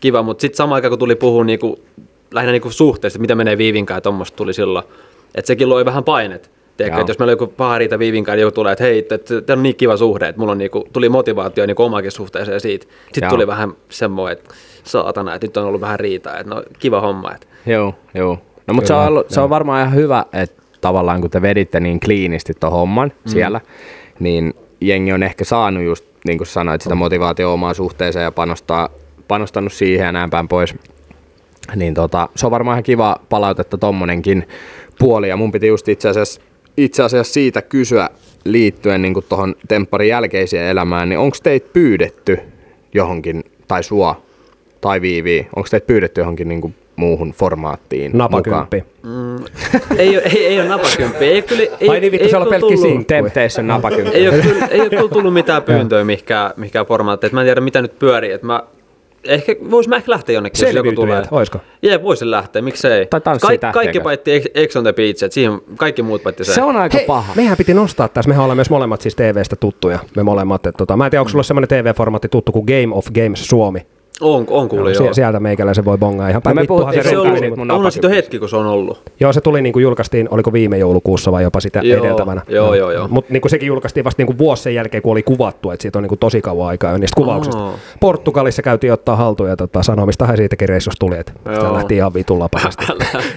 kiva 0.00 0.22
mutta 0.22 0.40
sitten 0.40 0.56
samaan 0.56 0.74
aikaan 0.74 0.90
kun 0.90 0.98
tuli 0.98 1.16
puhua 1.16 1.44
niinku, 1.44 1.78
lähinnä 2.32 2.52
niinku 2.52 2.70
suhteesta, 2.70 3.16
että 3.16 3.20
mitä 3.20 3.34
menee 3.34 3.58
viivinkaan 3.58 3.96
ja 3.96 4.00
tuommoista 4.00 4.36
tuli 4.36 4.52
silloin, 4.52 4.84
että 5.34 5.46
sekin 5.46 5.68
loi 5.68 5.84
vähän 5.84 6.04
painet. 6.04 6.50
Tiedätkö, 6.76 6.96
Joo. 6.96 7.00
että 7.00 7.10
jos 7.10 7.18
meillä 7.18 7.30
on 7.30 7.38
joku 7.38 7.54
paha 7.56 7.78
riita 7.78 7.98
viivinkaan, 7.98 8.36
niin 8.36 8.42
joku 8.42 8.54
tulee, 8.54 8.72
että 8.72 8.84
hei, 8.84 8.98
että 8.98 9.18
tämä 9.46 9.58
on 9.58 9.62
niin 9.62 9.76
kiva 9.76 9.96
suhde, 9.96 10.28
että 10.28 10.38
mulla 10.38 10.52
on 10.52 10.58
niinku, 10.58 10.88
tuli 10.92 11.08
motivaatio 11.08 11.66
niinku 11.66 11.82
omaankin 11.82 12.12
suhteeseen 12.12 12.60
siitä. 12.60 12.86
Sitten 13.04 13.22
Joo. 13.22 13.30
tuli 13.30 13.46
vähän 13.46 13.72
semmoinen, 13.90 14.38
että 14.38 14.54
saatana, 14.84 15.34
että 15.34 15.46
nyt 15.46 15.56
on 15.56 15.64
ollut 15.64 15.80
vähän 15.80 16.00
riitaa, 16.00 16.38
että 16.38 16.54
no 16.54 16.62
kiva 16.78 17.00
homma. 17.00 17.32
Että. 17.34 17.46
Joo, 17.66 17.94
joo. 18.14 18.38
No 18.66 18.74
mutta 18.74 18.88
se 18.88 18.94
on, 18.94 19.06
ollut, 19.06 19.30
se 19.30 19.40
on 19.40 19.50
varmaan 19.50 19.82
ihan 19.82 19.94
hyvä, 19.94 20.24
että 20.32 20.62
tavallaan 20.80 21.20
kun 21.20 21.30
te 21.30 21.42
veditte 21.42 21.80
niin 21.80 22.00
kliinisti 22.00 22.52
tuon 22.60 22.72
homman 22.72 23.12
mm. 23.24 23.30
siellä, 23.30 23.60
niin 24.20 24.54
jengi 24.80 25.12
on 25.12 25.22
ehkä 25.22 25.44
saanut 25.44 25.82
just, 25.82 26.04
niin 26.24 26.38
kuin 26.38 26.48
sanoit, 26.48 26.80
sitä 26.80 26.94
motivaatio 26.94 27.52
omaan 27.52 27.74
suhteeseen 27.74 28.22
ja 28.22 28.32
panostaa, 28.32 28.88
panostanut 29.28 29.72
siihen 29.72 30.06
ja 30.06 30.12
näin 30.12 30.30
päin 30.30 30.48
pois. 30.48 30.74
Niin 31.76 31.94
tota, 31.94 32.28
se 32.36 32.46
on 32.46 32.50
varmaan 32.52 32.74
ihan 32.74 32.82
kiva 32.82 33.16
palautetta 33.28 33.78
tommonenkin 33.78 34.48
puoli 34.98 35.28
ja 35.28 35.36
mun 35.36 35.52
piti 35.52 35.66
just 35.66 35.88
itse 35.88 36.08
asiassa, 36.08 36.40
itse 36.76 37.02
asiassa 37.02 37.32
siitä 37.32 37.62
kysyä 37.62 38.08
liittyen 38.44 39.02
niin 39.02 39.14
tuohon 39.28 39.54
tempparin 39.68 40.08
jälkeiseen 40.08 40.66
elämään, 40.66 41.08
niin 41.08 41.18
onko 41.18 41.36
teitä 41.42 41.68
pyydetty 41.72 42.38
johonkin, 42.94 43.44
tai 43.68 43.82
sua, 43.82 44.22
tai 44.80 45.00
Viivi, 45.00 45.46
onko 45.56 45.68
teitä 45.70 45.86
pyydetty 45.86 46.20
johonkin 46.20 46.48
niin 46.48 46.60
kuin 46.60 46.74
muuhun 46.96 47.32
formaattiin 47.32 48.12
mukaan? 48.12 48.30
Napakymppi. 48.30 48.84
ei, 49.98 50.08
ole, 50.16 50.22
ei, 50.24 50.46
ei 50.46 50.60
ole 50.60 50.68
napakymppi. 50.68 51.24
Ei, 51.24 51.42
kyllä, 51.42 51.62
ei, 51.80 51.88
Ai 51.88 52.00
niin 52.00 52.12
vittu, 52.12 52.24
ei 52.24 52.30
siellä 52.30 52.44
on 52.44 52.50
pelkki 52.50 52.60
tullut- 52.74 52.80
sinkkuja. 52.82 53.22
Temptation 53.22 53.66
napakymppi. 53.66 54.16
Ei 54.16 54.28
ole, 54.28 54.38
kyllä, 54.38 54.66
ei 54.66 54.80
ole 54.80 54.90
kyllä 54.90 55.08
tullut 55.08 55.34
mitään 55.34 55.62
pyyntöä 55.62 56.04
mihinkään, 56.04 56.50
mihinkään 56.56 56.86
formaattiin. 56.86 57.28
Et 57.28 57.32
Mä 57.32 57.40
en 57.40 57.46
tiedä, 57.46 57.60
mitä 57.60 57.82
nyt 57.82 57.98
pyörii. 57.98 58.32
Et 58.32 58.42
mä, 58.42 58.62
ehkä, 59.24 59.56
vois 59.70 59.88
mä 59.88 59.96
ehkä 59.96 60.10
lähteä 60.10 60.34
jonnekin, 60.34 60.66
jos 60.66 60.74
joku 60.74 60.92
tulee. 60.92 61.14
Selviytyjät, 61.14 61.32
oisko? 61.32 61.58
Jee, 61.82 62.02
voisin 62.02 62.30
lähteä, 62.30 62.62
miksei. 62.62 63.06
Tai 63.06 63.20
tanssitähtien 63.20 63.72
kaikki 63.72 64.00
paitsi 64.00 64.42
Ex- 64.54 64.76
on 64.76 64.84
the 64.84 64.92
Beach, 64.92 65.24
et 65.24 65.32
siihen 65.32 65.60
kaikki 65.76 66.02
muut 66.02 66.22
paitsi 66.22 66.44
se. 66.44 66.54
Se 66.54 66.62
on 66.62 66.76
aika 66.76 66.98
Hei, 66.98 67.06
paha. 67.06 67.32
mehän 67.36 67.56
piti 67.56 67.74
nostaa 67.74 68.08
tässä, 68.08 68.28
mehän 68.28 68.42
ollaan 68.44 68.56
myös 68.56 68.70
molemmat 68.70 69.00
siis 69.00 69.14
TV-stä 69.16 69.56
tuttuja, 69.56 69.98
me 70.16 70.22
molemmat. 70.22 70.66
Et, 70.66 70.74
tota, 70.78 70.96
mä 70.96 71.04
en 71.04 71.10
tiedä, 71.10 71.20
onko 71.20 71.28
sulla 71.30 71.42
semmoinen 71.42 71.68
TV-formaatti 71.68 72.28
tuttu 72.28 72.52
kuin 72.52 72.64
Game 72.64 72.94
of 72.94 73.06
Games 73.14 73.48
Suomi. 73.48 73.86
On, 74.20 74.44
on 74.50 74.68
kuullut 74.68 74.94
Sie- 74.96 75.04
joo. 75.04 75.14
sieltä 75.14 75.40
meikäläisen 75.40 75.84
voi 75.84 75.98
bongaa 75.98 76.28
ihan 76.28 76.42
päin. 76.42 76.56
me 76.56 76.60
Vittuhan 76.60 76.80
puhuttiin 76.80 77.04
se 77.04 77.10
Se 77.10 77.18
ollut, 77.18 77.56
mun 77.56 77.70
on 77.70 77.92
sitten 77.92 78.10
hetki, 78.10 78.38
kun 78.38 78.48
se 78.48 78.56
on 78.56 78.66
ollut. 78.66 79.02
Joo, 79.20 79.32
se 79.32 79.40
tuli 79.40 79.62
niin 79.62 79.72
kuin 79.72 79.82
julkaistiin, 79.82 80.28
oliko 80.30 80.52
viime 80.52 80.78
joulukuussa 80.78 81.32
vai 81.32 81.42
jopa 81.42 81.60
sitä 81.60 81.80
Joo, 81.82 82.04
edeltävänä. 82.04 82.42
joo, 82.48 82.74
joo, 82.74 82.90
joo. 82.90 83.08
Mutta 83.08 83.32
niin 83.32 83.42
sekin 83.46 83.66
julkaistiin 83.66 84.04
vasta 84.04 84.20
niin 84.20 84.26
kuin 84.26 84.38
vuosi 84.38 84.62
sen 84.62 84.74
jälkeen, 84.74 85.02
kun 85.02 85.12
oli 85.12 85.22
kuvattu, 85.22 85.70
että 85.70 85.82
siitä 85.82 85.98
on 85.98 86.02
niin 86.02 86.08
kuin 86.08 86.18
tosi 86.18 86.42
kauan 86.42 86.68
aikaa 86.68 86.92
jo 86.92 86.98
niistä 86.98 87.16
kuvauksista. 87.20 87.64
Aa. 87.64 87.74
Portugalissa 88.00 88.62
käytiin 88.62 88.92
ottaa 88.92 89.16
haltuun 89.16 89.48
ja 89.48 89.56
tota, 89.56 89.82
sanomistahan 89.82 90.36
siitäkin 90.36 90.68
reissusta 90.68 91.00
tuli, 91.00 91.18
että 91.18 91.32
sitä 91.52 91.64
Joo. 91.64 91.74
lähti 91.74 91.96
ihan 91.96 92.14
vitun 92.14 92.38
lapasesti. 92.38 92.84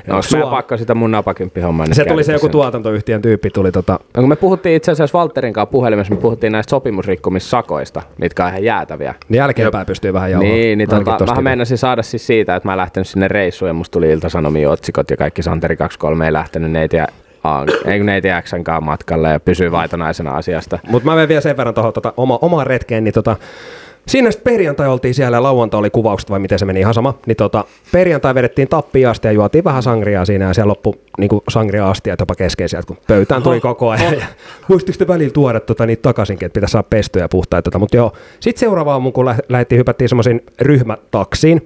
No, 0.08 0.20
meidän 0.34 0.50
pakko 0.50 0.78
sitä 0.78 0.96
mun 0.96 1.12
napakymppihommaa 1.12 1.86
se 1.92 2.06
tuli 2.06 2.24
se 2.24 2.34
joku 2.34 2.50
tuotantoyhtiön 2.50 3.22
tyyppi, 3.22 3.50
tuli 3.50 3.72
tota, 3.72 3.94
No, 4.16 4.22
kun 4.22 4.30
me 4.30 4.36
puhuttiin 4.36 4.76
itse 4.76 4.92
asiassa 4.92 5.18
Valterin 5.18 5.54
kanssa 5.54 5.72
puhelimessa, 5.72 6.14
me 6.16 6.22
puhuttiin 6.22 6.52
näistä 6.52 6.70
sopimusrikkomissakoista, 6.70 8.02
mitkä 8.18 8.44
on 8.44 8.50
ihan 8.50 8.64
jäätäviä. 8.64 9.16
niin 9.30 9.38
jälkeenpäin 9.38 9.86
pystyy 9.86 10.14
vähän 10.14 10.32
jauhaa. 10.32 10.50
Niin, 10.66 10.78
niin 10.78 10.90
tota, 10.90 11.26
mähän 11.26 11.44
meinasin 11.44 11.78
saada 11.78 12.04
siis 12.04 12.28
siitä, 12.28 12.56
että 12.56 12.70
mä 12.70 12.78
lähtenyt 12.78 13.08
sinne 13.08 13.28
reissuun 13.28 13.70
ja 13.70 13.74
musta 13.74 13.94
tuli 13.94 14.12
Ilta-Sanomien 14.12 14.70
otsikot 14.70 15.10
ja 15.10 15.18
kaikki 15.18 15.44
Santeri 15.44 15.78
23 15.78 16.26
ei 16.26 16.34
lähtenyt 16.34 16.72
neiti 16.72 16.98
ja 16.98 17.08
Aa, 17.44 17.66
ei 17.86 18.00
kun 18.00 18.06
neiti 18.06 18.28
Xnkaan 18.42 18.84
matkalle 18.84 19.30
ja 19.30 19.40
pysyy 19.40 19.72
vaitonaisena 19.72 20.32
asiasta. 20.32 20.80
Mutta 20.88 21.06
mä 21.06 21.16
menen 21.16 21.28
vielä 21.28 21.42
sen 21.42 21.58
verran 21.58 21.74
tuohon 21.74 21.94
tota, 21.94 22.14
oma, 22.18 22.40
omaan 22.42 22.68
retkeen, 22.68 23.04
niin 23.04 23.14
tota, 23.14 23.36
siinä 24.08 24.32
sitten 24.32 24.54
perjantai 24.54 24.88
oltiin 24.88 25.14
siellä 25.14 25.38
ja 25.38 25.44
lauantai 25.44 25.80
oli 25.80 25.90
kuvaukset 25.90 26.30
vai 26.30 26.40
miten 26.40 26.60
se 26.60 26.66
meni 26.66 26.80
ihan 26.80 26.94
sama. 26.94 27.18
Niin 27.26 27.38
tota, 27.38 27.66
perjantai 27.92 28.36
vedettiin 28.36 28.68
tappiin 28.68 29.08
asti 29.08 29.28
ja 29.28 29.32
juotiin 29.32 29.64
vähän 29.64 29.84
sangriaa 29.84 30.26
siinä 30.26 30.46
ja 30.46 30.54
siellä 30.54 30.70
loppu 30.70 30.96
niin 31.18 31.30
sangria 31.50 31.90
asti 31.90 32.10
ja 32.10 32.16
jopa 32.20 32.36
kesken 32.36 32.70
sieltä, 32.70 32.88
kun 32.88 32.98
pöytään 33.08 33.44
tuli 33.44 33.60
koko 33.60 33.90
ajan. 33.90 34.14
Ja 34.14 34.26
te 34.98 35.08
välillä 35.08 35.32
tuoda 35.32 35.60
tota, 35.60 35.86
niitä 35.86 36.02
takaisinkin, 36.02 36.46
että 36.46 36.54
pitäisi 36.54 36.72
saada 36.72 36.88
pestyä 36.90 37.22
ja 37.22 37.30
puhtaita. 37.30 37.64
Tota. 37.64 37.80
Mutta 37.80 37.98
joo, 37.98 38.12
sitten 38.40 38.60
seuraava 38.60 38.92
aamu, 38.92 39.12
kun 39.12 39.26
lä- 39.26 39.38
lähdettiin, 39.50 39.80
hypättiin 39.80 40.10
semmoisiin 40.10 40.44
ryhmätaksiin, 40.62 41.58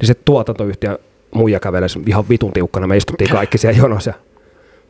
niin 0.00 0.06
se 0.06 0.14
tuotantoyhtiö 0.14 0.98
muija 1.34 1.60
käveli 1.60 1.86
ihan 2.06 2.24
vitun 2.28 2.52
tiukkana. 2.52 2.86
Me 2.86 2.96
istuttiin 2.96 3.30
kaikki 3.30 3.58
siellä 3.58 3.78
jonossa. 3.78 4.12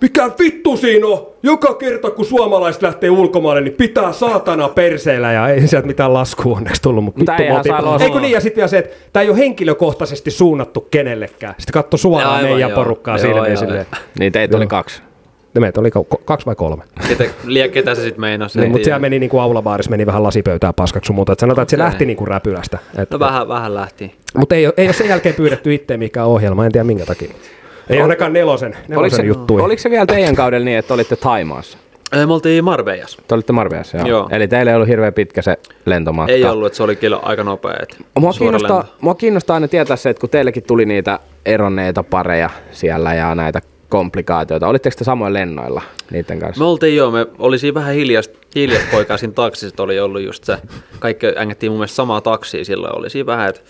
Mikä 0.01 0.31
vittu 0.39 0.77
siinä 0.77 1.07
on? 1.07 1.27
Joka 1.43 1.75
kerta 1.75 2.11
kun 2.11 2.25
suomalaiset 2.25 2.83
lähtee 2.83 3.11
ulkomaille, 3.11 3.61
niin 3.61 3.73
pitää 3.75 4.13
saatana 4.13 4.69
perseellä 4.69 5.33
ja 5.33 5.49
ei 5.49 5.67
sieltä 5.69 5.87
mitään 5.87 6.15
laskua 6.15 6.57
onneksi 6.57 6.83
tullut. 6.83 7.05
Mutta 7.05 7.19
Mutta 7.19 7.33
vittu 7.39 7.55
motiva- 7.55 7.83
saa. 7.99 7.99
Ei 8.07 8.11
kun 8.11 8.23
niin, 8.23 8.33
ja 8.33 8.41
sitten 8.41 8.57
vielä 8.57 8.69
se, 8.69 8.79
että 8.79 8.97
tämä 9.13 9.23
ei 9.23 9.31
ole 9.31 9.39
henkilökohtaisesti 9.39 10.31
suunnattu 10.31 10.81
kenellekään. 10.91 11.55
Sitten 11.59 11.73
katso 11.73 11.97
suoraan 11.97 12.35
Aivan, 12.35 12.51
meidän 12.51 12.71
joo. 12.71 12.77
porukkaa 12.85 13.19
silmiin 13.19 13.57
silleen. 13.57 13.87
Niin 14.19 14.33
teitä 14.33 14.57
oli 14.57 14.67
kaksi. 14.67 15.03
No 15.55 15.61
meitä 15.61 15.81
oli 15.81 15.91
kaksi 16.25 16.47
vai 16.47 16.55
kolme. 16.55 16.85
Ketä, 17.09 17.25
liian 17.45 17.71
ketä 17.71 17.95
se 17.95 18.01
sitten 18.03 18.21
meinasi. 18.21 18.61
Niin, 18.61 18.71
mutta 18.71 18.85
siellä 18.85 18.99
meni 18.99 19.19
niinku 19.19 19.39
aulabaarissa 19.39 19.91
meni 19.91 20.07
vähän 20.07 20.23
lasipöytää 20.23 20.73
paskaksi 20.73 21.13
muuta. 21.13 21.33
Et 21.33 21.39
sanotaan, 21.39 21.63
että 21.63 21.71
se 21.71 21.79
lähti 21.79 22.07
niinku 22.07 22.27
räpylästä. 22.27 22.79
Et, 22.99 23.11
No 23.11 23.19
vähän, 23.19 23.49
vähän 23.49 23.75
lähti. 23.75 24.15
mutta 24.37 24.55
ei, 24.55 24.67
ole- 24.67 24.75
ei 24.77 24.87
ole 24.87 24.93
sen 24.93 25.09
jälkeen 25.09 25.35
pyydetty 25.35 25.75
itse 25.75 25.97
mikään 25.97 26.27
ohjelma, 26.27 26.67
en 26.67 26.73
tiedä 26.73 26.85
minkä 26.85 27.07
takia. 27.07 27.31
Ei 27.91 28.01
ainakaan 28.01 28.33
nelosen, 28.33 28.71
Oliko 28.73 28.89
nelosen 28.89 29.17
se, 29.21 29.27
juttuja. 29.27 29.65
oliko 29.65 29.83
se 29.83 29.91
vielä 29.91 30.07
teidän 30.07 30.35
kaudella 30.35 30.65
niin, 30.65 30.79
että 30.79 30.95
olitte 30.95 31.17
Taimaassa? 31.17 31.79
Ei, 32.13 32.27
Me 32.27 32.33
oltiin 32.33 32.65
Marbeijas. 32.65 33.17
Te 33.29 33.35
olitte 33.35 33.53
Marveassa, 33.53 33.97
joo. 33.97 34.07
Joo. 34.09 34.29
Eli 34.33 34.49
teillä 34.49 34.71
ei 34.71 34.75
ollut 34.77 34.89
hirveän 34.89 35.15
pitkä 35.15 35.43
se 35.43 35.57
lentomatka. 35.87 36.33
Ei 36.33 36.45
ollut, 36.45 36.67
että 36.67 36.77
se 36.77 36.83
oli 36.83 36.97
kyllä 36.97 37.17
aika 37.23 37.45
nopea. 37.45 37.77
Mua 38.19 38.33
kiinnostaa, 38.33 38.79
lento. 38.79 38.93
mua 39.01 39.15
kiinnostaa 39.15 39.55
aina 39.55 39.69
tietää 39.69 39.97
se, 39.97 40.11
että 40.11 40.21
kun 40.21 40.31
teillekin 40.31 40.63
tuli 40.63 40.85
niitä 40.85 41.21
eronneita 41.47 42.03
pareja 42.03 42.51
siellä 42.73 43.15
ja 43.15 43.35
näitä 43.35 43.63
komplikaatioita, 43.89 44.69
olitteko 44.69 44.97
te 44.99 45.05
samoin 45.05 45.33
lennoilla 45.33 45.83
niiden 46.11 46.39
kanssa? 46.39 46.61
Me 46.65 46.69
oltiin 46.69 46.97
joo, 46.97 47.11
me 47.11 47.27
oli 47.39 47.59
siinä 47.59 47.75
vähän 47.75 47.95
hiljasta, 47.95 48.39
hiljasta 48.55 48.87
poikaa 48.93 49.17
siinä 49.17 49.33
taksissa, 49.35 49.83
oli 49.83 50.01
ollut 50.01 50.23
just 50.23 50.45
se, 50.45 50.57
kaikki 50.99 51.27
ängettiin 51.37 51.73
mun 51.73 51.79
mielestä 51.79 51.95
samaa 51.97 52.21
taksia 52.21 52.65
silloin, 52.65 52.99
oli 52.99 53.11
siinä 53.11 53.27
vähän, 53.27 53.49
että 53.49 53.61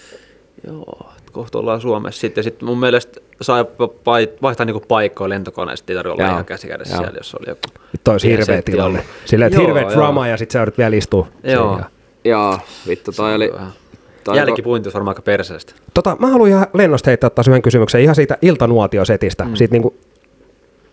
joo, 0.67 1.11
kohta 1.33 1.59
ollaan 1.59 1.81
Suomessa 1.81 2.21
sitten, 2.21 2.45
sitten 2.45 2.67
mun 2.69 2.81
mielestä 2.81 3.21
sai 3.41 3.65
vai- 4.07 4.29
vaihtaa 4.43 4.67
niinku 4.67 4.85
paikkoja 4.89 5.29
lentokoneesta, 5.29 5.93
ei 5.93 5.97
tarvitse 5.97 6.23
olla 6.23 6.33
ihan 6.33 6.45
käsikädessä 6.45 6.95
Joo. 6.95 7.03
siellä, 7.03 7.19
jos 7.19 7.35
oli 7.35 7.49
joku. 7.49 7.61
Toi 8.05 8.15
olisi 8.15 8.29
hirveä 8.29 8.63
tilanne. 8.63 9.05
Silleen, 9.25 9.53
että 9.53 9.61
hirveä 9.61 9.89
drama 9.91 10.29
ja 10.29 10.37
sit 10.37 10.51
sä 10.51 10.59
joudut 10.59 10.79
vielä 10.79 10.97
istua. 10.97 11.29
Joo. 11.45 11.73
siinä. 11.73 11.91
Joo, 12.25 12.59
vittu 12.89 13.13
toi 13.13 13.35
oli... 13.35 13.53
Toi 14.25 14.37
Jälkipuinti 14.37 14.87
olisi 14.87 14.95
varmaan 14.95 15.11
aika 15.11 15.23
perseestä. 15.23 15.73
Tota, 15.95 16.17
mä 16.19 16.27
haluan 16.27 16.49
ihan 16.49 16.67
lennosta 16.75 17.11
heittää 17.11 17.31
taas 17.31 17.49
yhden 17.49 17.63
kysymyksen 17.63 18.01
ihan 18.01 18.15
siitä 18.15 18.39
iltanuotiosetistä. 18.43 19.45
Mm. 19.45 19.55
Siitä 19.57 19.75
niinku 19.75 19.95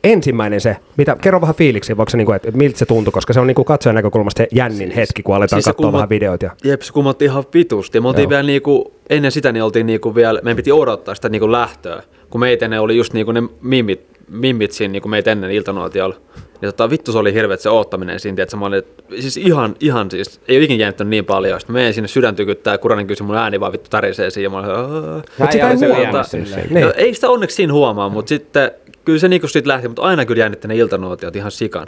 ensimmäinen 0.04 0.62
se, 0.62 0.78
mitä, 0.98 1.16
kerro 1.22 1.42
vähän 1.42 1.56
fiiliksi, 1.56 1.98
voiko 1.98 2.10
se 2.10 2.18
niinku, 2.18 2.32
että 2.32 2.52
miltä 2.52 2.78
se 2.78 2.86
tuntui, 2.86 3.12
koska 3.12 3.34
se 3.34 3.40
on 3.40 3.48
niinku 3.48 3.64
katsojan 3.64 3.96
näkökulmasta 3.96 4.38
se 4.38 4.48
jännin 4.52 4.88
siis, 4.88 4.96
hetki, 4.96 5.24
kun 5.24 5.36
aletaan 5.36 5.62
siis 5.62 5.66
katsoa 5.66 5.86
kumma- 5.86 5.98
vähän 5.98 6.10
videoita. 6.10 6.46
Ja... 6.46 6.52
Jep, 6.64 6.82
se 6.82 6.94
kummotti 6.94 7.26
ihan 7.26 7.44
vitusti. 7.54 8.00
Me 8.00 8.08
oltiin 8.08 8.24
Joo. 8.24 8.30
vielä 8.30 8.44
niinku, 8.44 8.94
ennen 9.10 9.32
sitä 9.32 9.52
niin 9.52 9.64
oltiin 9.64 9.86
niinku 9.86 10.16
vielä, 10.16 10.40
meidän 10.44 10.56
piti 10.56 10.72
odottaa 10.72 11.16
sitä 11.16 11.30
niinku 11.30 11.52
lähtöä, 11.52 12.04
kun 12.34 12.40
meitä 12.40 12.66
ennen 12.66 12.82
oli 12.82 12.98
just 12.98 13.14
niinku 13.14 13.32
ne 13.32 13.44
mimmit, 13.62 14.08
mimmit 14.30 14.72
siinä 14.72 14.92
niinku 14.92 15.10
meitä 15.10 15.32
ennen 15.32 15.52
iltanuotiolla. 15.52 16.16
Ja 16.62 16.72
tota, 16.72 16.90
vittu 16.90 17.12
se 17.12 17.18
oli 17.18 17.34
hirveet 17.34 17.60
se 17.60 17.70
oottaminen 17.70 18.20
siinä, 18.20 18.44
että 18.44 18.58
mä 18.58 18.66
olin, 18.66 18.84
siis 19.20 19.38
ihan, 19.38 19.76
ihan 19.80 20.12
siis, 20.12 20.42
ei 20.48 20.58
ole 20.58 20.64
ikinä 20.64 20.82
jännittänyt 20.82 21.10
niin 21.10 21.26
paljon. 21.26 21.60
Sitten 21.60 21.74
mä 21.74 21.80
menen 21.80 21.94
sinne 21.94 22.08
sydän 22.08 22.36
tykyttää 22.36 22.74
ja 22.74 22.78
kuranen 22.78 23.08
kysyi, 23.08 23.28
mun 23.28 23.38
ääni 23.38 23.60
vaan 23.60 23.72
vittu 23.72 23.90
tärisee 23.90 24.30
siinä. 24.30 24.46
Ja 24.46 24.50
mä 24.50 24.58
olin. 24.58 25.24
Mut 25.38 25.52
sitä 25.52 25.70
ei 25.70 26.04
jäänyt 26.04 26.28
silleen. 26.28 26.74
Niin. 26.74 26.86
no, 26.86 26.94
ei 26.96 27.14
sitä 27.14 27.30
onneksi 27.30 27.56
siinä 27.56 27.74
huomaa, 27.74 28.10
mutta 28.10 28.30
sitten 28.30 28.72
kyllä 29.06 29.20
se 29.20 29.28
niinku 29.28 29.48
siitä 29.48 29.70
lähti, 29.70 29.88
mutta 29.88 30.02
aina 30.02 30.26
kyllä 30.26 30.40
jännitti 30.40 30.68
ne 30.68 30.76
iltanuotiot 30.76 31.36
ihan 31.36 31.52
sikan. 31.52 31.88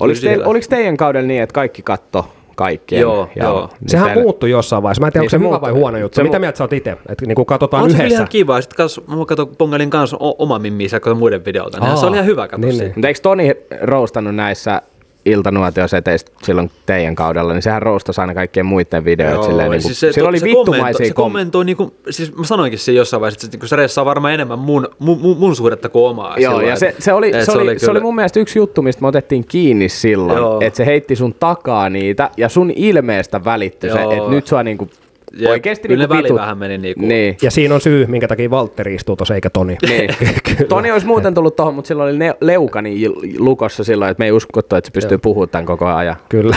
Oliko, 0.00 0.20
sillä. 0.20 0.46
oliko 0.46 0.66
teidän 0.70 0.96
kaudella 0.96 1.28
niin, 1.28 1.42
että 1.42 1.54
kaikki 1.54 1.82
katto 1.82 2.35
kaikkien? 2.56 3.00
Joo, 3.02 3.28
joo. 3.36 3.68
niin 3.80 3.88
Sehän 3.88 4.06
teillä- 4.06 4.22
muuttui 4.22 4.50
jossain 4.50 4.82
vaiheessa. 4.82 5.00
Mä 5.00 5.06
en 5.06 5.12
tiedä, 5.12 5.22
Niin 5.22 5.26
onko 5.26 5.30
se, 5.30 5.36
se 5.36 5.38
hyvä 5.38 5.48
muuttui. 5.48 5.66
vai 5.72 5.80
huono 5.80 5.98
juttu. 5.98 6.16
Se 6.16 6.22
Mitä 6.22 6.36
mu- 6.36 6.40
mieltä 6.40 6.58
sä 6.58 6.64
oot 6.64 6.72
itse? 6.72 6.90
Että 7.08 7.26
niinku 7.26 7.44
katsotaan 7.44 7.82
On 7.82 7.90
se 7.90 7.94
kyllä 7.96 8.04
yhdessä. 8.04 8.18
ihan 8.22 8.28
kiva. 8.30 8.60
Sitten 8.60 8.76
kans, 8.76 9.00
mä 9.06 9.24
katsoin, 9.26 9.56
pongalin 9.56 9.90
kanssa 9.90 10.16
oma 10.20 10.58
mimmissä, 10.58 11.00
kun 11.00 11.16
muiden 11.16 11.44
videolta. 11.44 11.80
Niin 11.80 11.96
se 11.96 12.06
oli 12.06 12.16
ihan 12.16 12.26
hyvä 12.26 12.48
katsoa 12.48 12.58
niin, 12.70 12.78
niin, 12.78 12.80
niin. 12.84 12.92
Mutta 12.96 13.08
eikö 13.08 13.20
Toni 13.22 13.54
roustannut 13.82 14.34
näissä 14.34 14.82
iltanuotioseteistä 15.26 16.32
silloin 16.42 16.70
teidän 16.86 17.14
kaudella, 17.14 17.52
niin 17.52 17.62
sehän 17.62 17.82
roustasi 17.82 18.20
aina 18.20 18.34
kaikkien 18.34 18.66
muiden 18.66 19.04
videoita. 19.04 19.42
silleen, 19.42 19.70
niin 19.70 19.82
siis 19.82 20.00
kuin, 20.00 20.12
sillä 20.12 20.28
oli 20.28 20.38
se 20.38 20.44
vittumaisia 20.44 20.82
kommentoi, 20.82 21.06
se 21.06 21.14
kommentoi 21.14 21.64
niinku, 21.64 21.94
siis 22.10 22.36
mä 22.36 22.44
sanoinkin 22.44 22.78
siinä 22.78 22.96
jossain 22.96 23.20
vaiheessa, 23.20 23.46
että 23.46 23.54
niinku 23.54 23.66
se 23.66 23.76
reissaa 23.76 24.04
varmaan 24.04 24.34
enemmän 24.34 24.58
mun, 24.58 24.88
mun, 24.98 25.36
mun, 25.38 25.56
suhdetta 25.56 25.88
kuin 25.88 26.04
omaa. 26.04 26.36
Joo, 26.38 26.52
silloin, 26.52 26.68
ja 26.68 26.76
se, 26.76 26.94
se, 26.98 27.12
oli, 27.12 27.36
et 27.36 27.44
se, 27.44 27.52
oli, 27.52 27.64
se 27.78 27.86
oli 27.86 27.92
kyllä- 27.92 28.00
mun 28.00 28.14
mielestä 28.14 28.40
yksi 28.40 28.58
juttu, 28.58 28.82
mistä 28.82 29.02
me 29.02 29.08
otettiin 29.08 29.44
kiinni 29.48 29.88
silloin, 29.88 30.38
Joo. 30.38 30.60
että 30.60 30.76
se 30.76 30.86
heitti 30.86 31.16
sun 31.16 31.34
takaa 31.34 31.90
niitä 31.90 32.30
ja 32.36 32.48
sun 32.48 32.72
ilmeestä 32.76 33.44
välittyi 33.44 33.90
se, 33.90 34.00
Joo. 34.00 34.12
että 34.12 34.30
nyt 34.30 34.46
sua 34.46 34.62
niinku 34.62 34.88
Jep, 35.38 35.64
niinku 35.64 36.02
ne 36.02 36.08
väli 36.08 36.22
vitut. 36.22 36.36
vähän 36.36 36.58
meni 36.58 36.78
niinku- 36.78 37.06
Niin. 37.06 37.36
Ja 37.42 37.50
siinä 37.50 37.74
on 37.74 37.80
syy, 37.80 38.06
minkä 38.06 38.28
takia 38.28 38.50
Valtteri 38.50 38.94
istuu 38.94 39.16
tuossa 39.16 39.34
eikä 39.34 39.50
Toni. 39.50 39.76
Niin. 39.88 40.10
Toni 40.68 40.92
olisi 40.92 41.06
muuten 41.06 41.34
tullut 41.34 41.56
tuohon, 41.56 41.74
mutta 41.74 41.88
silloin 41.88 42.10
oli 42.10 42.18
ne, 42.18 42.34
leuka 42.40 42.82
niin 42.82 43.12
lukossa 43.38 43.84
silloin, 43.84 44.10
että 44.10 44.20
me 44.20 44.24
ei 44.24 44.32
uskottu, 44.32 44.76
että 44.76 44.88
se 44.88 44.92
pystyy 44.92 45.18
puhumaan 45.18 45.48
tämän 45.48 45.66
koko 45.66 45.86
ajan. 45.86 46.16
Kyllä. 46.28 46.56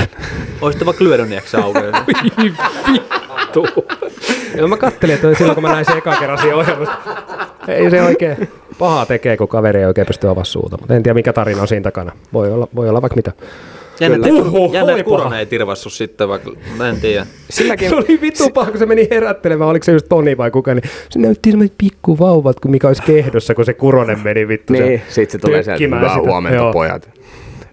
Olisitte 0.61 0.85
vaikka 0.85 1.03
lyödä 1.03 1.25
nieksi 1.25 1.57
auki. 1.57 1.79
Ja 4.55 4.67
mä 4.67 4.77
kattelin, 4.77 5.15
että 5.15 5.33
silloin 5.33 5.55
kun 5.55 5.63
mä 5.63 5.71
näin 5.73 5.85
se 5.85 5.91
eka 5.91 6.15
kerran 6.19 6.37
siinä 6.37 6.55
ohjelmassa, 6.55 6.95
ei 7.67 7.89
se 7.89 8.01
oikein 8.03 8.49
pahaa 8.79 9.05
tekee, 9.05 9.37
kun 9.37 9.47
kaveri 9.47 9.79
ei 9.79 9.85
oikein 9.85 10.07
pysty 10.07 10.27
avaamaan 10.27 10.45
suuta. 10.45 10.77
Mutta 10.79 10.95
en 10.95 11.03
tiedä, 11.03 11.13
mikä 11.13 11.33
tarina 11.33 11.61
on 11.61 11.67
siinä 11.67 11.83
takana. 11.83 12.11
Voi 12.33 12.51
olla, 12.53 12.67
voi 12.75 12.89
olla 12.89 13.01
vaikka 13.01 13.15
mitä. 13.15 13.31
Jännä, 13.99 14.27
jännä, 14.73 15.03
Kuronen 15.03 15.39
ei 15.39 15.45
tirvassu 15.45 15.89
sitten, 15.89 16.29
vaikka 16.29 16.51
mä 16.77 16.89
en 16.89 17.01
tiedä. 17.01 17.25
Silläkin, 17.49 17.89
Se 17.89 17.95
oli 17.95 18.19
vittu 18.21 18.49
paha, 18.49 18.71
kun 18.71 18.79
se 18.79 18.85
meni 18.85 19.07
herättelemään, 19.11 19.69
oliko 19.69 19.83
se 19.83 19.91
just 19.91 20.05
Toni 20.09 20.37
vai 20.37 20.51
kuka, 20.51 20.73
niin 20.73 20.83
se 21.09 21.19
näytti 21.19 21.51
semmoiset 21.51 21.75
pikkuvauvat, 21.77 22.59
kun 22.59 22.71
mikä 22.71 22.87
olisi 22.87 23.01
kehdossa, 23.01 23.55
kun 23.55 23.65
se 23.65 23.73
Kuronen 23.73 24.19
meni 24.23 24.47
vittu. 24.47 24.73
niin, 24.73 25.01
sit 25.09 25.29
se 25.29 25.37
tulee 25.37 25.63
sieltä, 25.63 25.83
hyvää 25.83 26.19
huomenta 26.19 26.55
Joo. 26.55 26.73
pojat. 26.73 27.09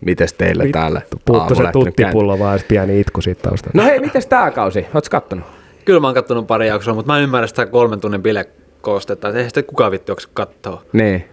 Mites 0.01 0.33
teille 0.33 0.63
Vittu, 0.65 0.79
täällä? 0.79 1.03
Puuttu 1.25 1.55
se 1.55 1.63
tuttipullo 1.73 2.39
vaan, 2.39 2.61
pieni 2.69 3.01
itku 3.01 3.23
siitä 3.23 3.43
taustalla. 3.43 3.83
No 3.83 3.89
hei, 3.89 4.01
mites 4.01 4.27
tää 4.27 4.51
kausi? 4.51 4.87
Ootko 4.95 5.11
kattonut? 5.11 5.45
Kyllä 5.85 6.01
mä 6.01 6.07
oon 6.07 6.15
kattonut 6.15 6.47
pari 6.47 6.69
jaksoa, 6.69 6.95
mutta 6.95 7.13
mä 7.13 7.19
en 7.19 7.25
ymmärrä 7.25 7.47
sitä 7.47 7.67
kolmen 7.67 8.01
tunnin 8.01 8.23
bilekoostetta. 8.23 9.29
Eihän 9.29 9.45
sitä 9.51 9.63
kukaan 9.63 9.93
vittu 9.93 10.13
jaksa 10.13 10.29
kattoo. 10.35 10.83
Niin. 10.93 11.25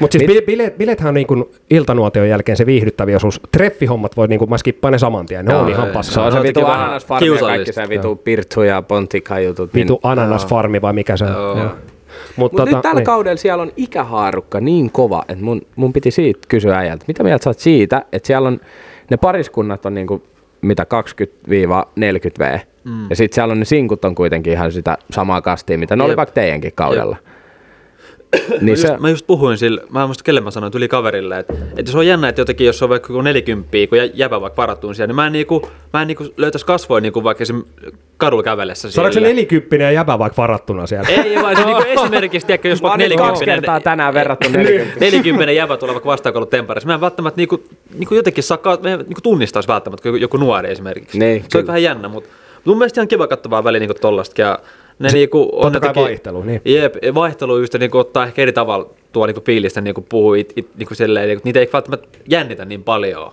Mutta 0.00 0.18
siis 0.18 0.28
Mit- 0.28 0.36
bile- 0.36 0.46
bileet, 0.46 0.78
bilethän 0.78 1.08
on 1.08 1.14
niin 1.14 1.26
kuin 1.26 1.44
iltanuotion 1.70 2.28
jälkeen 2.28 2.56
se 2.56 2.66
viihdyttävä 2.66 3.16
osuus. 3.16 3.40
Treffihommat 3.52 4.16
voi 4.16 4.28
niin 4.28 4.38
kuin, 4.38 4.50
mä 4.50 4.58
skippaan 4.58 4.92
ne 4.92 4.98
saman 4.98 5.26
tien. 5.26 5.44
Ne 5.44 5.52
Joo, 5.52 5.62
on 5.62 5.68
ihan 5.68 5.88
paskaa. 5.88 6.30
Se 6.30 6.36
on 6.36 6.42
se 6.42 6.48
vitu 6.48 6.66
ananasfarmi 6.66 7.26
ja 7.28 7.38
kaikki 7.38 7.72
se 7.72 7.88
vitu 7.88 8.16
pirtsu 8.16 8.62
ja 8.62 8.82
pontika 8.82 9.40
jutut. 9.40 9.74
Vitu 9.74 10.00
ananasfarmi 10.02 10.82
vai 10.82 10.92
mikä 10.92 11.16
se 11.16 11.24
on. 11.24 11.32
Joo. 11.32 11.58
Joo. 11.58 11.64
Mutta 11.66 11.76
Mutta 12.36 12.56
tota, 12.56 12.70
nyt 12.76 12.82
tällä 12.82 12.94
niin. 12.94 13.04
kaudella 13.04 13.36
siellä 13.36 13.62
on 13.62 13.72
ikähaarukka 13.76 14.60
niin 14.60 14.90
kova, 14.90 15.24
että 15.28 15.44
mun, 15.44 15.62
mun 15.76 15.92
piti 15.92 16.10
siitä 16.10 16.40
kysyä 16.48 16.78
äijältä. 16.78 17.04
Mitä 17.08 17.22
mieltä 17.22 17.44
sä 17.44 17.50
oot 17.50 17.58
siitä, 17.58 18.04
että 18.12 18.26
siellä 18.26 18.48
on, 18.48 18.60
ne 19.10 19.16
pariskunnat 19.16 19.86
on 19.86 19.94
niinku, 19.94 20.22
mitä 20.60 20.86
20-40 21.56 22.38
V. 22.38 22.58
Mm. 22.84 23.06
Ja 23.10 23.16
sitten 23.16 23.34
siellä 23.34 23.52
on 23.52 23.58
ne 23.58 23.64
sinkut 23.64 24.04
on 24.04 24.14
kuitenkin 24.14 24.52
ihan 24.52 24.72
sitä 24.72 24.98
samaa 25.10 25.40
kastia, 25.40 25.78
mitä 25.78 25.96
ne 25.96 26.02
oli 26.02 26.10
Jep. 26.12 26.16
vaikka 26.16 26.32
teidänkin 26.34 26.72
kaudella. 26.74 27.16
Mä, 27.26 27.32
niin 28.60 28.68
just, 28.68 28.82
se, 28.82 28.96
mä 28.98 29.10
just 29.10 29.26
puhuin 29.26 29.58
sille, 29.58 29.80
mä 29.90 30.02
en 30.02 30.08
muista 30.08 30.24
kelle 30.24 30.40
mä 30.40 30.50
sanoin, 30.50 30.72
tuli 30.72 30.88
kaverille, 30.88 31.38
että, 31.38 31.52
että 31.52 31.82
jos 31.90 31.94
on 31.94 32.06
jännä, 32.06 32.28
että 32.28 32.40
jotenkin 32.40 32.66
jos 32.66 32.82
on 32.82 32.88
vaikka 32.88 33.12
joku 33.12 33.22
40, 33.22 33.70
kun 33.88 33.98
jä- 33.98 34.10
jäbä 34.14 34.40
vaikka 34.40 34.62
varattuun 34.62 34.94
siellä, 34.94 35.06
niin 35.06 35.16
mä 35.16 35.26
en, 35.26 35.32
niinku, 35.32 35.68
mä 35.92 36.02
en 36.02 36.08
niinku 36.08 36.24
löytäisi 36.36 36.66
kasvoja 36.66 37.00
niinku 37.00 37.24
vaikka 37.24 37.42
esim. 37.42 37.62
kadulla 38.16 38.42
kävellessä 38.42 38.90
Saadaanko 38.90 39.12
se 39.12 39.16
sille. 39.16 39.28
nelikymppinen 39.28 39.84
ja 39.84 39.90
jäbä 39.92 40.18
vaikka 40.18 40.42
varattuna 40.42 40.86
siellä? 40.86 41.08
Ei 41.08 41.42
vaan 41.42 41.56
se 41.56 41.64
niinku 41.64 41.82
esimerkiksi, 41.86 42.46
tiedätkö, 42.46 42.68
jos 42.68 42.82
Mä 42.82 42.88
vaikka 42.88 43.02
oon 43.04 43.10
nyt 43.10 43.18
kaksi 43.18 43.40
40, 43.44 43.54
kertaa 43.60 43.80
tänään 43.80 44.14
verrattu 44.14 44.48
40. 44.48 45.00
40 45.00 45.52
jäbä 45.52 45.76
tulee 45.76 45.94
vaikka 45.94 46.08
vastaakoulut 46.10 46.50
temparissa. 46.50 46.86
Mä 46.86 46.94
en 46.94 47.00
välttämättä 47.00 47.38
niinku, 47.38 47.62
niinku 47.98 48.14
jotenkin 48.14 48.44
saa, 48.44 48.58
mä 48.82 48.90
en 48.90 48.98
niinku 48.98 49.20
tunnistaisi 49.22 49.68
välttämättä 49.68 50.08
joku, 50.08 50.16
joku 50.16 50.36
nuori 50.36 50.70
esimerkiksi. 50.70 51.18
Niin, 51.18 51.44
se 51.48 51.58
on 51.58 51.66
vähän 51.66 51.82
jännä, 51.82 52.08
mutta 52.08 52.30
mun 52.64 52.78
mielestä 52.78 53.00
ihan 53.00 53.08
kiva 53.08 53.26
katsoa 53.26 53.50
vaan 53.50 53.64
väliin 53.64 53.80
niinku 53.80 53.94
tollastakin. 54.00 54.42
Ja 54.42 54.58
ne 54.98 55.08
niinku 55.12 55.42
on 55.52 55.72
totta 55.72 55.76
jotenkin- 55.88 56.02
vaihtelu, 56.02 56.42
niin. 56.42 56.60
Jep, 56.64 56.94
vaihtelu 57.14 57.58
just 57.58 57.74
niinku 57.74 57.98
ottaa 57.98 58.24
ehkä 58.26 58.42
eri 58.42 58.52
tavalla 58.52 58.90
tuo 59.12 59.26
niinku 59.26 59.42
fiilistä 59.46 59.80
niinku 59.80 60.00
puhuu 60.08 60.34
it, 60.34 60.52
it, 60.56 60.68
niinku 60.76 60.94
silleen, 60.94 61.28
niinku, 61.28 61.42
niitä 61.44 61.60
ei 61.60 61.70
välttämättä 61.72 62.08
jännitä 62.30 62.64
niin 62.64 62.82
paljon. 62.84 63.32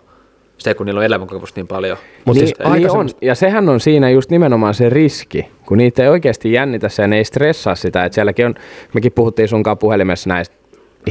Se, 0.57 0.73
kun 0.73 0.85
niillä 0.85 0.99
on 0.99 1.05
elämänkokemusta 1.05 1.59
niin 1.59 1.67
paljon. 1.67 1.97
Mut 2.25 2.35
niin, 2.35 2.47
siis 2.47 2.59
niin 2.59 2.67
on. 2.67 2.73
aikaisemmasta- 2.73 3.17
Ja 3.25 3.35
sehän 3.35 3.69
on 3.69 3.79
siinä 3.79 4.09
just 4.09 4.29
nimenomaan 4.29 4.73
se 4.73 4.89
riski, 4.89 5.45
kun 5.65 5.77
niitä 5.77 6.03
ei 6.03 6.09
oikeasti 6.09 6.51
jännitä 6.53 6.89
se 6.89 7.01
ja 7.03 7.07
ne 7.07 7.17
ei 7.17 7.23
stressaa 7.23 7.75
sitä. 7.75 8.05
Että 8.05 8.13
sielläkin 8.13 8.45
on, 8.45 8.55
mekin 8.93 9.11
puhuttiin 9.11 9.47
sunkaan 9.47 9.77
puhelimessa 9.77 10.29
näistä 10.29 10.55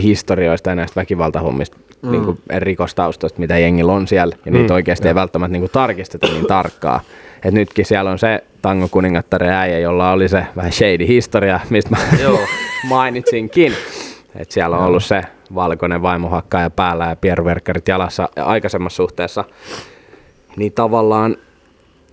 historioista 0.03 0.71
ja 0.71 0.77
näistä 0.77 1.01
väkivaltahommista, 1.01 1.77
mm. 2.05 2.11
niin 2.11 2.25
kuin 2.25 2.39
rikostaustoista, 2.59 3.41
mitä 3.41 3.59
jengillä 3.59 3.93
on 3.93 4.09
siellä, 4.09 4.37
ja 4.45 4.53
niitä 4.53 4.73
Mm, 4.73 4.75
oikeasti 4.75 5.09
ei 5.09 5.15
välttämättä 5.15 5.53
niin 5.53 5.63
kuin 5.63 5.71
tarkisteta 5.71 6.27
niin 6.27 6.47
tarkkaa. 6.47 7.01
Et 7.45 7.55
nytkin 7.55 7.85
siellä 7.85 8.11
on 8.11 8.19
se 8.19 8.45
tango 8.63 8.89
kuningattaren 8.89 9.51
äijä, 9.51 9.79
jolla 9.79 10.11
oli 10.11 10.29
se 10.29 10.47
vähän 10.57 10.73
shady 10.73 11.07
historia, 11.09 11.61
mistä 11.71 11.91
mä 11.91 11.99
Joo. 12.23 12.39
mainitsinkin. 12.89 13.73
Et 14.37 14.51
siellä 14.51 14.77
on 14.77 14.85
ollut 14.85 15.05
se 15.05 15.23
valkoinen 15.55 16.03
vaimohakkaaja 16.03 16.71
päällä 16.71 17.07
ja 17.07 17.17
pierverkkarit 17.17 17.89
jalassa 17.89 18.29
aikaisemmassa 18.37 18.97
suhteessa. 18.97 19.45
Niin 20.57 20.73
tavallaan 20.73 21.37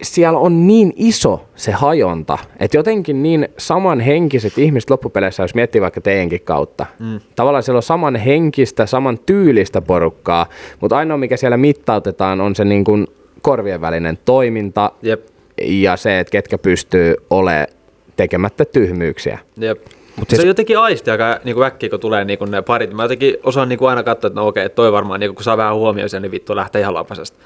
siellä 0.01 0.39
on 0.39 0.67
niin 0.67 0.93
iso 0.95 1.45
se 1.55 1.71
hajonta, 1.71 2.37
että 2.59 2.77
jotenkin 2.77 3.23
niin 3.23 3.49
samanhenkiset 3.57 4.57
ihmiset 4.57 4.89
loppupeleissä, 4.89 5.43
jos 5.43 5.55
miettii 5.55 5.81
vaikka 5.81 6.01
teidänkin 6.01 6.41
kautta, 6.41 6.85
mm. 6.99 7.19
tavallaan 7.35 7.63
siellä 7.63 7.77
on 7.77 7.83
samanhenkistä, 7.83 8.85
saman 8.85 9.19
tyylistä 9.25 9.81
porukkaa, 9.81 10.45
mutta 10.79 10.97
ainoa 10.97 11.17
mikä 11.17 11.37
siellä 11.37 11.57
mittautetaan 11.57 12.41
on 12.41 12.55
se 12.55 12.65
niin 12.65 12.83
kuin 12.83 13.07
korvien 13.41 13.81
välinen 13.81 14.19
toiminta 14.25 14.91
Jep, 15.01 15.25
ja 15.61 15.97
se, 15.97 16.19
että 16.19 16.31
ketkä 16.31 16.57
pystyy 16.57 17.15
olemaan 17.29 17.67
tekemättä 18.15 18.65
tyhmyyksiä. 18.65 19.39
jep. 19.57 19.81
Mutta 20.15 20.35
siis- 20.35 20.41
se 20.41 20.47
jotenkin 20.47 20.77
aisti 20.77 21.11
aika 21.11 21.39
niinku 21.43 21.61
äkkiä, 21.61 21.89
kun 21.89 21.99
tulee 21.99 22.25
niinku 22.25 22.45
ne 22.45 22.61
parit. 22.61 22.93
Mä 22.93 23.03
jotenkin 23.03 23.37
osaan 23.43 23.69
niinku 23.69 23.85
aina 23.85 24.03
katsoa, 24.03 24.27
että 24.27 24.39
no 24.39 24.47
okei, 24.47 24.69
toi 24.69 24.91
varmaan, 24.91 25.19
niinku, 25.19 25.33
kun 25.33 25.43
saa 25.43 25.57
vähän 25.57 25.75
huomioon 25.75 26.09
sen, 26.09 26.21
niin 26.21 26.31
vittu 26.31 26.55
lähtee 26.55 26.81
ihan 26.81 26.93
lapasesta. 26.93 27.37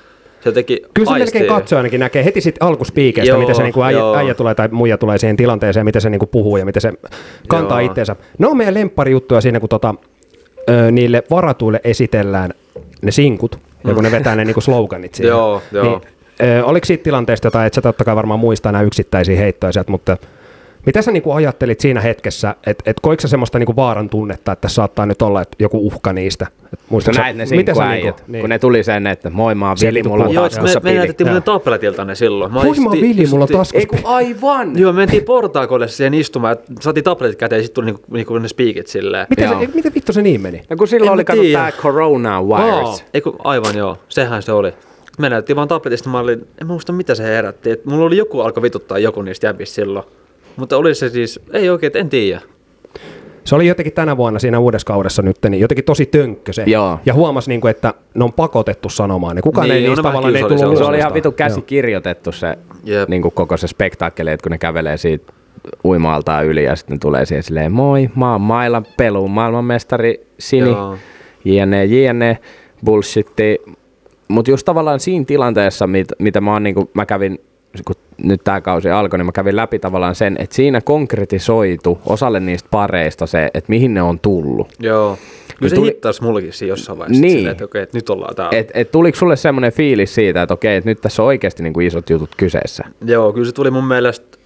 Se 0.45 0.49
jotenkin 0.49 0.79
Kyllä 0.93 1.08
se 1.08 1.13
aistii. 1.13 1.41
melkein 1.41 1.60
katsoja 1.60 1.79
ainakin 1.79 1.99
näkee 1.99 2.25
heti 2.25 2.41
sitten 2.41 2.67
alkuspiikeistä, 2.67 3.29
Joo, 3.29 3.39
miten 3.39 3.55
se 3.55 3.63
niinku 3.63 3.81
äijä, 3.84 3.99
joo. 3.99 4.15
äijä, 4.17 4.34
tulee 4.34 4.55
tai 4.55 4.67
muija 4.71 4.97
tulee 4.97 5.17
siihen 5.17 5.38
tilanteeseen, 5.38 5.86
miten 5.86 6.01
se 6.01 6.10
niinku 6.10 6.25
puhuu 6.27 6.58
ja 6.58 6.65
miten 6.65 6.81
se 6.81 6.93
kantaa 7.47 7.81
Joo. 7.81 7.86
itteensä. 7.89 8.15
Ne 8.38 8.47
on 8.47 8.58
meidän 8.58 8.73
lempparijuttuja 8.73 9.41
siinä, 9.41 9.60
kun 9.60 9.69
tota, 9.69 9.95
ö, 10.69 10.91
niille 10.91 11.23
varatuille 11.29 11.81
esitellään 11.84 12.51
ne 13.01 13.12
sinkut 13.12 13.60
ja 13.88 13.93
kun 13.93 14.03
ne 14.03 14.12
vetää 14.12 14.36
ne 14.36 14.45
niinku 14.45 14.62
sloganit 14.62 15.13
siihen. 15.15 15.29
Joo, 15.29 15.62
joo. 15.71 15.84
Niin, 15.86 16.01
ö, 16.49 16.65
oliko 16.65 16.86
siitä 16.86 17.03
tilanteesta 17.03 17.47
jotain, 17.47 17.67
että 17.67 17.75
sä 17.75 17.81
totta 17.81 18.03
kai 18.03 18.15
varmaan 18.15 18.39
muistaa 18.39 18.71
nämä 18.71 18.81
yksittäisiä 18.84 19.38
heittoja 19.38 19.71
sieltä, 19.71 19.91
mutta 19.91 20.17
mitä 20.86 21.02
sä 21.02 21.12
niinku 21.12 21.32
ajattelit 21.32 21.80
siinä 21.80 22.02
hetkessä, 22.02 22.56
että 22.67 22.84
et 22.91 22.98
koiko 23.02 23.21
sä 23.21 23.28
semmoista 23.28 23.60
niinku 23.60 23.76
vaaran 23.76 24.10
tunnetta, 24.10 24.52
että 24.52 24.67
saattaa 24.67 25.06
nyt 25.06 25.21
olla 25.21 25.41
että 25.41 25.56
joku 25.60 25.88
uhka 25.88 26.13
niistä? 26.13 26.48
Et 26.63 26.69
Kun 26.80 26.80
muistatko 26.89 27.15
sä- 27.15 27.21
näit 27.21 27.38
ne 27.38 27.45
sinkkuäijät, 27.45 28.24
niin. 28.28 28.41
kun 28.41 28.50
ne 28.50 28.60
tuli 28.60 28.84
sen, 28.84 29.08
että 29.08 29.30
moi 29.30 29.56
mä 29.56 29.67
oon 29.67 29.78
Vili, 29.82 30.04
mulla 30.04 30.26
on 30.26 30.36
taskussa 30.36 30.80
me, 30.80 30.84
me 30.84 30.89
pili. 30.89 30.98
näytettiin 30.98 31.28
muuten 31.28 31.43
tappelatilta 31.43 32.06
ne 32.06 32.15
silloin. 32.15 32.52
Mä 32.54 32.56
Voi 32.60 32.65
mä 32.65 32.71
istuttiin- 32.71 33.17
Vili, 33.17 33.28
mulla 33.28 33.43
on 33.43 33.50
taskussa 33.50 33.78
Ei 33.78 33.86
kun 33.86 34.00
aivan! 34.04 34.80
Joo, 34.80 34.93
me 34.93 34.98
mentiin 34.98 35.24
portaakolle 35.24 35.88
siihen 35.88 36.13
istumaan, 36.13 36.54
että 36.54 36.74
saatiin 36.82 37.04
tabletit 37.04 37.39
käteen 37.39 37.60
ja 37.60 37.63
sitten 37.63 37.76
tuli 37.76 37.86
niinku, 37.86 38.02
niinku 38.13 38.38
ne 38.38 38.48
speakit 38.48 38.88
silleen. 38.88 39.28
Miten, 39.30 39.50
se, 39.50 39.56
miten 39.76 39.93
vittu 39.95 40.13
se 40.13 40.21
niin 40.21 40.41
meni? 40.41 40.63
Ja 40.69 40.76
kun 40.76 40.88
silloin 40.88 41.10
En 41.10 41.13
oli 41.13 41.24
kato 41.26 41.41
tää 41.54 41.71
coronavirus. 41.71 43.04
Eiku, 43.13 43.36
aivan 43.43 43.78
joo, 43.78 43.98
sehän 44.10 44.41
se 44.43 44.52
oli. 44.52 44.74
Me 45.19 45.30
näytettiin 45.30 45.56
vaan 45.56 45.67
tabletista, 45.67 46.10
mä 46.10 46.19
olin, 46.19 46.48
en 46.62 46.67
muista 46.67 46.93
mitä 46.93 47.15
se 47.15 47.24
herätti. 47.24 47.71
Et 47.71 47.86
mulla 47.86 48.06
oli 48.06 48.17
joku 48.17 48.41
alkoi 48.41 48.63
vituttaa 48.63 49.00
joku 49.00 49.21
niistä 49.21 49.48
jäbistä 49.48 49.76
silloin. 49.76 50.06
Mutta 50.57 50.77
oli 50.77 50.95
se 50.95 51.09
siis, 51.09 51.39
ei 51.53 51.69
oikein, 51.69 51.97
en 51.97 52.09
tiedä. 52.09 52.41
Se 53.43 53.55
oli 53.55 53.67
jotenkin 53.67 53.93
tänä 53.93 54.17
vuonna 54.17 54.39
siinä 54.39 54.59
uudessa 54.59 54.85
kaudessa 54.85 55.21
nyt, 55.21 55.37
niin 55.49 55.61
jotenkin 55.61 55.85
tosi 55.85 56.05
tönkkö 56.05 56.53
se. 56.53 56.63
Joo. 56.67 56.99
Ja 57.05 57.13
huomasi, 57.13 57.49
niin 57.49 57.61
kuin, 57.61 57.71
että 57.71 57.93
ne 58.13 58.23
on 58.23 58.33
pakotettu 58.33 58.89
sanomaan. 58.89 59.35
Ne 59.35 59.41
kukaan 59.41 59.67
Niin, 59.67 59.75
ei 59.75 59.83
on 59.83 59.89
niistä 59.89 60.01
ne 60.01 60.09
tavallaan 60.09 60.35
ei 60.35 60.41
tullut 60.41 60.57
kiusallisia. 60.57 60.85
Se 60.85 60.89
oli 60.89 60.97
ihan 60.97 61.13
vitu 61.13 61.27
jostain. 61.27 61.49
käsikirjoitettu 61.49 62.31
se 62.31 62.57
Jep. 62.83 63.09
niin 63.09 63.21
kuin 63.21 63.31
koko 63.31 63.57
se 63.57 63.67
spektaakkeli, 63.67 64.31
että 64.31 64.43
kun 64.43 64.51
ne 64.51 64.57
kävelee 64.57 64.97
siitä 64.97 65.33
uimaaltaa 65.85 66.41
yli 66.41 66.63
ja 66.63 66.75
sitten 66.75 66.99
tulee 66.99 67.25
siihen 67.25 67.43
silleen, 67.43 67.71
moi, 67.71 68.09
mä 68.15 68.31
oon 68.31 68.41
Mailan 68.41 68.85
pelu, 68.97 69.27
maailmanmestari 69.27 70.27
Sini, 70.39 70.69
Joo. 70.69 70.97
jne, 71.45 71.85
jne, 71.85 72.37
bullshitti. 72.85 73.61
Mutta 74.27 74.51
just 74.51 74.65
tavallaan 74.65 74.99
siinä 74.99 75.25
tilanteessa, 75.25 75.87
mit, 75.87 76.07
mitä 76.19 76.41
mä, 76.41 76.53
oon, 76.53 76.63
niin 76.63 76.75
kuin, 76.75 76.89
mä 76.93 77.05
kävin, 77.05 77.41
kun 77.85 77.95
nyt 78.25 78.41
tämä 78.43 78.61
kausi 78.61 78.89
alkoi, 78.89 79.19
niin 79.19 79.25
mä 79.25 79.31
kävin 79.31 79.55
läpi 79.55 79.79
tavallaan 79.79 80.15
sen, 80.15 80.35
että 80.39 80.55
siinä 80.55 80.81
konkretisoitu 80.81 81.99
osalle 82.05 82.39
niistä 82.39 82.69
pareista 82.71 83.25
se, 83.25 83.49
että 83.53 83.69
mihin 83.69 83.93
ne 83.93 84.01
on 84.01 84.19
tullut. 84.19 84.67
Joo. 84.79 85.17
Kyllä 85.59 85.69
se 85.69 85.75
tuli- 85.75 85.88
hittaisi 85.88 86.23
mullakin 86.23 86.53
siinä 86.53 86.69
jossain 86.69 86.99
vaiheessa. 86.99 87.21
Niin. 87.21 87.38
Silleen, 87.38 87.51
että 87.51 87.65
okei, 87.65 87.81
että 87.81 87.97
nyt 87.97 88.09
ollaan 88.09 88.35
täällä. 88.35 88.57
Et, 88.57 88.71
et 88.73 88.91
tuliko 88.91 89.17
sulle 89.17 89.35
semmoinen 89.35 89.71
fiilis 89.71 90.15
siitä, 90.15 90.41
että 90.41 90.53
okei, 90.53 90.75
että 90.75 90.89
nyt 90.89 91.01
tässä 91.01 91.21
on 91.21 91.27
oikeasti 91.27 91.63
niin 91.63 91.73
kuin 91.73 91.88
isot 91.88 92.09
jutut 92.09 92.29
kyseessä? 92.38 92.83
Joo, 93.05 93.33
kyllä 93.33 93.45
se 93.45 93.51
tuli 93.51 93.71
mun 93.71 93.88
mielestä, 93.88 94.38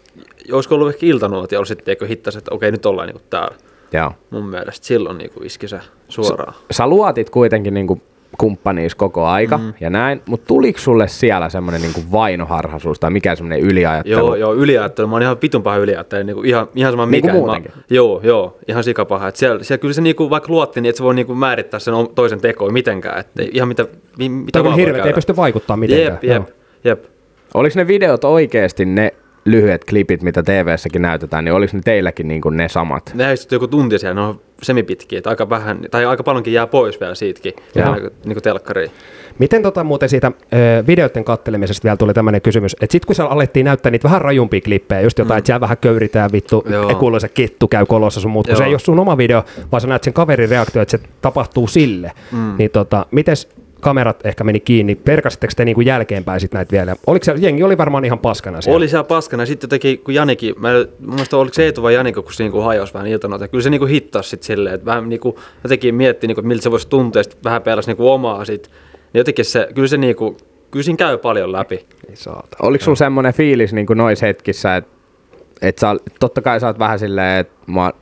olisiko 0.51 0.75
ollut 0.75 0.89
ehkä 0.89 1.05
iltanuotio, 1.05 1.65
sitten 1.65 1.91
eikö 1.91 2.07
hittasi, 2.07 2.37
että 2.37 2.55
okei, 2.55 2.71
nyt 2.71 2.85
ollaan 2.85 3.07
niinku 3.07 3.21
täällä. 3.29 3.55
Joo. 3.93 4.11
Mun 4.29 4.49
mielestä 4.49 4.85
silloin 4.85 5.17
niinku 5.17 5.39
iski 5.43 5.67
se 5.67 5.79
suoraan. 6.09 6.53
Sä 6.71 6.87
luotit 6.87 7.29
kuitenkin 7.29 7.73
niinku 7.73 8.01
kumppaniis 8.39 8.95
koko 8.95 9.25
aika 9.25 9.57
mm. 9.57 9.73
ja 9.79 9.89
näin, 9.89 10.21
mutta 10.25 10.47
tuliko 10.47 10.79
sulle 10.79 11.07
siellä 11.07 11.49
semmoinen 11.49 11.81
niinku 11.81 12.01
vainoharhaisuus 12.11 12.99
tai 12.99 13.11
mikä 13.11 13.35
semmoinen 13.35 13.59
yliajattelu? 13.59 14.17
Joo, 14.17 14.35
joo, 14.35 14.53
yliajattelu. 14.53 15.07
Mä 15.07 15.15
oon 15.15 15.21
ihan 15.21 15.37
vitun 15.41 15.63
paha 15.63 15.77
yliajattelu. 15.77 16.23
Niin 16.23 16.45
ihan, 16.45 16.67
ihan 16.75 16.93
sama 16.93 17.05
Niin 17.05 17.21
kuin 17.21 17.31
mikä. 17.31 17.33
Mä, 17.33 17.45
muutenkin. 17.45 17.71
joo, 17.89 18.19
joo, 18.23 18.57
ihan 18.67 18.83
sikapaha. 18.83 19.27
Et 19.27 19.35
siellä, 19.35 19.63
siellä, 19.63 19.81
kyllä 19.81 19.93
se 19.93 20.01
niinku, 20.01 20.29
vaikka 20.29 20.49
luotti, 20.49 20.81
niin 20.81 20.89
et 20.89 20.95
se 20.95 21.03
voi 21.03 21.15
niinku 21.15 21.35
määrittää 21.35 21.79
sen 21.79 21.93
toisen 22.15 22.41
tekoa 22.41 22.69
mitenkään. 22.69 23.19
Et 23.19 23.27
ei- 23.39 23.49
ihan 23.53 23.67
mitä, 23.67 23.85
mi, 24.17 24.29
mitä 24.29 24.59
Tämä 24.59 24.69
on 24.69 24.75
hirveä, 24.75 25.03
ei 25.03 25.13
pysty 25.13 25.35
vaikuttaa 25.35 25.77
mitenkään. 25.77 26.19
Jep, 26.21 26.23
jep, 26.23 26.43
jep. 26.83 27.03
Oliko 27.53 27.73
ne 27.75 27.87
videot 27.87 28.23
oikeasti 28.23 28.85
ne 28.85 29.13
lyhyet 29.51 29.85
klipit, 29.85 30.21
mitä 30.21 30.43
TV-säkin 30.43 31.01
näytetään, 31.01 31.45
niin 31.45 31.53
oliko 31.53 31.77
ne 31.77 31.81
teilläkin 31.85 32.27
niinku 32.27 32.49
ne 32.49 32.69
samat? 32.69 33.11
Ne 33.13 33.35
sitten 33.35 33.55
joku 33.55 33.67
tunti 33.67 33.99
siellä, 33.99 34.21
ne 34.21 34.27
on 34.27 34.41
semipitkiä, 34.63 35.17
että 35.17 35.29
aika 35.29 35.49
vähän, 35.49 35.79
tai 35.91 36.05
aika 36.05 36.23
paljonkin 36.23 36.53
jää 36.53 36.67
pois 36.67 36.99
vielä 36.99 37.15
siitäkin, 37.15 37.53
Joo. 37.75 37.95
niin 37.95 38.09
niinku 38.25 38.41
telkkariin. 38.41 38.91
Miten 39.39 39.63
tota 39.63 39.83
muuten 39.83 40.09
siitä 40.09 40.31
ö, 40.53 40.83
videoiden 40.87 41.23
kattelemisesta 41.23 41.83
vielä 41.83 41.97
tuli 41.97 42.13
tämmöinen 42.13 42.41
kysymys, 42.41 42.73
että 42.73 42.91
sitten 42.91 43.07
kun 43.07 43.15
siellä 43.15 43.31
alettiin 43.31 43.63
näyttää 43.63 43.91
niitä 43.91 44.03
vähän 44.03 44.21
rajumpia 44.21 44.61
klippejä, 44.61 45.01
just 45.01 45.19
jotain, 45.19 45.35
mm. 45.35 45.37
että 45.37 45.45
siellä 45.47 45.59
vähän 45.59 45.77
köyritään 45.77 46.31
vittu, 46.31 46.63
Joo. 46.69 46.95
kuuluisa 46.95 47.29
kettu 47.29 47.67
käy 47.67 47.85
kolossa 47.85 48.19
sun 48.19 48.31
muut, 48.31 48.47
kun 48.47 48.57
se 48.57 48.63
ei 48.63 48.73
ole 48.73 48.79
sun 48.79 48.99
oma 48.99 49.17
video, 49.17 49.43
vaan 49.71 49.81
sä 49.81 49.87
näet 49.87 50.03
sen 50.03 50.13
kaverin 50.13 50.49
reaktio, 50.49 50.81
että 50.81 50.97
se 50.97 51.03
tapahtuu 51.21 51.67
sille, 51.67 52.11
mm. 52.31 52.55
niin 52.57 52.71
tota, 52.71 53.05
mites 53.11 53.49
kamerat 53.79 54.25
ehkä 54.25 54.43
meni 54.43 54.59
kiinni. 54.59 54.95
Perkasitteko 54.95 55.53
te 55.55 55.65
niinku 55.65 55.81
jälkeenpäin 55.81 56.39
sit 56.39 56.53
näitä 56.53 56.71
vielä? 56.71 56.95
Oliko 57.07 57.23
se, 57.23 57.33
jengi 57.37 57.63
oli 57.63 57.77
varmaan 57.77 58.05
ihan 58.05 58.19
paskana 58.19 58.61
siellä. 58.61 58.77
Oli 58.77 58.87
siellä 58.87 59.03
paskana. 59.03 59.45
Sitten 59.45 59.67
jotenkin, 59.67 59.99
kun 59.99 60.13
Janikin, 60.13 60.55
mä 60.57 60.69
muista 61.07 61.37
oliko 61.37 61.53
se 61.53 61.65
Eetu 61.65 61.83
vai 61.83 61.93
Janikko, 61.93 62.23
kun 62.23 62.33
se 62.33 62.43
niinku 62.43 62.61
hajosi 62.61 62.93
vähän 62.93 63.07
iltanoita. 63.07 63.47
Kyllä 63.47 63.61
se 63.61 63.69
niinku 63.69 63.85
hittasi 63.85 64.29
sitten 64.29 64.47
silleen, 64.47 64.75
että 64.75 64.85
vähän 64.85 65.09
niinku, 65.09 65.39
jotenkin 65.63 65.95
mietti, 65.95 66.27
niinku, 66.27 66.39
että 66.39 66.47
miltä 66.47 66.63
se 66.63 66.71
voisi 66.71 66.87
tuntua, 66.87 67.19
ja 67.19 67.23
sitten 67.23 67.43
vähän 67.43 67.61
pelasi 67.61 67.89
niinku 67.89 68.11
omaa 68.11 68.45
sit. 68.45 68.69
Niin 68.93 69.19
jotenkin 69.19 69.45
se, 69.45 69.67
kyllä 69.75 69.87
se 69.87 69.97
niinku, 69.97 70.37
kyllä 70.71 70.83
siinä 70.83 70.97
käy 70.97 71.17
paljon 71.17 71.51
läpi. 71.51 71.85
Oliko 72.61 72.83
sulla 72.83 72.95
semmoinen 72.95 73.33
fiilis 73.33 73.73
niin 73.73 73.87
noissa 73.95 74.25
hetkissä, 74.25 74.75
että 74.75 74.99
et 75.61 75.77
sä, 75.77 75.95
totta 76.19 76.41
kai 76.41 76.59
sä 76.59 76.67
oot 76.67 76.79
vähän 76.79 76.99
silleen, 76.99 77.39
että 77.39 77.53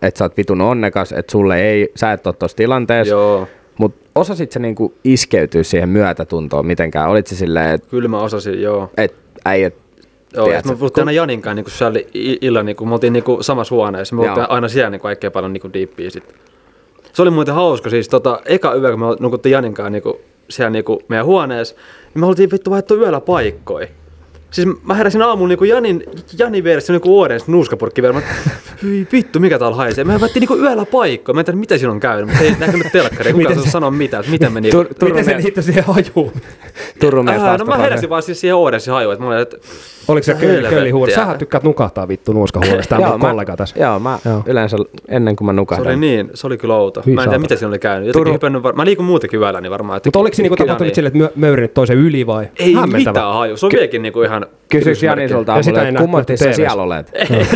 et 0.02 0.16
sä 0.16 0.26
oot 0.26 0.38
vitun 0.38 0.62
onnekas, 0.62 1.12
että 1.12 1.32
sulle 1.32 1.62
ei, 1.62 1.92
sä 1.96 2.12
et 2.12 2.28
ole 2.28 2.36
tuossa 2.40 2.58
tilanteessa, 2.58 3.14
Joo. 3.14 3.48
Mutta 3.78 4.08
osasit 4.16 4.52
sä 4.52 4.60
niinku 4.60 4.94
iskeytyä 5.04 5.64
siihen 5.64 5.90
myötätuntoon 5.90 6.66
mitenkään? 6.66 7.10
Olit 7.10 7.28
se 7.28 7.36
silleen, 7.36 7.70
että 7.70 7.90
Kyllä 7.90 8.10
mä 8.10 8.20
osasin, 8.20 8.62
joo. 8.62 8.90
et, 8.98 9.16
äijät, 9.46 9.74
Joo, 10.34 10.48
mä 10.48 10.76
puhuttiin 10.80 11.02
aina 11.02 11.12
Janin 11.12 11.42
kanssa, 11.42 11.56
niin 11.56 11.64
kun 11.64 11.72
siellä 11.72 11.92
oli 11.92 12.08
i- 12.16 12.38
illalla, 12.42 12.64
niin 12.64 12.76
kun 12.76 12.88
me 12.88 12.94
oltiin 12.94 13.14
niin 13.14 13.24
kuin 13.24 13.44
samassa 13.44 13.76
huoneessa, 13.76 14.16
me 14.16 14.30
oltiin 14.30 14.50
aina 14.50 14.68
siellä 14.68 14.90
niin 14.90 15.02
kaikkein 15.02 15.34
paljon 15.34 15.54
niin 15.54 15.74
diippiä 15.74 16.10
sit. 16.10 16.36
Se 17.14 17.22
oli 17.22 17.30
muuten 17.30 17.54
hauska, 17.54 17.90
siis 17.90 18.10
tota, 18.10 18.42
eka 18.46 18.76
yö, 18.76 18.92
kun 18.92 19.00
me 19.00 19.06
nukuttiin 19.20 19.54
Janin 19.54 19.74
kanssa 19.74 19.90
niin 19.90 20.04
siellä 20.50 20.70
niin 20.70 20.84
meidän 21.08 21.26
huoneessa, 21.26 21.76
niin 22.14 22.20
me 22.20 22.26
oltiin 22.26 22.52
vittu 22.52 22.72
vaihtu 22.72 22.96
yöllä 22.96 23.22
paikkoja. 23.22 23.88
Siis 24.52 24.68
mä 24.84 24.93
heräsin 24.93 25.22
aamulla 25.22 25.48
niinku 25.50 25.64
Janin, 25.64 26.04
Janin 26.39 26.64
vieressä 26.64 26.93
niinku 26.93 27.20
Oodens 27.20 27.48
nuuskapurkki 27.48 28.02
vielä. 28.02 28.14
Mä, 28.14 28.22
hyi 28.84 29.08
vittu, 29.12 29.39
mikä 29.39 29.60
täällä 29.60 29.78
haisee. 29.78 30.04
Me 30.04 30.14
hyvättiin 30.14 30.41
niinku 30.41 30.56
yöllä 30.58 30.86
paikkoja. 30.86 31.34
Mä 31.34 31.39
en 31.41 31.45
tiedä, 31.45 31.60
mitä 31.60 31.78
siinä 31.78 31.91
on 31.91 32.00
käynyt, 32.00 32.28
mutta 32.28 32.43
ei 32.43 32.56
näkynyt 32.60 32.88
telkkari. 32.91 33.32
Kukaan 33.32 33.38
Miten 33.38 33.56
saa 33.56 33.64
se- 33.66 33.72
sanoa 33.72 33.91
mitään, 33.91 34.22
että 34.22 34.32
miten 34.32 34.52
me 34.54 34.62
niinku... 34.62 34.84
Tur- 34.84 35.06
Miten 35.06 35.26
se 35.26 35.38
liittyy 35.38 35.64
siihen 35.64 35.84
hajuun? 35.88 36.32
Turun 37.00 37.26
mies 37.26 37.41
Ää, 37.41 37.58
no 37.58 37.66
mä 37.66 37.78
heräsin 37.78 38.10
vaan 38.10 38.24
siis 38.24 38.41
siihen 38.41 38.56
Oodensin 38.56 38.93
hajuun, 38.93 39.14
että 39.14 39.24
mä 39.26 39.30
olin, 39.30 39.41
että 39.41 39.58
Oliko 40.08 40.24
se 40.24 40.38
Helvettiä. 40.41 40.70
kölli 40.70 40.89
huuda? 40.91 41.16
Sähän 41.16 41.38
tykkäät 41.38 41.64
nukahtaa 41.64 42.08
vittu 42.08 42.34
nuuskahuoneessa. 42.34 42.89
Tämä 42.89 43.06
on 43.06 43.12
mun 43.12 43.22
mä- 43.22 43.30
kollega 43.30 43.58
tässä. 43.58 43.80
Joo, 43.80 44.00
mä 44.00 44.20
Joo. 44.26 44.43
yleensä 44.45 44.78
ennen 45.08 45.36
kuin 45.36 45.45
mä 45.45 45.52
se 45.52 45.56
nukahdan. 45.56 45.88
oli 45.88 45.95
niin, 45.95 46.30
se 46.34 46.48
oli 46.48 46.58
kyllä 46.58 46.76
outo. 46.76 47.02
Hyi 47.06 47.16
Mä 47.16 47.24
en 47.24 47.30
tiedä, 47.30 47.41
mitä 47.41 47.56
siinä 47.56 47.70
oli 47.70 47.80
käynyt. 47.80 48.08
Jotenkin 48.08 48.28
Turun- 48.28 48.34
hypännyt, 48.34 48.64
var... 48.64 48.74
mä 48.76 48.86
liikun 48.86 49.06
muutenkin 49.06 49.39
yöllä, 49.39 49.62
niin 49.62 49.72
varmaan. 49.72 49.98
että- 49.98 50.08
Mutta 50.08 50.20
oliko 50.20 50.36
se 50.36 50.41
niinku 50.41 50.56
tapahtunut 50.56 50.93
sille, 50.93 51.08
että 51.08 51.18
myö- 51.20 51.32
möyrinyt 51.36 51.74
toisen 51.74 51.98
yli 51.98 52.28
vai? 52.28 52.48
Ei 52.60 52.76
mitään 52.93 53.34
haju. 53.34 53.58
Se 53.58 53.66
on 53.66 53.72
vieläkin 53.72 54.02
niinku 54.02 54.22
ihan... 54.22 54.37
Kysyks 54.72 55.04
Jani 55.04 55.22
kysymysmerkki. 55.22 55.34
sulta 55.34 55.52
Ja 55.58 55.64
sitä 55.64 55.80
aamulla, 56.02 56.20
että 56.22 56.34
nähty 56.34 56.54
siellä 56.56 56.84
olet? 56.84 57.12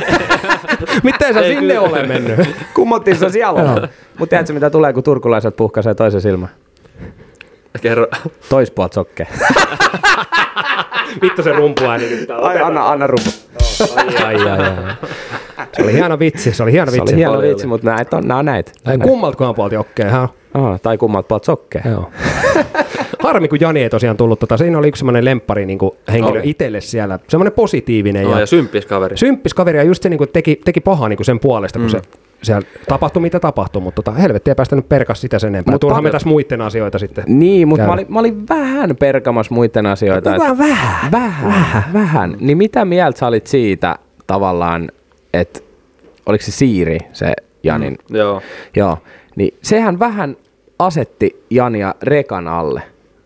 Miten 1.04 1.34
sä 1.34 1.42
sinne 1.42 1.80
ole 1.80 2.04
mennyt? 2.08 2.40
kummottiin 2.74 3.18
sä 3.18 3.30
siellä 3.30 3.62
olet? 3.64 3.90
Mutta 4.20 4.30
tiedätkö 4.30 4.54
mitä 4.54 4.70
tulee, 4.70 4.94
kun 4.94 5.04
turkulaiset 5.04 5.56
puhkaisee 5.56 5.94
toisen 5.94 6.22
silmän? 6.22 6.50
Kerro. 7.82 8.08
Toispuolet 8.50 8.94
sokkee. 8.94 9.28
Vittu 11.22 11.44
se 11.44 11.54
rumpuääni 11.54 12.10
nyt. 12.10 12.30
Ai, 12.32 12.62
anna, 12.62 12.90
anna 12.90 13.08
rumpu. 13.08 13.30
Ai, 13.96 14.18
ai, 14.18 14.36
ai, 14.36 14.60
ai. 14.60 14.94
Se 15.74 15.84
oli 15.84 15.94
hieno 15.94 16.20
vitsi, 16.20 16.52
se 16.54 16.64
oli 16.64 16.72
hieno 16.72 16.92
Se 16.92 16.98
vitsi. 16.98 17.14
oli 17.14 17.20
hieno 17.20 17.42
vitsi, 17.42 17.68
mutta 17.68 17.92
näitä 17.96 18.18
on, 18.18 18.28
nää 18.28 18.38
on 18.38 18.46
näitä. 18.46 18.72
Ai, 18.86 18.98
Kummaltakohan 18.98 19.56
puolta 19.56 19.76
jokkeen, 19.76 20.10
hä? 20.10 20.28
Aha, 20.54 20.80
tai 20.84 20.98
kummalta 20.98 21.28
puolta 21.28 21.46
sokkee. 21.46 21.82
Joo. 21.90 22.12
Harmi, 23.24 23.48
kun 23.48 23.60
Jani 23.62 23.84
ei 23.84 23.90
tosiaan 23.90 24.18
tullut. 24.18 24.40
Tota, 24.40 24.58
siinä 24.58 24.78
oli 24.78 24.88
yksi 24.88 25.00
semmoinen 25.00 25.26
lemppari 25.26 25.66
niin 25.66 25.80
henkilö 26.12 26.32
Oli. 26.40 26.50
itselle 26.50 26.82
siellä. 26.82 27.20
Semmoinen 27.28 27.54
positiivinen. 27.54 28.24
No, 28.24 28.32
ja 28.32 28.40
ja 28.40 28.46
symppis 28.46 28.86
kaveri. 28.86 29.18
symppis 29.18 29.54
kaveri 29.54 29.78
ja 29.78 29.84
just 29.84 30.04
se 30.04 30.10
niin 30.10 30.18
kuin 30.18 30.30
teki, 30.34 30.62
teki 30.66 30.80
pahaa 30.82 31.10
niin 31.10 31.18
kuin 31.18 31.26
sen 31.26 31.40
puolesta, 31.40 31.80
kun 31.80 31.90
se 31.90 32.02
siellä 32.44 32.68
tapahtui 32.88 33.22
mitä 33.22 33.40
tapahtui, 33.40 33.82
mutta 33.82 34.02
tota, 34.02 34.18
helvetti 34.18 34.52
ei 34.52 34.56
päästänyt 34.56 34.90
perkas 34.90 35.22
sitä 35.22 35.40
sen 35.40 35.56
enempää. 35.56 35.72
Mut 35.72 35.82
Turhaan 35.82 36.04
me 36.04 36.08
paljon- 36.08 36.12
tässä 36.12 36.30
muiden 36.30 36.62
asioita 36.62 37.00
sitten. 37.00 37.24
Niin, 37.28 37.68
mutta 37.68 37.86
mä 37.86 37.94
olin, 37.94 38.06
mä 38.10 38.20
olin 38.20 38.50
vähän 38.50 38.96
perkamas 38.96 39.50
muiden 39.50 39.86
asioita. 39.86 40.30
Vähän, 40.30 40.58
vähän. 40.58 41.12
Vähän, 41.12 41.48
vähän, 41.48 41.84
vähän. 41.94 42.38
Niin 42.40 42.58
mitä 42.58 42.86
mieltä 42.86 43.20
sä 43.20 43.28
olit 43.28 43.48
siitä 43.48 43.96
tavallaan, 44.28 44.92
että 45.34 45.60
oliko 46.26 46.44
se 46.44 46.52
Siiri, 46.52 46.98
se 47.14 47.34
Janin? 47.64 47.98
Mm. 48.10 48.16
Joo. 48.16 48.42
Joo. 48.76 48.98
Niin 49.36 49.58
sehän 49.62 50.00
vähän 50.00 50.38
asetti 50.80 51.44
Jania 51.50 51.96
rekan 52.04 52.48
alle 52.48 52.82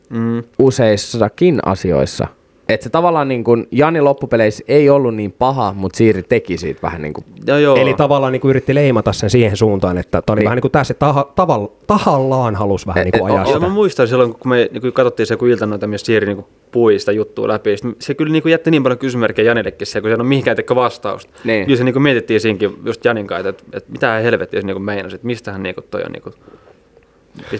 Mm. 0.09 0.43
useissakin 0.59 1.59
asioissa. 1.65 2.27
Että 2.69 2.83
se 2.83 2.89
tavallaan 2.89 3.27
niin 3.27 3.43
kuin 3.43 3.67
Jani 3.71 4.01
loppupeleissä 4.01 4.63
ei 4.67 4.89
ollut 4.89 5.15
niin 5.15 5.31
paha, 5.31 5.73
mutta 5.73 5.97
Siiri 5.97 6.23
teki 6.23 6.57
siitä 6.57 6.81
vähän 6.81 7.01
niin 7.01 7.13
kuin 7.13 7.25
Joo, 7.47 7.57
joo. 7.57 7.75
Eli 7.75 7.93
tavallaan 7.93 8.33
niin 8.33 8.41
kuin 8.41 8.49
yritti 8.49 8.75
leimata 8.75 9.13
sen 9.13 9.29
siihen 9.29 9.57
suuntaan, 9.57 9.97
että 9.97 10.21
tämä 10.21 10.33
oli 10.33 10.39
Niin. 10.39 10.45
vähän 10.45 10.55
niin 10.55 10.61
kuin 10.61 10.71
tässä 10.71 10.93
taha, 10.93 11.31
taval, 11.35 11.67
tahallaan 11.87 12.55
halus 12.55 12.87
vähän 12.87 13.03
niin 13.03 13.11
kuin 13.19 13.29
et- 13.29 13.33
ajaa 13.35 13.43
o- 13.43 13.47
Joo, 13.49 13.53
sitä. 13.55 13.67
mä 13.67 13.73
muistan 13.73 14.07
silloin, 14.07 14.33
kun 14.33 14.49
me 14.49 14.69
niin 14.71 14.93
katsottiin 14.93 15.27
se, 15.27 15.35
kun 15.35 15.47
iltanoita 15.49 15.87
myös 15.87 16.01
Siiri 16.01 16.27
niin 16.33 16.45
pui 16.71 16.99
sitä 16.99 17.11
juttua 17.11 17.47
läpi. 17.47 17.77
Sit 17.77 17.95
se 18.01 18.13
kyllä 18.13 18.31
niin 18.31 18.43
jätti 18.45 18.71
niin 18.71 18.83
paljon 18.83 18.99
kysymyksiä 18.99 19.45
Janillekin 19.45 19.87
se, 19.87 20.01
kun 20.01 20.09
se 20.09 20.15
on 20.19 20.25
mihinkään 20.25 20.57
teko 20.57 20.75
vastausta. 20.75 21.33
Niin. 21.43 21.65
Kyllä 21.65 21.77
se 21.77 21.83
niin 21.83 22.01
mietittiin 22.01 22.41
siinkin 22.41 22.75
just 22.85 23.05
Janin 23.05 23.27
kanssa, 23.27 23.49
että, 23.49 23.63
että 23.73 23.91
mitä 23.91 24.11
helvettiä 24.13 24.61
se 24.61 24.67
niin 24.67 24.81
meinasi, 24.81 25.15
että 25.15 25.27
mistähän 25.27 25.63
niin 25.63 25.75
toi 25.91 26.01
on, 26.05 26.11
niin 26.11 26.21
kuin, 26.23 26.33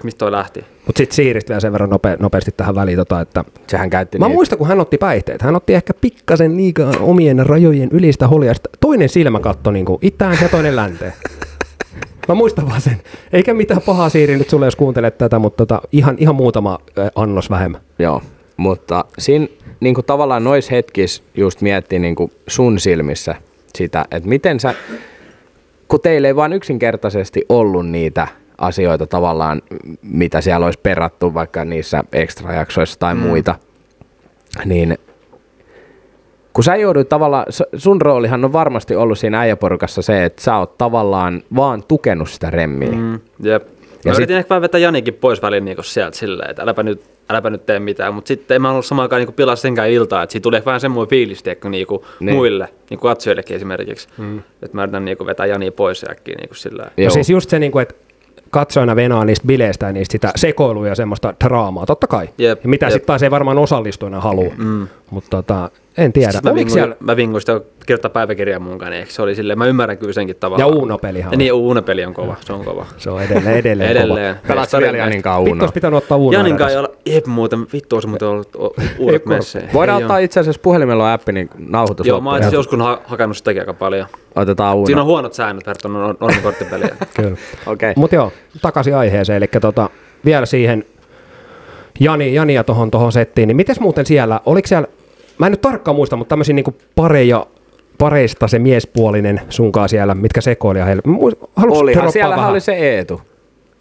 mistä 0.03 0.17
toi 0.17 0.31
lähti. 0.31 0.65
Mutta 0.85 0.97
sitten 0.97 1.15
siiristä 1.15 1.49
vielä 1.49 1.59
sen 1.59 1.71
verran 1.71 1.89
nope, 1.89 2.17
nopeasti 2.19 2.51
tähän 2.57 2.75
väliin, 2.75 2.97
tota, 2.97 3.21
että 3.21 3.43
sehän 3.67 3.89
käytti 3.89 4.19
Mä 4.19 4.27
niin, 4.27 4.35
muistan, 4.35 4.57
kun 4.57 4.67
hän 4.67 4.79
otti 4.79 4.97
päihteet. 4.97 5.41
Hän 5.41 5.55
otti 5.55 5.73
ehkä 5.73 5.93
pikkasen 6.01 6.57
liikaa 6.57 6.93
omien 6.99 7.45
rajojen 7.45 7.89
ylistä 7.91 8.27
holjasta. 8.27 8.69
Toinen 8.79 9.09
silmä 9.09 9.39
katto 9.39 9.71
niin 9.71 9.85
itään 10.01 10.37
ja 10.41 10.49
toinen 10.49 10.75
länteen. 10.75 11.13
Mä 12.27 12.35
muistan 12.35 12.69
vaan 12.69 12.81
sen. 12.81 13.01
Eikä 13.33 13.53
mitään 13.53 13.81
pahaa 13.81 14.09
Siiri 14.09 14.37
nyt 14.37 14.49
sulle, 14.49 14.65
jos 14.65 14.75
kuuntelet 14.75 15.17
tätä, 15.17 15.39
mutta 15.39 15.65
tota, 15.65 15.81
ihan, 15.91 16.15
ihan 16.19 16.35
muutama 16.35 16.79
annos 17.15 17.49
vähemmän. 17.49 17.81
Joo, 17.99 18.21
mutta 18.57 19.05
siinä 19.19 19.47
niin 19.79 19.95
kuin 19.95 20.05
tavallaan 20.05 20.43
noissa 20.43 20.75
hetkissä 20.75 21.23
just 21.37 21.61
miettii 21.61 21.99
niin 21.99 22.15
kuin 22.15 22.31
sun 22.47 22.79
silmissä 22.79 23.35
sitä, 23.75 24.05
että 24.11 24.29
miten 24.29 24.59
sä, 24.59 24.73
kun 25.87 26.01
teillä 26.01 26.27
ei 26.27 26.35
vaan 26.35 26.53
yksinkertaisesti 26.53 27.45
ollut 27.49 27.89
niitä 27.89 28.27
asioita 28.57 29.07
tavallaan, 29.07 29.61
mitä 30.01 30.41
siellä 30.41 30.65
olisi 30.65 30.79
perattu 30.83 31.33
vaikka 31.33 31.65
niissä 31.65 32.03
extra-jaksoissa 32.13 32.99
tai 32.99 33.15
mm. 33.15 33.19
muita, 33.21 33.55
niin 34.65 34.97
kun 36.53 36.63
sä 36.63 36.75
joudut 36.75 37.09
tavallaan, 37.09 37.45
sun 37.77 38.01
roolihan 38.01 38.45
on 38.45 38.53
varmasti 38.53 38.95
ollut 38.95 39.19
siinä 39.19 39.39
äijäporukassa 39.39 40.01
se, 40.01 40.25
että 40.25 40.41
sä 40.41 40.57
oot 40.57 40.77
tavallaan 40.77 41.43
vaan 41.55 41.83
tukenut 41.87 42.29
sitä 42.29 42.49
remmiä. 42.49 42.91
Mm. 42.91 43.19
Jep. 43.43 43.63
Ja 44.05 44.09
Ja 44.09 44.13
sit- 44.13 44.19
yritin 44.19 44.37
ehkä 44.37 44.49
vähän 44.49 44.61
vetää 44.61 44.79
Janikin 44.79 45.13
pois 45.13 45.41
väliin 45.41 45.65
niin 45.65 45.77
sieltä 45.81 46.17
silleen, 46.17 46.49
että 46.49 46.61
äläpä 46.61 46.83
nyt, 46.83 47.01
äläpä 47.29 47.49
nyt 47.49 47.65
tee 47.65 47.79
mitään, 47.79 48.13
mutta 48.13 48.27
sitten 48.27 48.55
en 48.55 48.61
mä 48.61 48.71
ollut 48.71 48.85
samaan 48.85 49.03
aikaan 49.05 49.21
niin 49.25 49.33
pilaa 49.33 49.55
senkään 49.55 49.89
iltaa, 49.89 50.23
että 50.23 50.31
siitä 50.31 50.43
tuli 50.43 50.55
ehkä 50.57 50.65
vähän 50.65 50.79
semmoinen 50.79 51.09
fiilis, 51.09 51.43
tiedätkö, 51.43 51.69
niin 51.69 51.87
kuin 51.87 52.01
Niin. 52.19 52.35
muille, 52.35 52.69
niin 52.89 52.99
kuin 52.99 53.09
katsojillekin 53.09 53.55
esimerkiksi, 53.55 54.07
mm. 54.17 54.37
että 54.39 54.77
mä 54.77 54.83
yritän 54.83 55.05
niin 55.05 55.17
kuin 55.17 55.27
vetää 55.27 55.45
Jania 55.45 55.71
pois 55.71 56.05
äkkiä 56.09 56.35
niin 56.35 56.49
kuin 56.49 56.57
sillä. 56.57 56.91
Ja 56.97 57.09
siis 57.09 57.29
just 57.29 57.49
se, 57.49 57.59
niin 57.59 57.71
kuin, 57.71 57.81
että 57.83 57.95
katsojana 58.59 58.95
venaa 58.95 59.25
niistä 59.25 59.47
bileistä 59.47 59.85
ja 59.85 59.91
niistä 59.91 60.11
sitä 60.11 60.31
sekoilua 60.35 60.87
ja 60.87 60.95
semmoista 60.95 61.33
draamaa, 61.43 61.85
totta 61.85 62.07
kai. 62.07 62.29
Jep, 62.37 62.63
ja 62.63 62.69
mitä 62.69 62.89
sitten 62.89 63.07
taas 63.07 63.23
ei 63.23 63.31
varmaan 63.31 63.57
osallistujana 63.57 64.21
halua. 64.21 64.53
Mm. 64.57 64.87
Mutta 65.11 65.29
tota, 65.29 65.71
en 65.97 66.13
tiedä. 66.13 66.31
Sitten 66.31 66.49
mä 66.51 66.53
Oliko 66.53 66.65
vinguin, 66.65 66.73
siellä, 66.73 66.95
mä 66.99 67.15
vinguin 67.15 67.41
sitä 67.41 67.61
kirjoittaa 67.85 68.09
päiväkirjaa 68.11 68.59
munkaan, 68.59 68.91
niin 68.91 69.01
ehkä 69.01 69.13
se 69.13 69.21
oli 69.21 69.35
silleen, 69.35 69.57
mä 69.59 69.65
ymmärrän 69.65 69.97
kyllä 69.97 70.13
senkin 70.13 70.35
ja 70.35 70.39
tavallaan. 70.39 70.77
Uno-pelihan 70.77 71.31
Ja 71.31 71.35
on. 71.35 71.37
niin, 71.37 71.53
Uno-peli 71.53 72.05
on 72.05 72.13
kova, 72.13 72.35
se 72.41 72.53
on 72.53 72.65
kova. 72.65 72.85
Se 72.97 73.09
on 73.09 73.21
edelleen, 73.21 73.55
edelleen, 73.57 73.89
Edelleen. 73.91 74.35
kova. 74.35 74.47
Pelaat 74.47 74.69
sä 74.69 74.77
vielä 74.77 74.97
Janin 74.97 75.21
kanssa 75.21 75.39
Vittu 75.39 75.51
Unoa? 75.51 75.63
olisi 75.63 75.73
pitänyt 75.73 75.97
ottaa 75.97 76.17
Uno 76.17 76.31
Janin 76.31 76.55
eräs. 76.55 76.67
kai 76.67 76.77
olla, 76.77 76.89
jep 77.05 77.25
muuten, 77.25 77.65
vittu 77.73 77.95
olisi 77.95 78.07
muuten 78.07 78.27
ollut 78.27 78.49
Ei 78.79 78.87
uudet 78.99 79.25
messejä. 79.25 79.69
Voidaan 79.73 79.99
Ei 79.99 80.03
ottaa 80.03 80.17
itse 80.17 80.39
asiassa 80.39 80.61
puhelimella 80.61 81.03
on 81.03 81.09
appi, 81.09 81.31
niin 81.31 81.49
nauhoitus 81.57 82.07
Joo, 82.07 82.21
mä 82.21 82.29
oon 82.29 82.41
joskus 82.51 82.79
ha- 82.79 83.01
hakannut 83.05 83.37
sitäkin 83.37 83.61
aika 83.61 83.73
paljon. 83.73 84.07
Otetaan 84.35 84.75
Uno. 84.77 84.85
Siinä 84.85 85.01
on 85.01 85.07
huonot 85.07 85.33
säännöt 85.33 85.65
verrattuna 85.67 86.07
nor- 86.13 86.17
normikorttipeliä. 86.19 86.95
Kyllä. 87.15 87.29
Okei. 87.31 87.91
Okay. 87.91 87.93
Mutta 87.97 88.15
joo, 88.15 88.31
takaisin 88.61 88.95
aiheeseen, 88.95 89.37
eli 89.37 89.47
tota, 89.61 89.89
vielä 90.25 90.45
siihen 90.45 90.85
Jani, 91.99 92.33
Jania 92.33 92.63
tuohon 92.63 92.91
tohon 92.91 93.11
settiin, 93.11 93.47
niin 93.47 93.55
miten 93.55 93.75
muuten 93.79 94.05
siellä, 94.05 94.39
oliko 94.45 94.67
siellä, 94.67 94.87
mä 95.37 95.45
en 95.45 95.51
nyt 95.51 95.61
tarkkaan 95.61 95.95
muista, 95.95 96.15
mutta 96.15 96.29
tämmöisiä 96.29 96.55
niinku 96.55 96.75
pareja, 96.95 97.47
pareista 97.97 98.47
se 98.47 98.59
miespuolinen 98.59 99.41
sunkaan 99.49 99.89
siellä, 99.89 100.15
mitkä 100.15 100.41
sekoili 100.41 100.79
heille. 100.85 101.01
Haluatko 101.55 101.79
Olihan, 101.79 102.11
siellähän 102.11 102.37
vähän? 102.37 102.51
oli 102.51 102.59
se 102.59 102.73
Eetu. 102.73 103.21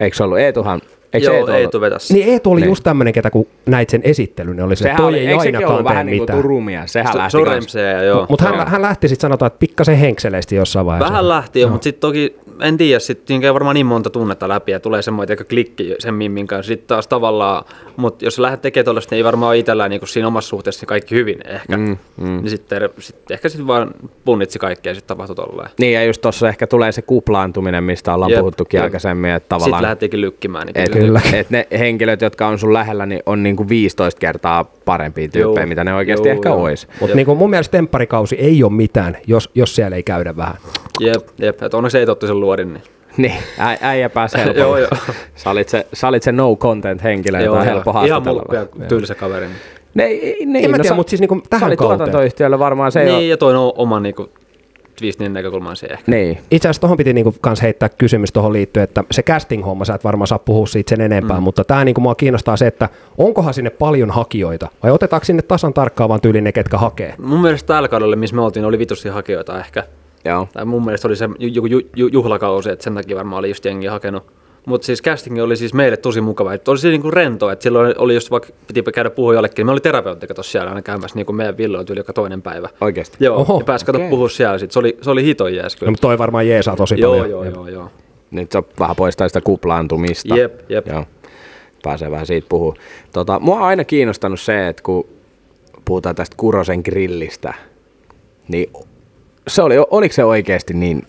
Eikö 0.00 0.16
se 0.16 0.24
ollut? 0.24 0.38
Eetuhan, 0.38 0.80
eikö 1.12 1.26
Joo, 1.26 1.36
Eetu 1.36 1.50
ei 1.52 1.58
ollut? 1.58 1.70
tu 1.72 1.80
vetäs. 1.80 2.10
Niin 2.10 2.28
Eetu 2.28 2.50
oli 2.50 2.60
Niin. 2.60 2.68
just 2.68 2.84
tämmöinen, 2.84 3.12
ketä 3.14 3.30
kun 3.30 3.46
näit 3.66 3.90
sen 3.90 4.00
esittelyn, 4.04 4.56
niin 4.56 4.64
oli 4.64 4.76
se, 4.76 4.82
Sehän 4.82 4.96
toi 4.96 5.06
oli, 5.06 5.18
ei 5.18 5.26
eikö 5.26 5.42
sekin 5.42 5.56
ollut 5.56 5.70
ainakaan 5.70 5.84
vähän 5.84 6.06
niin 6.06 6.18
kuin 6.18 6.22
mitään. 6.22 6.38
Turumia? 6.42 6.86
Sehän 6.86 7.12
Se- 7.12 7.18
lähti 7.18 8.06
joo. 8.06 8.26
Mutta 8.28 8.44
hän, 8.44 8.68
hän 8.68 8.82
lähti 8.82 9.08
sitten 9.08 9.22
sanotaan, 9.22 9.46
että 9.46 9.58
pikkasen 9.58 9.96
henkseleesti 9.96 10.56
jossain 10.56 10.86
vaiheessa. 10.86 11.12
Vähän 11.12 11.28
lähti 11.28 11.60
jo, 11.60 11.68
mutta 11.68 11.84
sitten 11.84 12.00
toki, 12.00 12.36
en 12.60 12.76
tiedä, 12.76 12.98
sitten 12.98 13.40
käy 13.40 13.54
varmaan 13.54 13.74
niin 13.74 13.86
monta 13.86 14.10
tunnetta 14.10 14.48
läpi 14.48 14.72
ja 14.72 14.80
tulee 14.80 15.02
semmoinen 15.02 15.32
aika 15.32 15.44
klikki 15.44 15.94
sen 15.98 16.14
Mimmin 16.14 16.46
kanssa. 16.46 16.68
Sitten 16.68 16.88
taas 16.88 17.06
tavallaan, 17.06 17.64
mutta 17.96 18.24
jos 18.24 18.38
lähdet 18.38 18.62
tekemään 18.62 18.84
tuollaista, 18.84 19.14
niin 19.14 19.18
ei 19.18 19.24
varmaan 19.24 19.48
ole 19.48 19.58
itsellään 19.58 19.90
niin 19.90 20.08
siinä 20.08 20.28
omassa 20.28 20.48
suhteessa 20.48 20.86
kaikki 20.86 21.14
hyvin 21.14 21.38
ehkä. 21.46 21.76
Mm, 21.76 21.96
mm. 22.16 22.26
Niin 22.26 22.50
sitten 22.50 22.88
sit 22.98 23.30
ehkä 23.30 23.48
sitten 23.48 23.66
vaan 23.66 23.90
punnitsi 24.24 24.58
kaikkea 24.58 24.90
ja 24.90 24.94
sitten 24.94 25.08
tapahtui 25.08 25.36
tolleen. 25.36 25.70
Niin, 25.78 25.92
ja 25.92 26.04
just 26.04 26.20
tuossa 26.20 26.48
ehkä 26.48 26.66
tulee 26.66 26.92
se 26.92 27.02
kuplaantuminen, 27.02 27.84
mistä 27.84 28.14
ollaan 28.14 28.30
Jep, 28.30 28.40
puhuttukin 28.40 28.78
jep. 28.78 28.84
aikaisemmin, 28.84 29.30
että 29.30 29.44
Sitten 29.44 29.58
tavallaan... 29.58 29.82
lähdettiinkin 29.82 30.20
lykkimään. 30.20 30.66
Niin 30.66 30.78
Et 30.78 30.90
kyllä. 30.90 31.20
Kyllä. 31.20 31.38
Et 31.38 31.50
ne 31.50 31.66
henkilöt, 31.78 32.20
jotka 32.20 32.46
on 32.46 32.58
sun 32.58 32.72
lähellä, 32.72 33.06
niin 33.06 33.22
on 33.26 33.42
niinku 33.42 33.68
15 33.68 34.18
kertaa 34.18 34.64
parempia 34.84 35.28
tyyppejä, 35.28 35.62
Joo. 35.62 35.68
mitä 35.68 35.84
ne 35.84 35.94
oikeasti 35.94 36.28
Joo, 36.28 36.36
ehkä 36.36 36.48
joo. 36.48 36.62
ois. 36.62 36.88
Mutta 37.00 37.16
niin 37.16 37.36
mun 37.36 37.50
mielestä 37.50 37.72
tempparikausi 37.72 38.36
ei 38.36 38.64
ole 38.64 38.72
mitään, 38.72 39.16
jos, 39.26 39.50
jos 39.54 39.74
siellä 39.74 39.96
ei 39.96 40.02
käydä 40.02 40.36
vähän. 40.36 40.56
Jep, 41.00 41.28
jep. 41.38 41.62
Että 41.62 41.76
onneksi 41.76 41.98
ei 41.98 42.06
totti 42.06 42.26
sen 42.26 42.40
luodin. 42.56 42.72
Niin. 42.74 42.82
Niin, 43.16 43.42
ä, 43.60 43.76
äijä 43.80 44.10
pääsi 44.10 44.38
helpolla. 44.44 44.58
Joo, 44.60 44.78
joo. 44.78 44.90
Sä 45.34 45.50
olit 45.50 45.68
se, 45.68 45.86
sä 45.92 46.08
olit 46.08 46.22
se 46.22 46.32
no 46.32 46.56
content 46.56 47.02
henkilö, 47.02 47.40
jota 47.40 47.58
on 47.58 47.64
helppo 47.64 47.90
Ihan 47.90 48.08
haastatella. 48.08 48.42
mulkku 48.50 48.78
ja 48.82 48.86
tylsä 48.88 49.14
kaveri. 49.14 49.46
Niin, 49.46 49.56
Ne, 49.94 50.04
ei, 50.04 50.46
ne, 50.46 50.58
En 50.58 50.70
mä 50.70 50.76
tiedä, 50.76 50.88
sä- 50.88 50.94
mut 50.94 51.08
siis 51.08 51.20
niinku 51.20 51.42
tähän 51.50 51.60
sä 51.60 51.66
olit 51.66 51.78
kauteen. 51.78 51.98
tuotantoyhtiölle 51.98 52.58
varmaan 52.58 52.92
se 52.92 53.04
niin 53.04 53.14
jo. 53.28 53.30
ja 53.30 53.36
toinen 53.36 53.60
on 53.60 53.72
oman 53.76 54.02
niinku 54.02 54.28
twistnin 54.98 55.32
näkökulman 55.32 55.76
siihen 55.76 55.98
ehkä. 55.98 56.10
Niin. 56.12 56.38
Itse 56.50 56.68
asiassa 56.68 56.80
tuohon 56.80 56.96
piti 56.96 57.12
niinku 57.12 57.34
kans 57.40 57.62
heittää 57.62 57.88
kysymys 57.88 58.32
tuohon 58.32 58.52
liittyen, 58.52 58.84
että 58.84 59.04
se 59.10 59.22
casting-homma, 59.22 59.84
sä 59.84 59.94
et 59.94 60.04
varmaan 60.04 60.26
saa 60.26 60.38
puhua 60.38 60.66
siitä 60.66 60.88
sen 60.90 61.00
enempää, 61.00 61.36
mm. 61.36 61.42
mutta 61.42 61.64
tämä 61.64 61.84
niinku 61.84 62.00
mua 62.00 62.14
kiinnostaa 62.14 62.56
se, 62.56 62.66
että 62.66 62.88
onkohan 63.18 63.54
sinne 63.54 63.70
paljon 63.70 64.10
hakijoita 64.10 64.68
vai 64.82 64.90
otetaanko 64.90 65.24
sinne 65.24 65.42
tasan 65.42 65.74
tarkkaan 65.74 66.08
vaan 66.08 66.20
tyyliin 66.20 66.44
ne, 66.44 66.52
ketkä 66.52 66.78
hakee? 66.78 67.14
Mun 67.18 67.40
mielestä 67.42 67.66
tällä 67.74 67.88
kaudella, 67.88 68.16
missä 68.16 68.36
me 68.36 68.42
oltiin, 68.42 68.64
oli 68.64 68.78
vitusti 68.78 69.08
hakijoita 69.08 69.58
ehkä. 69.60 69.84
Joo. 70.24 70.48
Tai 70.52 70.64
mun 70.64 70.84
mielestä 70.84 71.08
oli 71.08 71.16
se 71.16 71.28
joku 71.38 71.66
ju- 71.66 71.88
ju- 71.96 72.08
juhlakausi, 72.12 72.70
että 72.70 72.82
sen 72.84 72.94
takia 72.94 73.16
varmaan 73.16 73.38
oli 73.38 73.48
just 73.48 73.64
jengi 73.64 73.86
hakenut. 73.86 74.22
Mutta 74.66 74.86
siis 74.86 75.02
casting 75.02 75.42
oli 75.42 75.56
siis 75.56 75.74
meille 75.74 75.96
tosi 75.96 76.20
mukava. 76.20 76.54
Että 76.54 76.70
oli 76.70 76.78
se 76.78 76.88
niinku 76.88 77.10
rento, 77.10 77.50
että 77.50 77.62
silloin 77.62 77.94
oli 77.98 78.14
just 78.14 78.30
vaikka 78.30 78.48
piti 78.66 78.82
käydä 78.82 79.10
puhua 79.10 79.34
jollekin. 79.34 79.54
niin 79.56 79.66
Me 79.66 79.72
oli 79.72 79.80
terapeutti 79.80 80.26
kato 80.26 80.42
siellä 80.42 80.68
aina 80.68 80.82
käymässä 80.82 81.16
niinku 81.16 81.32
meidän 81.32 81.56
villoilla 81.56 81.86
yli 81.90 82.00
joka 82.00 82.12
toinen 82.12 82.42
päivä. 82.42 82.68
Oikeesti. 82.80 83.16
Joo, 83.20 83.36
Oho, 83.36 83.58
ja 83.58 83.64
pääsi 83.64 83.84
kato 83.86 83.98
okei. 83.98 84.10
puhua 84.10 84.28
siellä 84.28 84.58
sit. 84.58 84.72
Se 84.72 84.78
oli, 84.78 84.98
se 85.02 85.10
oli 85.10 85.24
hito 85.24 85.48
jees 85.48 85.74
No, 85.74 85.78
kyllä. 85.78 85.90
mutta 85.90 86.02
toi 86.02 86.18
varmaan 86.18 86.48
jeesaa 86.48 86.76
tosi 86.76 87.00
joo, 87.00 87.12
paljon. 87.18 87.30
joo, 87.30 87.44
joo, 87.44 87.68
joo. 87.68 87.90
Nyt 88.30 88.52
se 88.52 88.62
vähän 88.78 88.96
poistaa 88.96 89.28
sitä 89.28 89.40
kuplaantumista. 89.40 90.36
Jep, 90.36 90.60
jep. 90.70 90.86
Joo. 90.88 91.04
Pääsee 91.82 92.10
vähän 92.10 92.26
siitä 92.26 92.46
puhua. 92.48 92.74
Tota, 93.12 93.38
mua 93.40 93.56
on 93.56 93.62
aina 93.62 93.84
kiinnostanut 93.84 94.40
se, 94.40 94.68
että 94.68 94.82
kun 94.82 95.06
puhutaan 95.84 96.14
tästä 96.14 96.36
Kurosen 96.36 96.80
grillistä, 96.84 97.54
niin 98.48 98.70
se 99.48 99.62
oli, 99.62 99.74
oliko 99.90 100.12
se 100.12 100.24
oikeasti 100.24 100.74
niin 100.74 101.02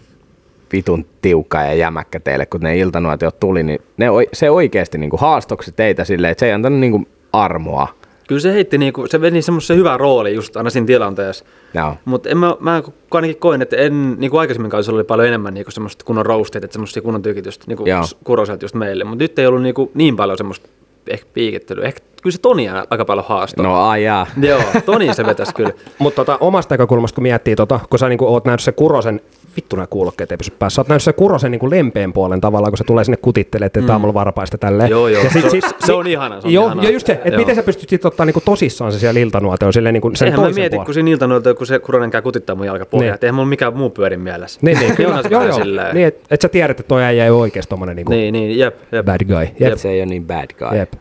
vitun 0.73 1.05
tiukka 1.21 1.61
ja 1.61 1.73
jämäkkä 1.73 2.19
teille, 2.19 2.45
kun 2.45 2.61
ne 2.61 2.77
iltanuotiot 2.77 3.39
tuli, 3.39 3.63
niin 3.63 3.79
ne, 3.97 4.07
se 4.33 4.49
oikeasti 4.49 4.97
niin 4.97 5.11
haastoksi 5.17 5.71
teitä 5.71 6.05
silleen, 6.05 6.31
että 6.31 6.39
se 6.39 6.45
ei 6.45 6.51
antanut 6.51 6.79
niin 6.79 7.07
armoa. 7.33 7.87
Kyllä 8.27 8.41
se 8.41 8.53
heitti 8.53 8.77
niinku, 8.77 9.07
se 9.07 9.21
veni 9.21 9.41
semmoisen 9.41 9.77
hyvän 9.77 9.99
rooli 9.99 10.33
just 10.33 10.57
aina 10.57 10.69
siinä 10.69 10.87
tilanteessa. 10.87 11.45
Joo. 11.73 11.95
Mutta 12.05 12.35
mä, 12.35 12.55
mä 12.59 12.81
ainakin 13.11 13.37
koin, 13.37 13.61
että 13.61 13.75
en, 13.75 14.15
niin 14.19 14.31
kuin 14.31 14.41
aikaisemmin 14.41 14.71
kausilla 14.71 14.97
oli 14.97 15.03
paljon 15.03 15.27
enemmän 15.27 15.53
niin 15.53 15.65
semmoista 15.69 16.05
kunnon 16.05 16.25
roastit, 16.25 16.63
että 16.63 16.73
semmoista 16.73 17.01
kunnon 17.01 17.21
tykitystä, 17.21 17.65
niin 17.67 17.77
kuin 17.77 17.89
Joo. 17.89 18.03
kuroset 18.23 18.61
just 18.61 18.75
meille. 18.75 19.03
Mutta 19.03 19.23
nyt 19.23 19.39
ei 19.39 19.47
ollut 19.47 19.61
niin, 19.61 19.75
kuin, 19.75 19.91
niin 19.93 20.15
paljon 20.15 20.37
semmoista 20.37 20.69
ehkä 21.07 21.27
piikittelyä. 21.33 21.85
Ehkä 21.85 21.99
kyllä 22.23 22.33
se 22.33 22.41
Toni 22.41 22.69
aika 22.89 23.05
paljon 23.05 23.25
haastoi. 23.29 23.65
No 23.65 23.81
ai 23.81 24.03
jaa. 24.03 24.27
Joo, 24.41 24.61
Toni 24.85 25.13
se 25.13 25.25
vetäisi 25.25 25.53
kyllä. 25.55 25.71
Mutta 25.99 26.15
tota, 26.15 26.37
omasta 26.41 26.73
näkökulmasta, 26.73 27.15
kun 27.15 27.23
miettii, 27.23 27.55
tota, 27.55 27.79
kun 27.89 27.99
sä 27.99 28.09
niinku 28.09 28.27
oot 28.27 28.45
nähnyt 28.45 28.59
se 28.61 28.71
Kurosen, 28.71 29.21
vittu 29.55 29.75
nämä 29.75 29.87
kuulokkeet 29.87 30.31
ei 30.31 30.37
pysy 30.37 30.51
päässä, 30.59 30.75
sä 30.75 30.81
oot 30.81 30.87
nähnyt 30.87 31.03
se 31.03 31.13
Kurosen 31.13 31.51
niinku 31.51 31.69
lempeän 31.69 32.13
puolen 32.13 32.41
tavallaan, 32.41 32.71
kun 32.71 32.77
se 32.77 32.83
tulee 32.83 33.03
sinne 33.03 33.17
kutittelee, 33.17 33.65
että 33.65 33.81
mm. 33.81 33.89
aamulla 33.89 34.13
varpaista 34.13 34.57
tälleen. 34.57 34.89
Joo, 34.89 35.07
joo. 35.07 35.23
Ja 35.23 35.29
sit, 35.29 35.41
Se- 35.43 35.49
siis, 35.49 35.65
se 35.85 35.93
on 35.93 36.07
ihana, 36.07 36.41
se 36.41 36.47
on 36.47 36.53
joo, 36.53 36.65
ihana. 36.65 36.83
joo, 36.83 36.91
just 36.91 37.07
se, 37.07 37.13
että 37.13 37.29
Joo. 37.29 37.37
miten 37.37 37.55
sä 37.55 37.63
pystyt 37.63 37.89
sit 37.89 38.05
ottaa 38.05 38.25
niinku 38.25 38.41
tosissaan 38.45 38.91
se 38.91 38.99
siellä 38.99 39.19
iltanuoteon 39.19 39.73
silleen 39.73 39.93
niinku 39.93 40.11
sen 40.15 40.25
Eihän 40.25 40.39
mä 40.39 40.45
toisen 40.45 40.61
mieti, 40.61 40.73
puolen. 40.75 40.85
kun 40.85 40.93
siinä 40.93 41.09
iltanoilta 41.11 41.53
kun 41.53 41.67
se 41.67 41.79
Kuronen 41.79 42.11
käy 42.11 42.21
kutittaa 42.21 42.55
mun 42.55 42.65
jalkapohjaa, 42.65 43.07
Niin. 43.07 43.13
että 43.13 43.27
eihän 43.27 43.35
mulla 43.35 43.47
mikään 43.49 43.77
muu 43.77 43.89
pyörin 43.89 44.19
mielessä. 44.19 44.59
Niin, 44.63 44.79
niin, 44.79 44.95
kyllä, 44.97 45.09
joo, 45.29 45.39
vähän 45.39 45.47
joo. 45.47 45.57
silleen. 45.57 45.95
Niin, 45.95 46.07
että 46.07 46.27
et 46.31 46.41
sä 46.41 46.49
tiedät, 46.49 46.79
että 46.79 46.87
toi 46.87 47.03
äijä 47.03 47.23
ei 47.23 47.29
ole 47.29 47.39
oikeasti 47.41 47.69
tommonen 47.69 47.95
niinku 47.95 48.11
Niin, 48.11 48.33
niin, 48.33 48.59
jep, 48.59 48.75
jep. 48.91 49.05
bad 49.05 49.25
guy. 49.25 49.47
Jep. 49.59 49.77
Se 49.77 49.89
ei 49.89 49.99
ole 49.99 50.05
niin 50.05 50.27
bad 50.27 50.47
guy. 50.59 50.77
Jep. 50.77 50.93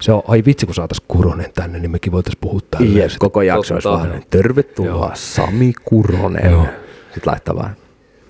Se 0.00 0.12
on, 0.12 0.22
ai 0.28 0.42
vitsi, 0.46 0.66
kun 0.66 0.74
saatais 0.74 1.00
Kuronen 1.08 1.50
tänne, 1.54 1.78
niin 1.78 1.90
mekin 1.90 2.12
voitais 2.12 2.36
puhua 2.40 2.60
tälleen. 2.70 2.96
Jep, 2.96 3.10
koko 3.18 3.42
jakso 3.42 3.74
olisi 3.74 3.88
vaan, 3.88 4.22
tervetuloa 4.30 5.10
Sami 5.14 5.72
Kuronen. 5.84 6.50
Joo. 6.50 6.66
Sitten 7.14 7.30
laittaa 7.32 7.56
vaan, 7.56 7.76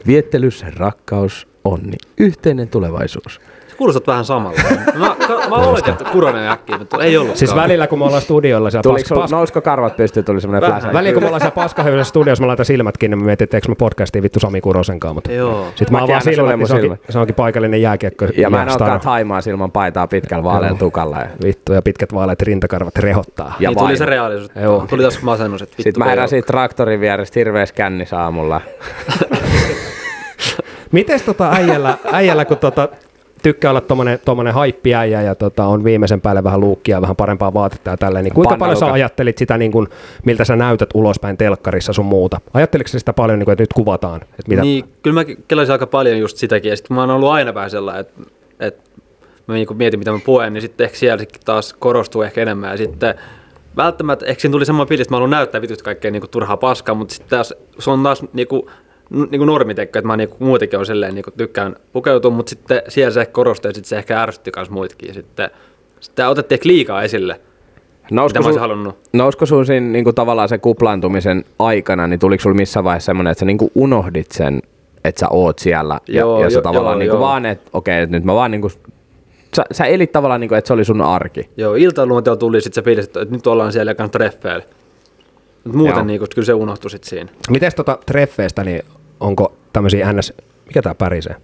viettelyssä 0.07 0.67
rakkaus, 0.77 1.49
onni, 1.65 1.97
yhteinen 2.19 2.69
tulevaisuus. 2.69 3.41
Kuulostat 3.77 4.07
vähän 4.07 4.25
samalla. 4.25 4.59
mä, 4.99 5.17
ka, 5.27 5.49
mä 5.49 5.57
oletin, 5.57 5.93
että 5.93 6.05
Kuronen 6.05 6.49
äkkiä, 6.49 6.79
mutta 6.79 7.05
ei 7.05 7.17
ollut. 7.17 7.37
Siis 7.37 7.55
välillä, 7.55 7.87
kun 7.87 7.99
me 7.99 8.05
ollaan 8.05 8.23
studioilla 8.23 8.71
siellä 8.71 8.83
Tuliko 8.83 9.01
pas, 9.01 9.09
sulla, 9.09 9.21
pas, 9.21 9.31
nousko 9.31 9.61
karvat 9.61 9.97
pystyyn, 9.97 10.25
tuli 10.25 10.41
semmoinen 10.41 10.71
flash. 10.71 10.93
Välillä 10.93 11.13
kun 11.13 11.23
me 11.23 11.27
ollaan 11.27 11.41
siellä 11.41 11.55
paskahöylässä 11.55 12.09
studiossa, 12.09 12.43
mä 12.43 12.47
laitan 12.49 12.67
silmät 12.67 12.99
kiinni, 12.99 13.17
mä 13.17 13.25
mietin, 13.25 13.45
että 13.45 13.57
eikö 13.57 13.69
mä 13.69 13.75
podcastiin 13.75 14.23
vittu 14.23 14.41
Sami 14.41 14.61
Kurosenkaan, 14.61 15.15
mutta 15.15 15.33
Joo. 15.33 15.67
sitten 15.75 15.93
mä 15.93 16.01
Mäkin 16.01 16.05
avaan 16.05 16.23
silmät, 16.23 16.49
niin 16.49 16.59
mun 16.59 16.69
se 16.69 16.75
onkin, 16.75 16.99
se 17.11 17.19
onkin 17.19 17.35
paikallinen 17.35 17.83
jääkiekko. 17.83 18.25
Ja 18.37 18.51
mä 18.51 18.63
en 18.63 18.69
olekaan 18.69 19.01
taimaa 19.01 19.41
ilman 19.49 19.73
paitaa 19.73 20.07
pitkällä 20.07 20.45
vaalealla 20.45 20.79
tukalla. 20.79 21.19
Ja, 21.19 21.29
Vittu, 21.45 21.73
ja 21.73 21.83
pitkät 21.83 22.15
vaaleat 22.15 22.43
rintakarvat 22.43 22.97
rehottaa. 22.97 23.55
ja 23.61 23.71
niin 23.71 23.79
tuli 23.79 23.97
se 23.97 24.07
reaalisuus. 24.07 24.51
Joo. 24.63 24.87
Tuli 24.89 25.03
taas 25.03 25.23
masennus, 25.23 25.63
että 25.63 25.73
vittu. 25.73 25.83
Sitten 25.83 26.05
mä 26.05 26.11
heräsin 26.11 26.45
traktorin 26.45 27.01
vierestä 27.01 27.41
hirveässä 27.41 27.75
kännissä 27.75 28.21
aamulla. 28.21 28.61
Mites 30.93 31.23
tota 31.23 31.51
äijällä, 31.51 31.99
äijällä 32.13 32.45
kun 32.45 32.57
tota, 32.57 32.89
tykkää 33.43 33.71
olla 33.71 33.81
tommonen, 33.81 34.19
tommonen 34.25 34.55
haippiäijä 34.55 35.23
ja 35.23 35.35
tota, 35.35 35.65
on 35.65 35.85
viimeisen 35.85 36.21
päälle 36.21 36.45
vähän 36.45 36.61
luukkia, 36.61 37.03
vähän 37.03 37.17
parempaa 37.17 37.55
vaatetta 37.55 37.91
ja 37.91 37.97
tälleen, 37.97 38.25
niin 38.25 38.35
kuinka 38.35 38.57
paljon 38.57 38.77
sä 38.77 38.93
ajattelit 38.93 39.39
sitä, 39.39 39.59
niin 39.59 39.73
kun, 39.73 39.89
miltä 40.25 40.45
sä 40.45 40.57
näytät 40.57 40.91
ulospäin 40.95 41.37
telkkarissa 41.37 41.93
sun 41.93 42.07
muuta? 42.07 42.41
Ajatteliko 42.55 42.89
sä 42.89 42.99
sitä 42.99 43.13
paljon, 43.13 43.39
niin 43.39 43.45
kun, 43.45 43.53
että 43.53 43.63
nyt 43.63 43.73
kuvataan? 43.73 44.21
Että 44.23 44.49
mitä? 44.49 44.63
Niin, 44.63 44.85
kyllä 45.03 45.15
mä 45.15 45.25
kelasin 45.49 45.73
aika 45.73 45.87
paljon 45.87 46.19
just 46.19 46.37
sitäkin. 46.37 46.71
Ja 46.71 46.77
sitten 46.77 46.95
mä 46.95 47.01
oon 47.01 47.11
ollut 47.11 47.31
aina 47.31 47.55
vähän 47.55 47.71
sellainen, 47.71 48.01
että, 48.01 48.23
että 48.61 48.91
mä 49.47 49.55
niinku 49.55 49.75
mietin, 49.75 49.99
mitä 49.99 50.13
mä 50.13 50.19
puen, 50.25 50.53
niin 50.53 50.63
sitten 50.63 50.85
ehkä 50.85 50.97
siellä 50.99 51.25
taas 51.45 51.75
korostuu 51.79 52.23
ehkä 52.23 52.43
enemmän. 52.43 52.71
Ja 52.71 52.77
sitten 52.77 53.15
välttämättä, 53.77 54.27
ehkä 54.27 54.41
siinä 54.41 54.53
tuli 54.53 54.65
semmoinen 54.65 54.89
fiilis, 54.89 55.05
että 55.05 55.13
mä 55.13 55.17
haluan 55.17 55.31
näyttää 55.31 55.61
vityt 55.63 55.83
kaikkea 55.83 56.11
niinku 56.11 56.29
turhaa 56.29 56.57
paskaa, 56.57 56.95
mutta 56.95 57.15
sitten 57.15 57.31
taas 57.31 57.55
se 57.79 57.91
on 57.91 58.03
taas 58.03 58.23
niinku, 58.33 58.59
n- 58.59 58.82
niinku 59.31 59.45
normitekko, 59.45 59.99
että 59.99 60.07
mä 60.07 60.17
niinku 60.17 60.37
muutenkin 60.39 60.79
on 60.79 60.87
silleen 60.87 61.15
niinku 61.15 61.31
tykkään 61.31 61.77
pukeutua, 61.93 62.31
mutta 62.31 62.51
sitten 62.51 62.83
siellä 62.89 63.11
se 63.11 63.21
ehkä 63.21 63.33
korostuu 63.33 63.69
ja 63.69 63.75
sitten 63.75 63.89
se 63.89 63.97
ehkä 63.99 64.23
ärsytti 64.23 64.51
myös 64.57 64.71
muitakin. 64.71 65.09
Ja 65.09 65.15
sitten, 65.15 65.51
sitten 66.01 66.29
otettiin 66.29 66.57
ehkä 66.57 66.69
liikaa 66.69 67.03
esille, 67.03 67.41
mitä 68.03 68.15
Nousko 68.15 68.39
mä 68.39 68.45
olisin 68.47 68.53
sun, 68.55 68.61
halunnut. 68.61 68.99
nousko 69.13 69.47
sun 69.47 69.67
siinä 69.67 69.87
niin 69.87 70.15
tavallaan 70.15 70.49
se 70.49 70.59
kuplaantumisen 70.59 71.45
aikana, 71.59 72.07
niin 72.07 72.21
tuliko 72.21 72.43
sulla 72.43 72.57
missään 72.57 72.85
vaiheessa 72.85 73.07
semmoinen, 73.07 73.31
että 73.31 73.41
sä 73.41 73.47
niin 73.47 73.59
unohdit 73.75 74.33
sen, 74.33 74.63
että 75.05 75.21
sä 75.21 75.29
oot 75.31 75.59
siellä 75.59 76.01
ja, 76.09 76.21
Joo, 76.21 76.43
ja 76.43 76.51
sä 76.51 76.59
jo- 76.59 76.63
tavallaan 76.63 76.95
joo, 76.95 76.99
niin 76.99 77.09
joo. 77.09 77.21
vaan, 77.21 77.47
että 77.47 77.71
okei, 77.73 78.03
että 78.03 78.17
nyt 78.17 78.25
mä 78.25 78.35
vaan 78.35 78.51
niin 78.51 78.61
kuin, 78.61 78.73
sä, 79.57 79.65
sä 79.73 79.85
elit 79.85 80.13
tavallaan 80.13 80.41
niin 80.41 80.49
kuin, 80.49 80.59
että 80.59 80.67
se 80.67 80.73
oli 80.75 80.85
sun 80.85 81.01
arki. 81.01 81.49
Joo, 81.57 81.75
iltaluonteella 81.75 82.37
tuli 82.37 82.61
sitten 82.61 82.83
se 82.83 82.85
fiilis, 82.85 83.05
että 83.05 83.25
nyt 83.31 83.47
ollaan 83.47 83.73
siellä 83.73 83.95
kanssa 83.95 84.13
treffeillä. 84.13 84.65
Mut 85.65 85.77
muuten 85.77 86.07
niinku, 86.07 86.27
kyllä 86.35 86.47
se 86.47 86.55
unohtui 86.55 86.91
sitten 86.91 87.09
siinä. 87.11 87.31
Mites 87.51 87.75
tota 87.75 87.99
treffeistä, 88.07 88.65
niin 88.65 88.83
onko 89.23 89.53
tämmöisiä 89.73 90.13
ns... 90.13 90.33
Mikä 90.67 90.83
tää 90.83 90.95
pärisee? 90.95 91.37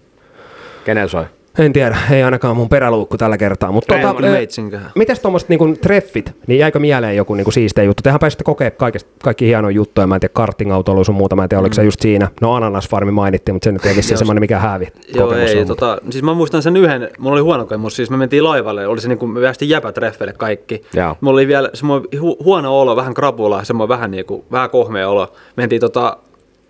Kenellä 0.84 1.08
soi? 1.08 1.24
En 1.58 1.72
tiedä, 1.72 1.96
ei 2.10 2.22
ainakaan 2.22 2.56
mun 2.56 2.68
peräluukku 2.68 3.16
tällä 3.16 3.38
kertaa. 3.38 3.72
Mutta 3.72 3.94
tota, 3.94 4.26
ö, 4.26 4.30
meitsinköhän. 4.30 4.90
mites 4.94 5.20
tuommoiset 5.20 5.48
niinku 5.48 5.74
treffit, 5.82 6.32
niin 6.46 6.58
jäikö 6.58 6.78
mieleen 6.78 7.16
joku 7.16 7.34
niinku 7.34 7.50
siisteä 7.50 7.84
juttu? 7.84 8.02
Tehän 8.02 8.20
pääsitte 8.20 8.44
kokea 8.44 8.70
kaikista, 8.70 9.10
kaikki 9.22 9.46
hienoja 9.46 9.74
juttuja, 9.74 10.06
mä 10.06 10.14
en 10.14 10.20
tiedä, 10.20 10.32
karting-autoilu 10.32 11.04
sun 11.04 11.14
muuta, 11.14 11.36
mä 11.36 11.42
en 11.42 11.48
tiedä, 11.48 11.60
oliko 11.60 11.74
se 11.74 11.84
just 11.84 12.00
siinä. 12.00 12.28
No 12.40 12.54
Ananasfarmi 12.54 13.12
mainittiin, 13.12 13.54
mutta 13.54 13.64
se 13.64 13.72
nyt 13.72 13.86
ei 13.86 13.94
Joo, 13.94 14.02
semmoinen 14.16 14.40
mikä 14.42 14.58
hävi. 14.58 14.88
Joo, 15.14 15.32
ei, 15.32 15.52
on, 15.52 15.66
mutta- 15.66 15.86
tota, 15.86 15.98
siis 16.10 16.24
mä 16.24 16.34
muistan 16.34 16.62
sen 16.62 16.76
yhden, 16.76 17.10
mulla 17.18 17.34
oli 17.34 17.42
huono 17.42 17.64
kokemus, 17.64 17.96
siis 17.96 18.10
me 18.10 18.16
mentiin 18.16 18.44
laivalle, 18.44 18.86
oli 18.86 19.00
se 19.00 19.08
niinku, 19.08 19.26
me 19.26 19.40
päästiin 19.40 19.68
jäpätreffeille 19.68 20.32
kaikki. 20.32 20.82
Joo. 20.94 21.16
Mulla 21.20 21.36
oli 21.36 21.46
vielä 21.46 21.70
semmoinen 21.74 22.08
hu- 22.14 22.44
huono 22.44 22.80
olo, 22.80 22.96
vähän 22.96 23.14
krapula, 23.14 23.64
semmoinen 23.64 23.88
vähän 23.88 24.10
niinku, 24.10 24.44
vähän 24.52 24.70
kohmea 24.70 25.08
olo. 25.08 25.32
Mentiin 25.56 25.80
tota, 25.80 26.16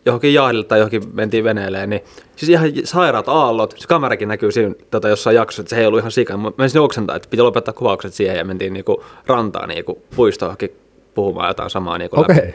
johonkin 0.07 0.35
jahdille 0.35 0.65
tai 0.65 0.79
johonkin 0.79 1.03
mentiin 1.13 1.45
veneelle, 1.45 1.87
niin 1.87 2.01
siis 2.37 2.49
ihan 2.51 2.71
sairaat 2.85 3.29
aallot, 3.29 3.75
se 3.79 3.89
kamerakin 3.89 4.29
näkyy 4.29 4.53
siinä 4.53 4.75
tota, 4.91 5.09
jossain 5.09 5.37
jaksossa, 5.37 5.63
että 5.63 5.71
se 5.75 5.81
ei 5.81 5.87
ollut 5.87 5.99
ihan 6.01 6.13
sikana. 6.13 6.39
Mä 6.39 6.51
menisin 6.59 6.81
oksentaa, 6.81 7.17
että 7.17 7.29
piti 7.31 7.43
lopettaa 7.43 7.75
kuvaukset 7.75 8.15
siihen 8.15 8.37
ja 8.37 8.45
mentiin 8.45 8.73
niinku 8.73 9.05
rantaan 9.27 9.69
niinku 9.69 10.03
puistoon 10.17 10.47
johonkin 10.49 10.73
puhumaan 11.15 11.49
jotain 11.49 11.71
samaa 11.71 11.99
niinku 11.99 12.21
läpi. 12.21 12.33
Okei. 12.33 12.55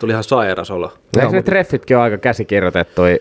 Tuli 0.00 0.12
ihan 0.12 0.24
sairas 0.24 0.70
olo. 0.70 0.92
Eikö 1.20 1.32
ne 1.32 1.42
treffitkin 1.42 1.96
ole 1.96 2.04
aika 2.04 2.18
käsikirjoitettuja? 2.18 3.16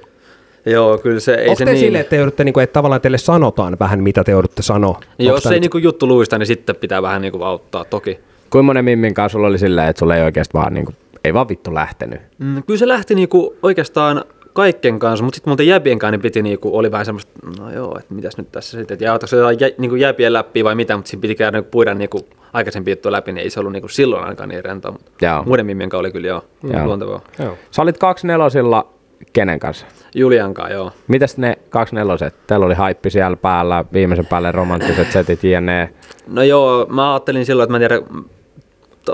Joo, 0.65 0.97
kyllä 0.97 1.19
se 1.19 1.33
ei 1.33 1.47
Onko 1.47 1.57
se 1.59 1.65
te 1.65 1.71
niin. 1.71 1.79
silleen, 1.79 2.01
että 2.01 2.09
te 2.09 2.15
joudutte, 2.15 2.43
niinku, 2.43 2.59
että 2.59 2.73
tavallaan 2.73 3.01
teille 3.01 3.17
sanotaan 3.17 3.77
vähän, 3.79 4.03
mitä 4.03 4.23
te 4.23 4.31
joudutte 4.31 4.61
sanoa? 4.61 4.99
Jos 5.19 5.31
Onks 5.33 5.43
tää 5.43 5.51
ei 5.51 5.55
nyt- 5.55 5.61
niinku 5.61 5.77
juttu 5.77 6.07
luista, 6.07 6.37
niin 6.37 6.47
sitten 6.47 6.75
pitää 6.75 7.01
vähän 7.01 7.21
niinku 7.21 7.43
auttaa 7.43 7.85
toki. 7.85 8.19
Kuinka 8.49 8.63
monen 8.63 8.85
mimmin 8.85 9.13
kanssa 9.13 9.33
sulla 9.35 9.47
oli 9.47 9.57
silleen, 9.57 9.87
että 9.87 9.99
sulla 9.99 10.15
ei 10.15 10.23
oikeasti 10.23 10.53
vaan 10.53 10.73
niin 10.73 10.85
kuin, 10.85 10.95
ei 11.27 11.33
vaan 11.33 11.49
vittu 11.49 11.73
lähtenyt? 11.73 12.21
Mm, 12.39 12.63
kyllä 12.63 12.77
se 12.77 12.87
lähti 12.87 13.15
niinku 13.15 13.55
oikeastaan 13.63 14.23
kaiken 14.53 14.99
kanssa, 14.99 15.23
mutta 15.25 15.35
sitten 15.35 15.51
muuten 15.51 15.67
jäbien 15.67 15.99
kanssa 15.99 16.11
niin 16.11 16.21
piti 16.21 16.41
niinku, 16.41 16.77
oli 16.77 16.91
vähän 16.91 17.05
semmoista, 17.05 17.31
no 17.59 17.71
joo, 17.71 17.97
että 17.99 18.13
mitäs 18.13 18.37
nyt 18.37 18.51
tässä 18.51 18.77
sitten, 18.77 18.95
että 18.95 19.05
jaotaanko 19.05 19.27
se 19.27 19.35
jotain 19.35 19.57
jä, 19.59 19.69
niinku 19.77 19.95
jäbien 19.95 20.33
läpi 20.33 20.63
vai 20.63 20.75
mitä, 20.75 20.95
mutta 20.95 21.09
siinä 21.09 21.21
piti 21.21 21.35
käydä 21.35 21.57
niinku 21.57 21.71
puida 21.71 21.93
niinku 21.93 22.27
aikaisempi 22.53 22.91
juttu 22.91 23.11
läpi, 23.11 23.31
niin 23.31 23.43
ei 23.43 23.49
se 23.49 23.59
ollut 23.59 23.73
niinku 23.73 23.87
silloin 23.87 24.23
ainakaan 24.23 24.49
niin 24.49 24.65
rentoa, 24.65 24.91
mutta 24.91 25.25
Joo. 25.25 25.43
muiden 25.43 25.65
mimmien 25.65 25.89
kanssa 25.89 25.99
oli 25.99 26.11
kyllä 26.11 26.27
joo, 26.27 26.43
Joo. 26.63 26.85
luontevaa. 26.85 27.21
Joo. 27.39 27.57
Sä 27.71 27.81
olit 27.81 27.97
kaksi 27.97 28.27
nelosilla 28.27 28.87
kenen 29.33 29.59
kanssa? 29.59 29.85
Juliankaan, 30.15 30.71
joo. 30.71 30.91
Mitäs 31.07 31.37
ne 31.37 31.57
kaksi 31.69 31.95
neloset? 31.95 32.35
Teillä 32.47 32.65
oli 32.65 32.73
haippi 32.73 33.09
siellä 33.09 33.37
päällä, 33.37 33.85
viimeisen 33.93 34.25
päälle 34.25 34.51
romanttiset 34.51 35.11
setit 35.11 35.43
jne. 35.43 35.93
No 36.27 36.43
joo, 36.43 36.85
mä 36.89 37.13
ajattelin 37.13 37.45
silloin, 37.45 37.63
että 37.63 37.71
mä 37.79 37.85
en 37.85 37.89
tiedä, 37.89 38.23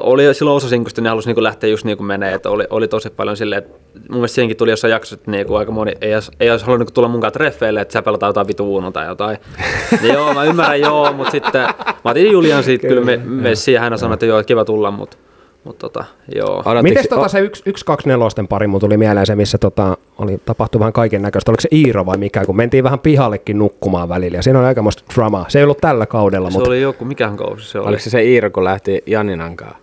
oli 0.02 0.34
silloin 0.34 0.58
osa 0.58 0.70
sinkusta, 0.70 1.02
niin 1.02 1.10
halusi 1.10 1.28
niinku 1.30 1.44
lähteä 1.44 1.70
just 1.70 1.86
niin 1.86 1.98
kuin 1.98 2.08
menee, 2.08 2.34
että 2.34 2.50
oli, 2.50 2.64
oli 2.70 2.88
tosi 2.88 3.10
paljon 3.10 3.38
silleen, 3.38 3.60
että 3.64 3.80
mun 3.94 4.18
mielestä 4.18 4.36
siihenkin 4.36 4.58
tuli 4.58 4.72
jossain 4.72 4.92
jaksossa, 4.92 5.14
että 5.16 5.32
niinku 5.32 5.56
aika 5.56 5.72
moni 5.72 5.94
ei, 6.02 6.14
olisi- 6.16 6.32
ei 6.40 6.52
olisi 6.52 6.66
halunnut 6.66 6.80
niinku 6.88 6.94
tulla 6.94 7.08
munkaan 7.08 7.34
treffeille, 7.34 7.82
että 7.82 7.92
sä 7.94 8.02
pelataan 8.02 8.30
jotain 8.30 8.48
vitu 8.48 8.76
Uno 8.76 8.92
tai 8.92 9.08
jotain. 9.08 9.38
niin 10.02 10.14
joo, 10.14 10.34
mä 10.34 10.44
ymmärrän 10.44 10.82
joo, 10.82 11.14
mutta 11.14 11.32
sitten 11.32 11.62
mä 12.04 12.12
otin 12.12 12.32
Julian 12.32 12.64
siitä 12.64 12.88
kyllä 12.88 13.02
me, 13.06 13.18
messiin 13.18 13.76
ja 13.76 13.82
hän 13.82 14.00
sanoi, 14.00 14.14
että 14.14 14.26
joo, 14.26 14.40
että 14.40 14.48
kiva 14.48 14.66
tulla, 14.66 14.92
mutta 14.92 15.18
mut 15.64 15.78
tota, 15.78 16.06
joo. 16.36 16.64
Miten 16.82 17.06
tota 17.10 17.28
se 17.28 17.40
yksi, 17.40 17.64
yksi 17.66 17.86
kaksi 17.86 18.08
nelosten 18.08 18.48
pari, 18.48 18.68
mun 18.68 18.80
tuli 18.80 18.98
mieleen 18.98 19.26
se, 19.26 19.36
missä 19.36 19.58
tota, 19.58 19.98
oli, 20.18 20.38
tapahtui 20.46 20.80
vähän 20.80 20.94
kaiken 20.94 21.22
näköistä. 21.22 21.52
Oliko 21.52 21.62
se 21.62 21.70
Iiro 21.72 22.06
vai 22.06 22.18
mikä, 22.18 22.46
kun 22.46 22.56
mentiin 22.56 22.84
vähän 22.84 23.00
pihallekin 23.00 23.58
nukkumaan 23.58 24.10
välillä. 24.10 24.38
Ja 24.38 24.42
siinä 24.42 24.60
oli 24.60 24.68
aikamoista 24.68 25.04
dramaa. 25.16 25.46
Se 25.48 25.60
ei 25.60 25.64
ollut 25.64 25.78
tällä 25.82 26.06
kaudella, 26.06 26.50
Se 26.50 26.54
mutta 26.58 26.70
oli 26.70 26.82
joku, 26.82 27.06
mikähän 27.06 27.38
kausi 27.38 27.70
se 27.70 27.80
oli? 27.80 27.88
Oliko 27.88 28.04
se 28.04 28.10
se 28.10 28.24
Iiro, 28.24 28.50
kun 28.52 28.64
lähti 28.64 29.04
Janinankaan? 29.06 29.76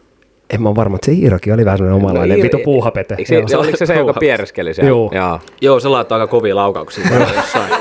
En 0.55 0.63
mä 0.63 0.69
ole 0.69 0.77
varma, 0.77 0.95
että 0.97 1.07
se 1.07 1.13
Iirokin 1.13 1.55
oli 1.55 1.65
vähän 1.65 1.79
sellainen 1.79 2.03
omanlainen 2.05 2.39
Iiro- 2.39 2.43
vitu 2.43 2.59
puuhapete. 2.65 3.15
Eikö 3.19 3.35
Joo. 3.35 3.49
se, 3.49 3.57
oliko 3.57 3.77
se 3.77 3.87
se, 3.87 3.95
joka 3.95 4.13
piereskeli 4.13 4.75
siellä? 4.75 4.89
Joo. 4.89 5.11
Joo. 5.15 5.39
Joo, 5.61 5.81
se 5.81 5.89
laittoi 5.89 6.21
aika 6.21 6.31
kovia 6.31 6.57
laukauksia 6.57 7.05
jossain. 7.37 7.73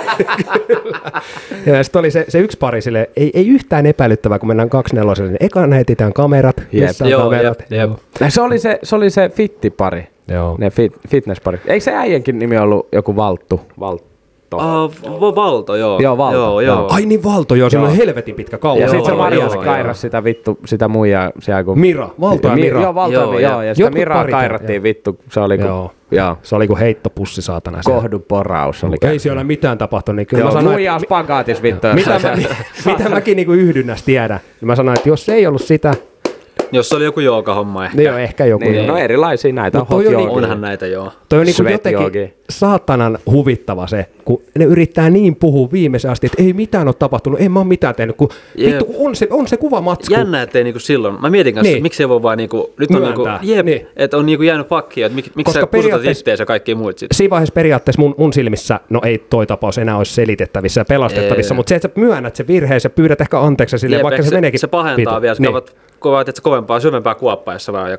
Ja 1.65 1.83
sitten 1.83 1.99
oli 1.99 2.11
se, 2.11 2.25
se 2.27 2.39
yksi 2.39 2.57
pari 2.57 2.81
sille, 2.81 3.09
ei, 3.15 3.31
ei 3.33 3.47
yhtään 3.47 3.85
epäilyttävää, 3.85 4.39
kun 4.39 4.47
mennään 4.47 4.69
kaksi 4.69 4.95
neloselle, 4.95 5.31
niin 5.31 5.45
eka 5.45 5.67
etsitään 5.79 6.13
kamerat, 6.13 6.57
Jep. 6.71 6.87
missä 6.87 7.05
on 7.05 7.11
Joo, 7.11 7.21
kamerat. 7.23 7.59
jep, 7.59 7.71
jep. 7.71 7.89
No, 8.21 8.29
Se 8.29 8.41
oli 8.41 8.59
se, 8.59 8.79
se, 8.83 8.95
oli 8.95 9.09
se 9.09 9.29
fittipari, 9.29 10.07
Joo. 10.27 10.55
ne 10.59 10.69
fit, 10.69 10.93
fitnesspari. 11.09 11.59
Eikö 11.67 11.83
se 11.83 11.93
äijänkin 11.93 12.39
nimi 12.39 12.57
ollut 12.57 12.87
joku 12.91 13.15
Valttu? 13.15 13.61
Valtto. 13.79 14.08
Ah, 14.57 14.91
Va- 15.21 15.35
Valto, 15.35 15.75
joo. 15.75 15.99
Joo, 15.99 16.17
Valto, 16.17 16.37
Joo, 16.37 16.61
joo. 16.61 16.75
joo. 16.79 16.87
Ai 16.91 17.05
niin 17.05 17.23
Valto, 17.23 17.55
joo, 17.55 17.69
siinä 17.69 17.85
on 17.85 17.95
helvetin 17.95 18.35
pitkä 18.35 18.57
kauan. 18.57 18.81
Ja 18.81 18.89
sitten 18.89 19.05
se 19.05 19.35
joo, 19.35 19.49
kairas 19.63 20.01
sitä 20.01 20.23
vittu, 20.23 20.59
sitä 20.65 20.87
muijaa 20.87 21.31
siellä 21.39 21.63
kun... 21.63 21.79
Mira, 21.79 22.09
Valto 22.21 22.47
ja 22.47 22.55
Mi- 22.55 22.61
Mira. 22.61 22.81
Joo, 22.81 22.95
Valto 22.95 23.13
Joo, 23.13 23.39
joo, 23.39 23.61
ja 23.61 23.75
sitä 23.75 23.89
Miraa 23.89 24.27
kairattiin 24.27 24.83
vittu, 24.83 25.19
se 25.31 25.39
oli 25.39 25.57
kuin... 25.57 25.89
Joo. 26.11 26.37
Se 26.43 26.55
oli 26.55 26.67
kuin 26.67 26.79
heittopussi 26.79 27.41
saatana. 27.41 27.81
siellä. 27.81 28.01
Kohduporaus 28.01 28.83
oli 28.83 28.95
Ei 29.01 29.19
siellä 29.19 29.43
mitään 29.43 29.77
tapahtunut, 29.77 30.15
niin 30.15 30.27
kyllä 30.27 30.41
Joo, 30.43 30.51
mä 30.53 30.59
sanoin, 30.61 30.87
että, 30.87 30.99
spagaatis 30.99 31.63
vittu. 31.63 31.87
mitä, 31.93 32.19
mä, 32.23 32.37
mitä 32.91 33.09
mäkin 33.09 33.35
niinku 33.35 33.51
yhdynnäs 33.53 34.03
tiedän. 34.03 34.39
Niin 34.61 34.67
mä 34.67 34.75
sanoin, 34.75 34.97
että 34.97 35.09
jos 35.09 35.25
se 35.25 35.33
ei 35.33 35.47
ollut 35.47 35.61
sitä, 35.61 35.93
Jos 36.71 36.89
se 36.89 36.95
oli 36.95 37.03
joku 37.03 37.19
joogahomma 37.19 37.85
ehkä. 37.85 37.97
niin 37.97 38.05
joo, 38.07 38.17
ehkä 38.17 38.45
joku. 38.45 38.63
Niin, 38.65 38.75
joo. 38.75 38.87
no 38.87 38.97
erilaisia 38.97 39.53
näitä 39.53 39.77
Mut 39.79 39.91
on 39.91 39.97
on 39.97 40.03
niinku- 40.13 40.35
Onhan 40.35 40.61
näitä 40.61 40.87
joo. 40.87 41.11
Toi 41.29 41.39
on 41.39 41.45
niinku 41.45 41.63
jotenkin. 41.63 42.33
Saatanan 42.49 43.17
huvittava 43.31 43.87
se, 43.87 44.05
kun 44.25 44.41
ne 44.59 44.65
yrittää 44.65 45.09
niin 45.09 45.35
puhua 45.35 45.69
viimeisen 45.71 46.11
asti, 46.11 46.27
että 46.27 46.43
ei 46.43 46.53
mitään 46.53 46.87
ole 46.87 46.93
tapahtunut, 46.99 47.41
en 47.41 47.51
mä 47.51 47.59
ole 47.59 47.67
mitään 47.67 47.95
tehnyt, 47.95 48.15
kun 48.15 48.29
Jep. 48.55 48.69
vittu, 48.71 48.85
on 49.05 49.15
se, 49.15 49.27
on 49.29 49.47
se 49.47 49.57
kuva 49.57 49.81
matsku. 49.81 50.13
Jännä, 50.13 50.41
ettei 50.41 50.63
niinku 50.63 50.79
silloin. 50.79 51.21
Mä 51.21 51.29
mietin 51.29 51.55
kanssa, 51.55 51.71
Niin. 51.73 51.83
miksi 51.83 52.03
ei 52.03 52.09
voi 52.09 52.21
vaan 52.21 52.37
niinku, 52.37 52.73
nyt 52.79 52.91
on 52.91 53.01
niinku, 53.01 53.27
jep, 53.41 53.65
Niin. 53.65 53.87
että 53.95 54.17
on 54.17 54.25
niinku 54.25 54.43
jäänyt 54.43 54.67
pakkia, 54.67 55.05
että 55.05 55.15
mik, 55.15 55.31
miksi 55.35 55.53
sä 55.53 55.67
kusutat 55.67 56.01
ja 56.39 56.45
kaikki 56.45 56.75
muut 56.75 56.97
sit. 56.97 57.09
Siinä 57.13 57.29
vaiheessa 57.29 57.53
periaatteessa 57.53 58.01
mun, 58.01 58.15
mun 58.17 58.33
silmissä, 58.33 58.79
no 58.89 59.01
ei 59.03 59.17
toi 59.17 59.47
tapaus 59.47 59.77
enää 59.77 59.97
olisi 59.97 60.13
selitettävissä 60.13 60.81
ja 60.81 60.85
pelastettavissa, 60.85 61.53
Ei. 61.53 61.55
mutta 61.55 61.69
se, 61.69 61.75
että 61.75 61.87
sä 61.87 61.93
myönnät 61.95 62.35
sen 62.35 62.47
virheen, 62.47 62.81
sä 62.81 62.89
pyydät 62.89 63.21
ehkä 63.21 63.39
anteeksi 63.39 63.79
sille, 63.79 63.95
Jep, 63.95 64.03
vaikka 64.03 64.15
ehkä 64.21 64.29
se, 64.29 64.35
meneekin 64.35 64.59
se 64.59 64.67
pahentaa 64.67 65.13
vitu. 65.13 65.21
vielä, 65.21 65.35
se 65.35 65.41
Niin. 65.41 65.53
niin. 65.53 65.63
kovaa, 65.99 66.21
että 66.21 66.41
kovempaa, 66.41 66.79
syvempää 66.79 67.15
kuoppaa, 67.15 67.53
jos 67.55 67.65
sä 67.65 67.73
vaan 67.73 67.89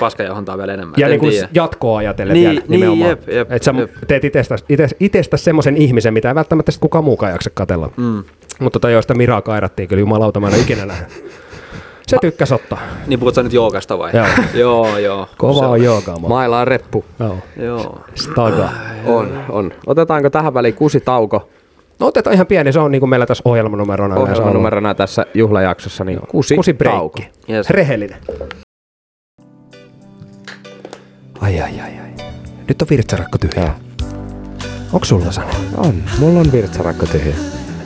paska 0.00 0.22
johontaa 0.22 0.58
vielä 0.58 0.74
enemmän. 0.74 0.94
Ja 0.98 1.06
En 1.06 1.10
niin 1.10 1.20
kuin 1.20 1.32
jatkoa 1.54 1.98
ajatellen 1.98 2.34
Niin, 2.34 2.48
vielä 2.48 2.60
niin, 2.60 2.70
nimenomaan. 2.70 3.10
jep, 3.10 3.28
jep, 3.28 3.48
sä 3.62 3.74
jep. 3.78 3.90
Teet 4.06 4.24
itsestäsi 4.24 4.64
ites, 4.68 4.94
itsestäsi 5.00 5.44
semmoisen 5.44 5.76
ihmisen, 5.76 6.14
mitä 6.14 6.28
ei 6.28 6.34
välttämättä 6.34 6.72
sit 6.72 6.80
kukaan 6.80 7.04
muukaan 7.04 7.32
jaksa 7.32 7.50
katella. 7.54 7.90
Mm. 7.96 8.24
Mutta 8.60 8.80
tota 8.80 8.90
joista 8.90 9.14
Miraa 9.14 9.42
kairattiin 9.42 9.88
kyllä 9.88 10.00
jumalauta, 10.00 10.40
mä 10.40 10.48
en 10.48 10.60
ikinä 10.60 10.86
nähnyt. 10.86 11.08
Se 12.06 12.18
tykkäs 12.20 12.52
ottaa. 12.52 12.78
Niin 13.06 13.20
puhut 13.20 13.34
sä 13.34 13.42
nyt 13.42 13.52
joogasta 13.52 13.98
vai? 13.98 14.10
Joo. 14.14 14.26
joo, 14.64 14.98
joo. 14.98 15.28
Kova 15.38 15.68
on 15.68 15.82
joogaa. 15.82 16.18
mo. 16.18 16.28
Mailla 16.28 16.60
on 16.60 16.66
reppu. 16.68 17.04
Joo. 17.20 17.38
Joo. 17.56 18.00
Staga. 18.14 18.68
On, 19.06 19.44
on. 19.48 19.72
Otetaanko 19.86 20.30
tähän 20.30 20.54
väliin 20.54 20.74
kusi 20.74 21.00
tauko? 21.00 21.48
No 22.00 22.06
otetaan 22.06 22.34
ihan 22.34 22.46
pieni, 22.46 22.72
se 22.72 22.80
on 22.80 22.90
niin 22.92 23.00
kuin 23.00 23.10
meillä 23.10 23.26
tässä 23.26 23.42
ohjelmanumerona. 23.44 24.14
Ohjelmanumerona 24.16 24.94
tässä 24.94 25.26
juhlajaksossa, 25.34 26.04
niin 26.04 26.20
kusi, 26.28 26.56
Kusi 26.56 26.74
tauko. 26.74 27.18
Yes. 27.50 27.70
Rehellinen. 27.70 28.18
Ai 31.40 31.60
ai 31.60 31.80
ai 31.80 31.98
ai. 32.00 32.10
Nyt 32.68 32.82
on 32.82 32.88
virtsarakko 32.90 33.38
tyhjä. 33.38 33.74
Onko 34.92 35.06
sulla 35.06 35.32
Sane? 35.32 35.46
On, 35.76 35.94
mulla 36.18 36.40
on 36.40 36.52
virtsarakko 36.52 37.06
tyhjä. 37.06 37.34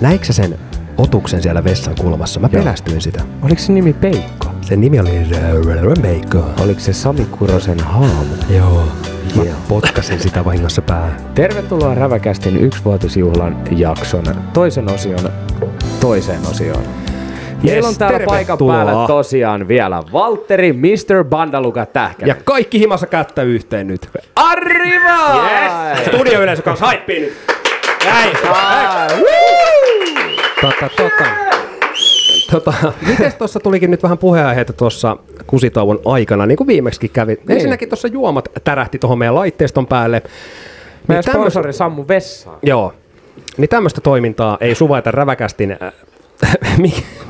Näikö 0.01 0.33
sen 0.33 0.59
otuksen 0.99 1.43
siellä 1.43 1.65
vessan 1.65 1.95
kulmassa? 2.01 2.41
Mä 2.41 2.49
pelästyin 2.49 3.01
sitä. 3.01 3.23
Oliko 3.43 3.61
se 3.61 3.73
nimi 3.73 3.93
Peikko? 3.93 4.49
Sen 4.61 4.81
nimi 4.81 5.01
oli 5.01 5.11
Meikko. 6.03 6.45
Oliko 6.61 6.81
se 6.81 6.93
Sami 6.93 7.25
Kurosen 7.25 7.81
haamu? 7.81 8.35
Joo. 8.51 8.83
Mä 9.37 9.43
potkasin 9.69 10.21
sitä 10.21 10.45
vahingossa 10.45 10.83
päähän. 10.83 11.17
Tervetuloa 11.35 11.95
Räväkästin 11.95 12.57
yksivuotisjuhlan 12.57 13.57
jakson 13.71 14.25
toisen 14.53 14.89
osion 14.89 15.31
toiseen 16.01 16.41
osioon. 16.51 16.83
Meillä 17.65 17.89
on 17.89 17.97
täällä 17.97 18.21
paikan 18.27 18.59
päällä 18.69 19.07
tosiaan 19.07 19.69
vielä 19.69 20.03
Valtteri, 20.13 20.73
Mr. 20.73 21.25
Bandaluka 21.25 21.87
Tähkä. 21.87 22.27
Ja 22.27 22.35
kaikki 22.45 22.79
himassa 22.79 23.07
kättä 23.07 23.43
yhteen 23.43 23.87
nyt. 23.87 24.09
Arriva! 24.37 25.49
Yes! 25.51 26.07
Studio 26.07 26.43
yleisö 26.43 26.63
kanssa 26.63 26.87
haippiin 26.87 27.23
nyt. 27.23 27.33
Näin. 28.05 28.37
Tota, 30.61 30.91
tota. 30.97 31.25
Tota, 32.51 32.93
mites 33.09 33.35
tuossa 33.35 33.61
tulikin 33.61 33.91
nyt 33.91 34.03
vähän 34.03 34.19
puheenaiheita 34.19 34.73
tuossa 34.73 35.17
kusitauon 35.47 36.01
aikana, 36.05 36.47
niin 36.47 36.57
kuin 36.57 36.67
viimeksi 36.67 37.09
kävi. 37.09 37.39
Ensinnäkin 37.49 37.89
tuossa 37.89 38.09
juomat 38.09 38.49
tärähti 38.65 38.99
tuohon 38.99 39.19
meidän 39.19 39.35
laitteiston 39.35 39.87
päälle. 39.87 40.23
Meidän 41.09 41.25
Niin 41.27 41.35
sponsori 41.35 41.73
Sammu 41.73 42.05
Vessaan. 42.09 42.59
Joo. 42.63 42.93
Niin 43.57 43.69
tämmöistä 43.69 44.01
toimintaa 44.01 44.59
ei 44.61 44.75
suvaita 44.75 45.11
räväkästin. 45.11 45.77
Äh, 45.83 45.93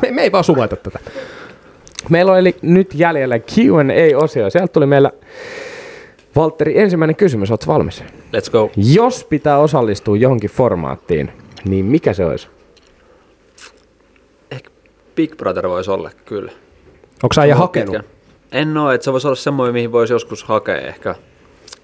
me, 0.05 0.11
me 0.11 0.23
ei 0.23 0.33
vaan 0.33 0.45
suvaita 0.45 0.77
tätä. 0.77 0.99
Meillä 2.09 2.33
on 2.33 2.39
eli 2.39 2.57
nyt 2.63 2.95
jäljellä 2.95 3.39
Q&A-osio. 3.39 4.51
Sieltä 4.51 4.73
tuli 4.73 4.87
meillä 4.87 5.11
Valtteri, 6.37 6.79
ensimmäinen 6.79 7.17
kysymys, 7.17 7.51
ootko 7.51 7.73
valmis? 7.73 8.05
Let's 8.37 8.51
go. 8.53 8.71
Jos 8.77 9.25
pitää 9.25 9.59
osallistua 9.59 10.17
johonkin 10.17 10.51
formaattiin, 10.51 11.33
niin 11.65 11.85
mikä 11.85 12.13
se 12.13 12.25
olisi? 12.25 12.49
Ehkä 14.51 14.71
Big 15.15 15.37
Brother 15.37 15.69
voisi 15.69 15.91
olla, 15.91 16.11
kyllä. 16.25 16.53
Onko 17.23 17.33
sä 17.35 17.45
ja 17.45 17.57
hakenut? 17.57 17.97
pitkä. 17.97 18.09
En 18.53 18.77
oo, 18.77 18.91
että 18.91 19.05
se 19.05 19.13
voisi 19.13 19.27
olla 19.27 19.37
semmoinen, 19.37 19.75
mihin 19.75 19.93
voisi 19.93 20.13
joskus 20.13 20.45
hakea 20.45 20.77
ehkä. 20.77 21.15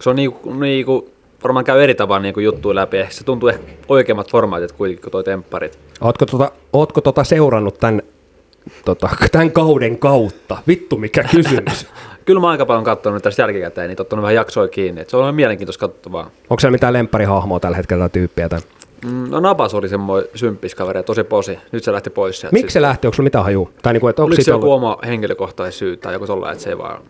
Se 0.01 0.11
on 0.11 0.17
niinku, 0.17 0.55
niinku 0.55 1.11
varmaan 1.45 1.65
käy 1.65 1.83
eri 1.83 1.95
tavalla 1.95 2.23
niinku 2.23 2.41
juttuja 2.41 2.75
läpi. 2.75 2.99
Ehkä 2.99 3.15
se 3.15 3.25
tuntuu 3.25 3.49
ehkä 3.49 3.65
oikeammat 3.89 4.31
formaatit 4.31 4.73
kuitenkin 4.73 5.03
kuin 5.03 5.13
toi 5.13 5.25
tempparit. 5.25 5.79
Ootko 6.01 6.27
tota, 6.27 6.53
ootko 6.73 7.01
tota 7.01 7.25
seurannut 7.25 7.79
tämän, 7.79 8.03
tota, 8.85 9.09
tämän 9.33 9.51
kauden 9.53 9.99
kautta? 9.99 10.57
Vittu 10.69 10.97
mikä 10.97 11.25
kysymys. 11.25 11.87
Kyllä 12.27 12.41
mä 12.41 12.49
aika 12.51 12.67
paljon 12.67 12.85
katsonut 12.85 13.23
tästä 13.23 13.43
jälkikäteen, 13.43 13.89
niin 13.89 14.01
ottanut 14.01 14.23
vähän 14.23 14.35
jaksoja 14.35 14.69
kiinni. 14.69 15.01
Et 15.01 15.11
se 15.11 15.17
on 15.17 15.35
mielenkiintoista 15.35 15.81
katsottavaa. 15.81 16.31
Onko 16.51 16.61
siellä 16.61 16.73
mitään 16.73 16.93
lempparihahmoa 16.93 17.61
tällä 17.61 17.77
hetkellä 17.77 18.03
tai 18.03 18.11
tyyppiä? 18.11 18.49
Tai? 18.49 18.61
Mm, 19.05 19.31
No 19.31 19.41
Napas 19.41 19.75
oli 19.75 19.89
semmoinen 19.89 20.31
symppiskaveri 20.35 21.03
tosi 21.03 21.25
posi. 21.25 21.59
Nyt 21.73 21.85
se 21.85 21.93
lähti 21.93 22.11
pois 22.11 22.41
sieltä. 22.41 22.53
Miksi 22.55 22.73
se 22.75 22.83
lähti? 22.83 23.07
Onko 23.07 23.15
sulla 23.15 23.25
mitään 23.27 23.45
hajua? 23.45 23.71
Tai 23.83 23.93
niinku, 23.93 24.09
että 24.09 24.23
onko 24.23 24.27
Oliko 24.29 24.43
se 24.43 24.51
joku 24.51 24.67
ollut, 24.73 24.77
oma 24.77 24.99
henkilökohtainen 25.07 25.73
syy 25.73 25.97
tai 25.97 26.13
joku 26.13 26.27
tollain, 26.27 26.53
että 26.53 26.65
se 26.65 26.71
ei 26.71 26.79
vaan 26.79 27.03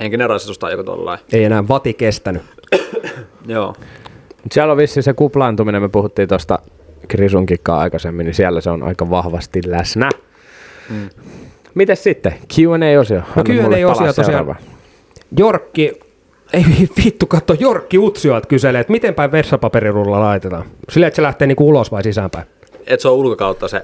henkinen 0.00 0.28
rasitus 0.30 0.58
tai 0.58 0.72
joku 0.72 0.84
tollain. 0.84 1.18
ei 1.32 1.44
enää 1.44 1.68
vati 1.68 1.94
kestänyt? 1.94 2.42
Joo. 3.46 3.74
Mut 4.42 4.52
Siellä 4.52 4.72
on 4.72 4.76
vissiin 4.76 5.04
se 5.04 5.12
kuplaantuminen, 5.12 5.82
me 5.82 5.88
puhuttiin 5.88 6.28
tuosta 6.28 6.58
Krisun 7.08 7.46
kikkaa 7.46 7.78
aikaisemmin, 7.78 8.24
niin 8.24 8.34
siellä 8.34 8.60
se 8.60 8.70
on 8.70 8.82
aika 8.82 9.10
vahvasti 9.10 9.60
läsnä. 9.66 10.08
Mm. 10.90 11.08
Mites 11.74 12.02
sitten? 12.02 12.32
Q&A-osio. 12.32 13.22
Mulle 13.36 13.76
Q&A-osio 13.76 14.12
tosiaan. 14.12 14.56
Jorkki, 15.38 16.00
ei 16.52 16.64
vittu 17.04 17.26
katso, 17.26 17.54
Jorkki 17.60 17.98
Utsioat 17.98 18.46
kyselee, 18.46 18.80
että 18.80 18.90
miten 18.90 19.14
päin 19.14 19.32
vessapaperirulla 19.32 20.20
laitetaan. 20.20 20.64
Silleen, 20.90 21.08
että 21.08 21.16
se 21.16 21.22
lähtee 21.22 21.46
niinku 21.46 21.68
ulos 21.68 21.92
vai 21.92 22.02
sisäänpäin? 22.02 22.46
Et 22.86 23.00
se 23.00 23.08
on 23.08 23.14
ulkokautta 23.14 23.68
se, 23.68 23.82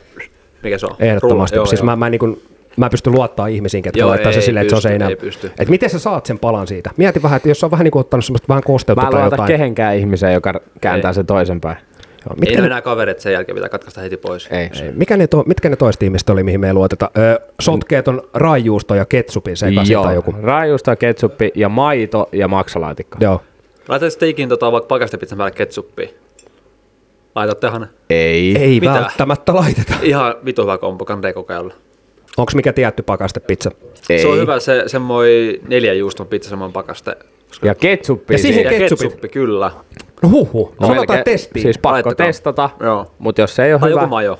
mikä 0.62 0.78
se 0.78 0.86
on? 0.86 0.96
Ehdottomasti. 0.98 1.56
Rulla, 1.56 1.66
siis 1.66 1.80
joo, 1.80 1.86
mä, 1.86 1.96
mä, 1.96 2.10
niin 2.10 2.18
kuin, 2.18 2.42
mä 2.76 2.90
pystyn 2.90 3.12
luottaa 3.12 3.46
ihmisiin, 3.46 3.82
ketkä 3.82 4.00
Joo, 4.00 4.08
laittaa 4.08 4.32
se 4.32 4.38
ei 4.38 4.42
silleen, 4.42 4.66
että 4.66 4.70
se 4.70 4.74
on 4.76 4.78
pysty, 4.78 4.88
seinään. 4.88 5.10
ei 5.10 5.16
pysty. 5.16 5.52
Et 5.58 5.68
miten 5.68 5.90
sä 5.90 5.98
saat 5.98 6.26
sen 6.26 6.38
palan 6.38 6.66
siitä? 6.66 6.90
Mieti 6.96 7.22
vähän, 7.22 7.36
että 7.36 7.48
jos 7.48 7.60
se 7.60 7.66
on 7.66 7.70
vähän 7.70 7.84
niin 7.84 7.92
kuin 7.92 8.00
ottanut 8.00 8.24
semmoista 8.24 8.48
vähän 8.48 8.62
kosteutta 8.62 9.02
Mä 9.02 9.08
en 9.08 9.12
tai 9.12 9.20
luota 9.20 9.34
jotain. 9.34 9.46
kehenkään 9.48 9.96
ihmiseen, 9.96 10.34
joka 10.34 10.60
kääntää 10.80 11.08
Ei. 11.10 11.14
sen 11.14 11.26
toisen 11.26 11.60
päin. 11.60 11.76
Joo, 11.76 12.34
Ei 12.34 12.40
mitkä, 12.40 12.54
ne 12.56 12.60
ne, 12.60 12.66
enää 12.66 12.82
kaverit 12.82 13.20
sen 13.20 13.32
jälkeen 13.32 13.54
pitää 13.54 13.68
katkaista 13.68 14.00
heti 14.00 14.16
pois. 14.16 14.48
Ei. 14.50 14.70
ei, 14.82 14.92
mikä 14.92 15.16
ne 15.16 15.26
to, 15.26 15.44
mitkä 15.46 15.68
ne 15.68 15.76
toiset 15.76 16.02
ihmiset 16.02 16.30
oli, 16.30 16.42
mihin 16.42 16.60
me 16.60 16.66
ei 16.66 16.72
luoteta? 16.74 17.10
Öö, 17.18 17.38
sotkeet 17.60 18.08
on 18.08 18.22
raijuusto 18.34 18.94
ja 18.94 19.04
ketsupin 19.04 19.56
sekaisin 19.56 19.92
Joo, 19.92 20.04
tai 20.04 20.14
joku. 20.14 20.34
raajuusta, 20.42 20.96
ketsuppi 20.96 21.52
ja 21.54 21.68
maito 21.68 22.28
ja 22.32 22.48
maksalaatikko. 22.48 23.18
Joo. 23.20 23.40
Laitat 23.88 24.10
sitten 24.12 24.28
ikin 24.28 24.48
tota, 24.48 24.72
vaikka 24.72 24.86
pakastepizzan 24.88 25.38
päälle 25.38 25.50
ketsuppia. 25.54 26.08
Laitattehan 27.34 27.88
Ei. 28.10 28.56
Ei 28.58 28.80
Mitä? 28.80 28.92
välttämättä 28.94 29.54
laiteta. 29.54 29.94
ihan 30.02 30.34
vitu 30.44 30.62
hyvä 30.62 30.78
kompo, 30.78 31.04
kannattaa 31.04 31.32
kokeilla. 31.32 31.74
Onko 32.36 32.52
mikä 32.54 32.72
tietty 32.72 33.02
pakastepizza? 33.02 33.70
Ei. 34.10 34.18
Se 34.18 34.26
on 34.28 34.38
hyvä 34.38 34.60
se 34.60 34.82
semmoinen 34.86 35.54
neljä 35.68 35.92
juuston 35.92 36.26
pizza, 36.26 36.50
semmoinen 36.50 36.72
pakaste. 36.72 37.16
Ja 37.62 37.74
ketsuppi. 37.74 38.34
Ja 38.34 38.38
siihen 38.38 38.64
Ja 38.64 38.70
ketsupit. 38.70 39.02
ketsuppi, 39.02 39.28
kyllä. 39.28 39.70
No 40.22 40.28
huhu, 40.28 40.74
no, 40.80 40.86
otetaan 40.88 41.06
melkein- 41.08 41.24
testiin. 41.24 41.62
Siis 41.62 41.78
pakko 41.78 41.92
Laittakaa. 41.94 42.26
testata, 42.26 42.70
Joo. 42.80 43.06
mutta 43.18 43.40
jos 43.40 43.56
se 43.56 43.64
ei 43.64 43.72
ole 43.72 43.80
Tai 43.80 43.90
hyvä... 43.90 44.00
joku 44.00 44.10
majo. 44.10 44.38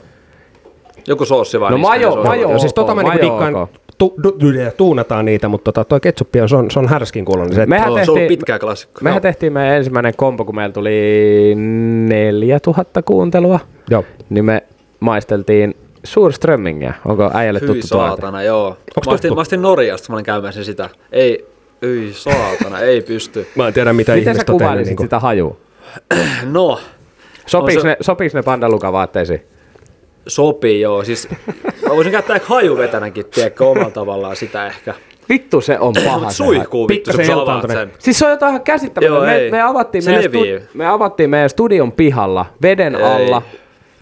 Joku 1.06 1.24
soossi 1.24 1.60
vaan. 1.60 1.72
No 1.72 1.78
majo- 1.78 1.98
niin 1.98 2.12
se 2.12 2.18
on 2.18 2.26
majo-. 2.26 2.40
Joo, 2.50 2.58
siis 2.58 2.74
tota 2.74 2.94
mä 2.94 3.02
niinku 3.02 3.20
dikkaan, 3.22 3.68
tu, 3.98 4.14
du, 4.22 4.28
du, 4.40 4.46
tuunataan 4.76 5.24
niitä, 5.24 5.48
mutta 5.48 5.72
tota, 5.72 5.84
toi 5.88 6.00
ketsuppi 6.00 6.40
on, 6.40 6.48
se 6.48 6.56
on, 6.56 6.70
se 6.70 6.78
on 6.78 6.88
härskin 6.88 7.24
kuulonen. 7.24 7.54
Se, 7.54 7.66
Mehän 7.66 7.84
Se 7.86 7.90
on 7.90 7.92
ollut 7.98 8.14
tehtiin, 8.14 8.28
pitkä 8.28 8.58
klassikko. 8.58 9.00
mehän 9.02 9.16
Joo. 9.16 9.20
tehtiin 9.20 9.52
meidän 9.52 9.76
ensimmäinen 9.76 10.12
kompo, 10.16 10.44
kun 10.44 10.54
meillä 10.54 10.72
tuli 10.72 11.54
4000 11.54 13.02
kuuntelua, 13.02 13.60
joo. 13.90 14.04
niin 14.30 14.44
me 14.44 14.62
maisteltiin 15.00 15.76
Surströmmingiä. 16.04 16.94
Onko 17.04 17.30
äijälle 17.34 17.60
Hyi 17.60 17.66
tuttu 17.66 17.88
tuote? 17.88 18.08
saatana, 18.08 18.42
joo. 18.42 18.70
Mä 18.70 18.76
tuttu? 18.94 19.10
astin, 19.10 19.34
mä 19.34 19.40
astin 19.40 19.62
Norjasta, 19.62 20.12
mä 20.12 20.16
olin 20.16 20.24
käymässä 20.24 20.64
sitä. 20.64 20.88
Ei, 21.12 21.46
hyi 21.82 22.12
saatana, 22.12 22.80
ei 22.80 23.00
pysty. 23.02 23.46
Mä 23.54 23.68
en 23.68 23.74
tiedä 23.74 23.92
mitä 23.92 24.12
Miten 24.12 24.24
sä 24.24 24.30
ihmiset 24.30 24.50
on 24.50 24.58
tehnyt. 24.58 24.86
Niinku. 24.86 25.02
sitä 25.02 25.18
hajua? 25.18 25.56
No, 26.44 26.80
Sopiiko 27.46 27.82
se- 27.82 27.88
ne, 27.88 27.96
ne 28.34 28.42
pandalukavaatteisiin? 28.42 29.42
sopii 30.28 30.80
joo. 30.80 31.04
Siis 31.04 31.28
mä 31.88 31.94
voisin 31.94 32.12
käyttää 32.12 32.36
ehkä 32.36 32.48
hajuvetänäkin, 32.48 33.24
tiedätkö, 33.26 33.66
omalla 33.66 33.90
tavallaan 33.90 34.36
sitä 34.36 34.66
ehkä. 34.66 34.94
Vittu 35.28 35.60
se 35.60 35.78
on 35.78 35.94
paha. 36.04 36.18
Mut 36.18 36.30
se 36.30 36.34
suihkuu 36.36 36.88
vittu, 36.88 37.10
kun 37.16 37.24
sä 37.24 37.34
avaat 37.34 37.64
sen. 37.72 37.92
Siis 37.98 38.18
se 38.18 38.24
on 38.24 38.30
jotain 38.30 38.50
ihan 38.50 38.62
käsittämätöntä. 38.62 39.16
Joo, 39.18 39.26
Me, 39.26 39.36
ei. 39.36 39.50
me, 39.50 39.62
avattiin 39.62 40.02
Se 40.02 40.10
meidän 40.10 40.24
levii. 40.32 40.60
me 40.74 40.86
avattiin 40.86 41.30
meidän 41.30 41.50
studion 41.50 41.92
pihalla 41.92 42.46
veden 42.62 42.94
Ei. 42.94 43.02
alla. 43.02 43.42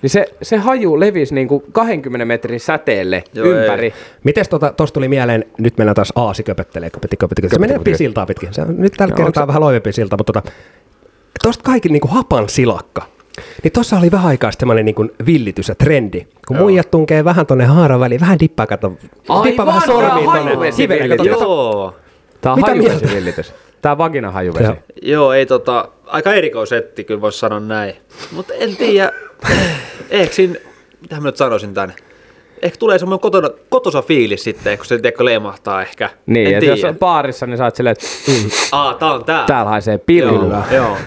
Niin 0.03 0.11
se, 0.11 0.27
se 0.43 0.57
haju 0.57 1.01
levisi 1.01 1.35
niinku 1.35 1.65
20 1.73 2.25
metrin 2.25 2.61
säteelle 2.61 3.25
Joo, 3.35 3.47
ympäri. 3.47 3.85
ei. 3.87 3.93
Mites 4.25 4.49
tota, 4.49 4.73
tosta 4.73 4.95
tuli 4.95 5.09
mieleen, 5.09 5.45
nyt 5.59 5.79
mennään 5.79 5.95
taas 5.95 6.13
aasi 6.17 6.43
köpöttelee, 6.43 6.91
köpötti, 6.91 7.17
köpötti, 7.17 7.43
köpötti. 7.43 7.55
Se 7.57 7.61
menee 7.61 7.79
pisiltaa 7.79 8.27
pitkin. 8.27 8.55
Se, 8.55 8.63
on- 8.63 8.75
nyt 8.81 8.93
tällä 8.97 9.15
Joo, 9.19 9.25
kertaa 9.25 9.43
se- 9.43 9.47
vähän 9.47 9.63
loivempi 9.63 9.93
silta, 9.93 10.17
mutta 10.17 10.33
tota, 10.33 10.53
tosta 11.43 11.65
kaikki 11.65 11.89
niinku 11.89 12.09
hapan 12.09 12.49
silakka. 12.49 13.03
Niin 13.63 13.73
tossa 13.73 13.99
oli 13.99 14.11
vähän 14.11 14.27
aikaa 14.27 14.51
semmoinen 14.59 14.85
niinku 14.85 15.09
villitys 15.27 15.69
ja 15.69 15.75
trendi. 15.75 16.27
Kun 16.49 16.57
muijat 16.57 16.91
tunkee 16.91 17.25
vähän 17.25 17.47
tonne 17.47 17.65
haaran 17.65 18.01
väliin, 18.01 18.21
vähän 18.21 18.39
dippaa, 18.41 18.67
kato, 18.67 18.93
Aivan, 19.29 19.47
dippaa 19.47 19.67
vähän 19.67 19.83
sormiin 19.87 20.31
tonne 20.31 20.51
villitys. 20.89 21.27
Joo. 21.27 21.95
Tää 22.41 22.53
on 22.53 22.59
Mitä 22.59 22.75
mieltä? 22.75 22.93
hajuvesivillitys. 22.93 23.55
Tää 23.83 23.93
on 23.93 23.99
vaginahajuvesi. 23.99 24.65
Joo. 24.65 24.77
Joo, 25.03 25.33
ei 25.33 25.47
tota, 25.47 25.89
aika 26.07 26.35
erikoisetti 26.35 27.05
kyllä 27.05 27.21
voisi 27.21 27.39
sanoa 27.39 27.61
näin. 27.61 27.95
Mutta 28.33 28.55
en 28.55 28.77
tiedä, 28.77 29.13
ehkä 30.11 30.35
siinä, 30.35 30.55
mitä 31.01 31.17
mä 31.17 31.23
nyt 31.29 31.37
sanoisin 31.37 31.75
tän, 31.75 31.95
ehkä 32.63 32.77
tulee 32.79 32.99
semmoinen 32.99 33.21
kotona, 33.21 33.51
kotosa 33.69 34.03
fiilis 34.03 34.45
sitten, 34.45 34.77
kun 34.79 34.87
se 34.87 34.97
tiedätkö 34.99 35.25
leimahtaa 35.25 35.83
ehkä. 35.83 36.11
Niin, 36.27 36.47
en 36.47 36.53
että 36.53 36.61
tiedä. 36.61 36.75
jos 36.77 36.85
on 36.85 36.99
baarissa, 36.99 37.47
niin 37.47 37.59
sä 37.59 37.65
oot 37.65 37.77
silleen, 37.77 37.93
että 37.93 38.07
mm, 38.29 38.51
Aa, 38.73 38.95
tää 38.95 39.13
on 39.13 39.25
tää. 39.25 39.47
täällä 39.47 39.71
haisee 39.71 39.95
Joo, 39.95 40.03
pilvillä. 40.07 40.63
joo. 40.71 40.97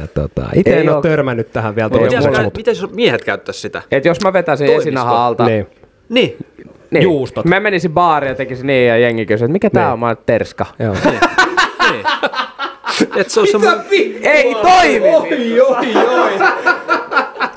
Ja 0.00 0.06
tota, 0.06 0.42
itse 0.54 0.70
Ei 0.74 0.80
en 0.80 0.88
ole 0.88 0.96
oo- 0.96 1.02
törmännyt 1.02 1.52
tähän 1.52 1.76
vielä. 1.76 1.88
Miten, 1.88 2.22
mutta- 2.22 2.50
miten 2.56 2.76
jos 2.80 2.90
miehet 2.90 3.24
käyttäisi 3.24 3.60
sitä? 3.60 3.82
Et 3.90 4.04
jos 4.04 4.20
mä 4.20 4.32
vetäisin 4.32 4.66
esinahan 4.76 5.16
alta, 5.16 5.44
Niin. 5.46 5.66
Niin, 6.08 6.36
niin, 6.90 7.02
Juustot. 7.02 7.44
Mä 7.44 7.60
menisin 7.60 7.90
baariin 7.92 8.28
ja 8.28 8.34
tekisin 8.34 8.66
niin 8.66 8.88
ja 8.88 8.98
jengi 8.98 9.26
kysyisi, 9.26 9.44
että 9.44 9.52
mikä 9.52 9.70
tää 9.70 9.84
Niin. 9.84 9.92
on, 9.92 9.98
mä 9.98 10.06
oon 10.06 10.16
terska. 10.26 10.66
Joo. 10.78 10.94
niin. 11.04 12.04
Et 13.16 13.30
se 13.30 13.40
on 13.40 13.46
semmoinen 13.46 13.80
Ei 14.22 14.54
toimi! 14.54 15.08
Oi, 15.08 15.60
oi, 15.60 16.00
oi. 16.00 16.38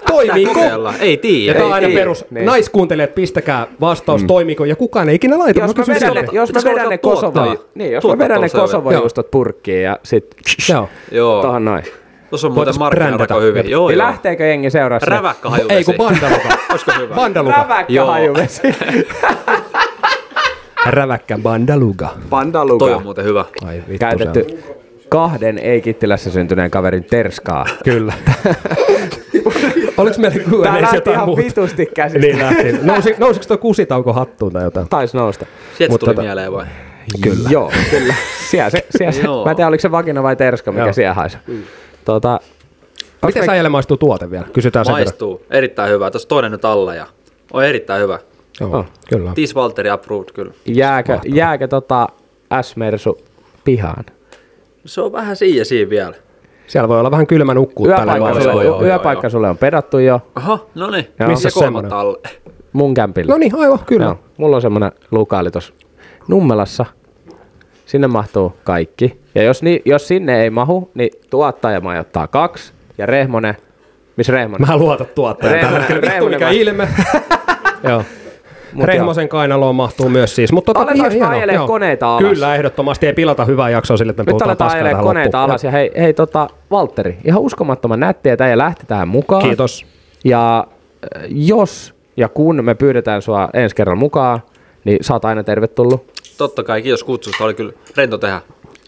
Toimiiko? 0.08 0.54
kokeilla. 0.54 0.94
Ei 1.00 1.12
Ja 1.12 1.18
tiedä. 1.18 1.54
tämä 1.54 1.66
on 1.68 1.74
aina 1.74 1.88
ei, 1.88 1.94
perus. 1.96 2.26
niin. 2.32 2.46
Naiskuuntelijat, 2.46 3.16
pistäkää 3.16 3.68
vastaus, 3.82 4.24
toimiko. 4.24 4.66
Ja 4.66 4.76
kukaan 4.76 5.10
ei 5.10 5.16
ikinä 5.16 5.40
laita. 5.40 5.60
Jos 5.60 5.76
mä 5.76 5.84
vedän 5.88 6.14
ne, 6.14 6.28
jos 6.32 6.54
mä 6.54 6.62
vedän 6.64 6.90
ne 6.90 6.98
Kosovo, 6.98 7.56
niin, 7.76 7.92
jos 7.92 8.04
mä 8.04 8.18
vedän 8.18 8.42
ne. 8.42 8.48
Kosovo-juustot 8.50 9.32
purkkiin 9.32 9.84
ja 9.84 10.00
sit 10.04 10.36
Joo. 10.70 10.90
Joo. 11.12 11.42
tohon 11.42 11.66
noin. 11.66 11.84
Tuossa 12.32 12.48
on 12.48 12.54
muuten 12.54 12.74
markkinarako 12.80 13.18
brändätä. 13.18 13.36
hyvin. 13.46 13.70
Joo, 13.70 13.90
joo. 13.90 13.98
lähteekö 13.98 14.46
jengi 14.46 14.70
seuraa? 14.70 15.00
Räväkkä 15.04 15.50
hajuvesi. 15.50 15.78
Ei 15.78 15.84
kun 15.84 15.96
bandaluka. 15.98 16.50
Olisiko 16.72 16.92
hyvä? 17.00 17.16
Bandaluka. 17.16 17.56
Räväkkä 17.58 17.94
Joo. 17.94 18.08
hajuvesi. 18.08 18.62
Räväkkä 20.86 21.38
bandaluga. 21.44 22.10
Pandaluga. 22.30 22.86
Toi 22.86 22.94
on 22.94 23.04
muuten 23.04 23.26
hyvä. 23.26 23.46
Ai 23.66 23.76
vittu 23.78 24.00
Käytetty 24.00 24.46
se 24.50 24.58
kahden 25.10 25.58
ei-kittilässä 25.58 26.32
syntyneen 26.32 26.72
kaverin 26.72 27.04
terskaa. 27.04 27.66
Kyllä. 27.84 28.14
Oliko 29.98 30.16
meillä 30.20 30.38
Tää 30.64 30.74
Q&A 30.78 30.82
lähti 30.82 30.96
jotain 30.98 31.14
ihan 31.16 31.28
muuta? 31.28 31.42
vitusti 31.44 31.86
käsistä. 31.86 32.28
Niin 32.28 32.40
lähti. 32.40 32.72
Nousi, 32.82 33.16
nousiko 33.18 33.46
tuo 33.48 33.58
kusitauko 33.58 34.14
hattuun 34.14 34.54
tai 34.54 34.64
jotain? 34.64 34.90
Taisi 34.90 35.18
nousta. 35.18 35.46
Sieltä 35.78 35.92
Mutta 35.92 36.06
tuli 36.06 36.16
tota- 36.16 36.22
mieleen 36.22 36.52
vai? 36.54 36.66
Kyllä. 37.22 37.50
Joo, 37.50 37.72
kyllä. 37.90 38.14
Siellä 38.50 38.70
se, 38.70 38.86
siellä 38.98 39.12
se, 39.12 39.22
mä 39.46 39.50
en 39.50 39.56
tiedä, 39.56 39.68
oliko 39.68 39.82
se 39.82 39.92
vagina 39.92 40.24
vai 40.24 40.36
terska, 40.36 40.72
mikä 40.72 40.84
Joo. 40.84 40.94
siellä 40.94 41.14
haisi. 41.14 41.38
Tota, 42.06 42.40
Miten 43.26 43.46
sä 43.46 43.70
maistuu 43.70 43.98
tuote 43.98 44.32
vielä? 44.32 44.46
Kysytään 44.54 44.86
sen 44.86 44.94
verran. 44.96 45.08
Maistuu. 45.08 45.42
Erittäin 45.50 45.92
hyvä. 45.92 46.12
Tuossa 46.12 46.28
toinen 46.28 46.52
nyt 46.52 46.66
alla 46.66 46.96
ja 46.96 47.06
on 47.54 47.66
erittäin 47.66 48.02
hyvä. 48.04 48.20
Joo, 48.60 48.78
Oh. 48.78 48.86
kyllä. 49.10 49.32
Tis 49.36 49.56
Valtteri 49.56 49.90
approved 49.90 50.30
kyllä. 50.34 50.54
jääkö, 50.66 51.20
jääkö 51.26 51.68
tota 51.68 52.08
S-Mersu 52.62 53.18
pihaan? 53.64 54.06
Se 54.86 55.02
on 55.02 55.12
vähän 55.12 55.36
siinä 55.36 55.58
ja 55.58 55.66
siinä 55.66 55.90
vielä. 55.90 56.14
Siellä 56.68 56.88
voi 56.90 57.00
olla 57.00 57.12
vähän 57.12 57.28
kylmä 57.28 57.54
nukkuu 57.54 57.88
tällä 57.88 58.16
Yöpaikka, 58.18 58.44
sulle, 58.44 58.64
joo, 58.66 58.84
yöpaikka 58.84 59.26
joo. 59.26 59.30
sulle 59.32 59.50
on 59.50 59.58
pedattu 59.58 59.98
jo 59.98 60.22
Aha, 60.36 60.60
no 60.76 60.90
niin. 60.90 61.08
Missä 61.28 61.50
alle. 61.92 62.18
mun 62.74 62.94
kämpillä. 62.94 63.32
No 63.32 63.38
niin, 63.38 63.56
aivan, 63.56 63.80
kyllä. 63.86 64.06
Joo, 64.06 64.20
mulla 64.38 64.56
on 64.56 64.62
semmonen 64.62 64.92
lukaali 65.12 65.52
tuossa 65.52 65.74
Nummelassa. 66.28 66.86
Sinne 67.92 68.08
mahtuu 68.08 68.54
kaikki. 68.64 69.20
Ja 69.36 69.44
jos, 69.44 69.64
ni, 69.64 69.82
jos 69.86 70.08
sinne 70.08 70.42
ei 70.44 70.50
mahu, 70.50 70.92
niin 70.94 71.10
tuottaja 71.30 71.82
majoittaa 71.82 72.28
kaksi. 72.28 72.74
Ja 72.98 73.06
Rehmonen, 73.06 73.58
missä 74.18 74.34
Rehmonen? 74.34 74.68
Mä 74.68 74.78
luotan 74.78 75.08
tuottajan 75.16 75.60
tällä 75.60 75.70
Rehmonen- 75.78 75.80
hetkellä. 75.80 76.02
Vittu 76.02 76.10
Rehmonen 76.30 76.40
mikä 76.40 76.50
ilme. 76.50 76.88
Joo. 77.90 78.04
Mut 78.74 78.86
Rehmosen 78.86 79.30
kainaloon 79.30 79.76
mahtuu 79.76 80.10
myös 80.10 80.36
siis. 80.36 80.52
Mutta 80.52 80.74
tota, 80.74 80.92
Aletaanko 80.92 81.30
hieno- 81.46 81.68
koneita 81.68 82.18
alas? 82.18 82.30
Kyllä, 82.30 82.56
ehdottomasti. 82.56 83.08
Ei 83.08 83.14
pilata 83.14 83.46
hyvää 83.46 83.70
jaksoa 83.70 83.98
sille, 83.98 84.10
että 84.10 84.24
me 84.24 84.32
Nyt 84.34 84.42
aletaan 84.42 84.72
ajelemaan 84.72 85.04
koneita 85.04 85.38
loppuun. 85.38 85.52
alas 85.52 85.64
ja 85.64 85.72
hei, 85.72 85.92
hei 85.98 86.14
tota, 86.14 86.48
Valtteri, 86.72 87.18
ihan 87.26 87.42
uskomattoman 87.42 88.00
nättiä, 88.00 88.34
että 88.34 88.46
äijä 88.46 88.58
lähti 88.58 88.84
tähän 88.88 89.08
mukaan. 89.08 89.44
Kiitos. 89.44 89.86
Ja 90.26 90.68
äh, 91.18 91.24
jos 91.30 91.94
ja 92.18 92.30
kun 92.30 92.66
me 92.66 92.76
pyydetään 92.76 93.22
sua 93.22 93.50
ensi 93.54 93.76
kerralla 93.76 94.00
mukaan, 94.00 94.40
niin 94.84 94.98
sä 95.02 95.14
oot 95.14 95.26
aina 95.26 95.44
tervetullut. 95.44 96.12
Totta 96.42 96.64
kai, 96.64 96.82
kiitos 96.82 97.04
kutsusta. 97.04 97.44
Oli 97.44 97.54
kyllä 97.54 97.74
rento 97.98 98.18
tehdä. 98.18 98.42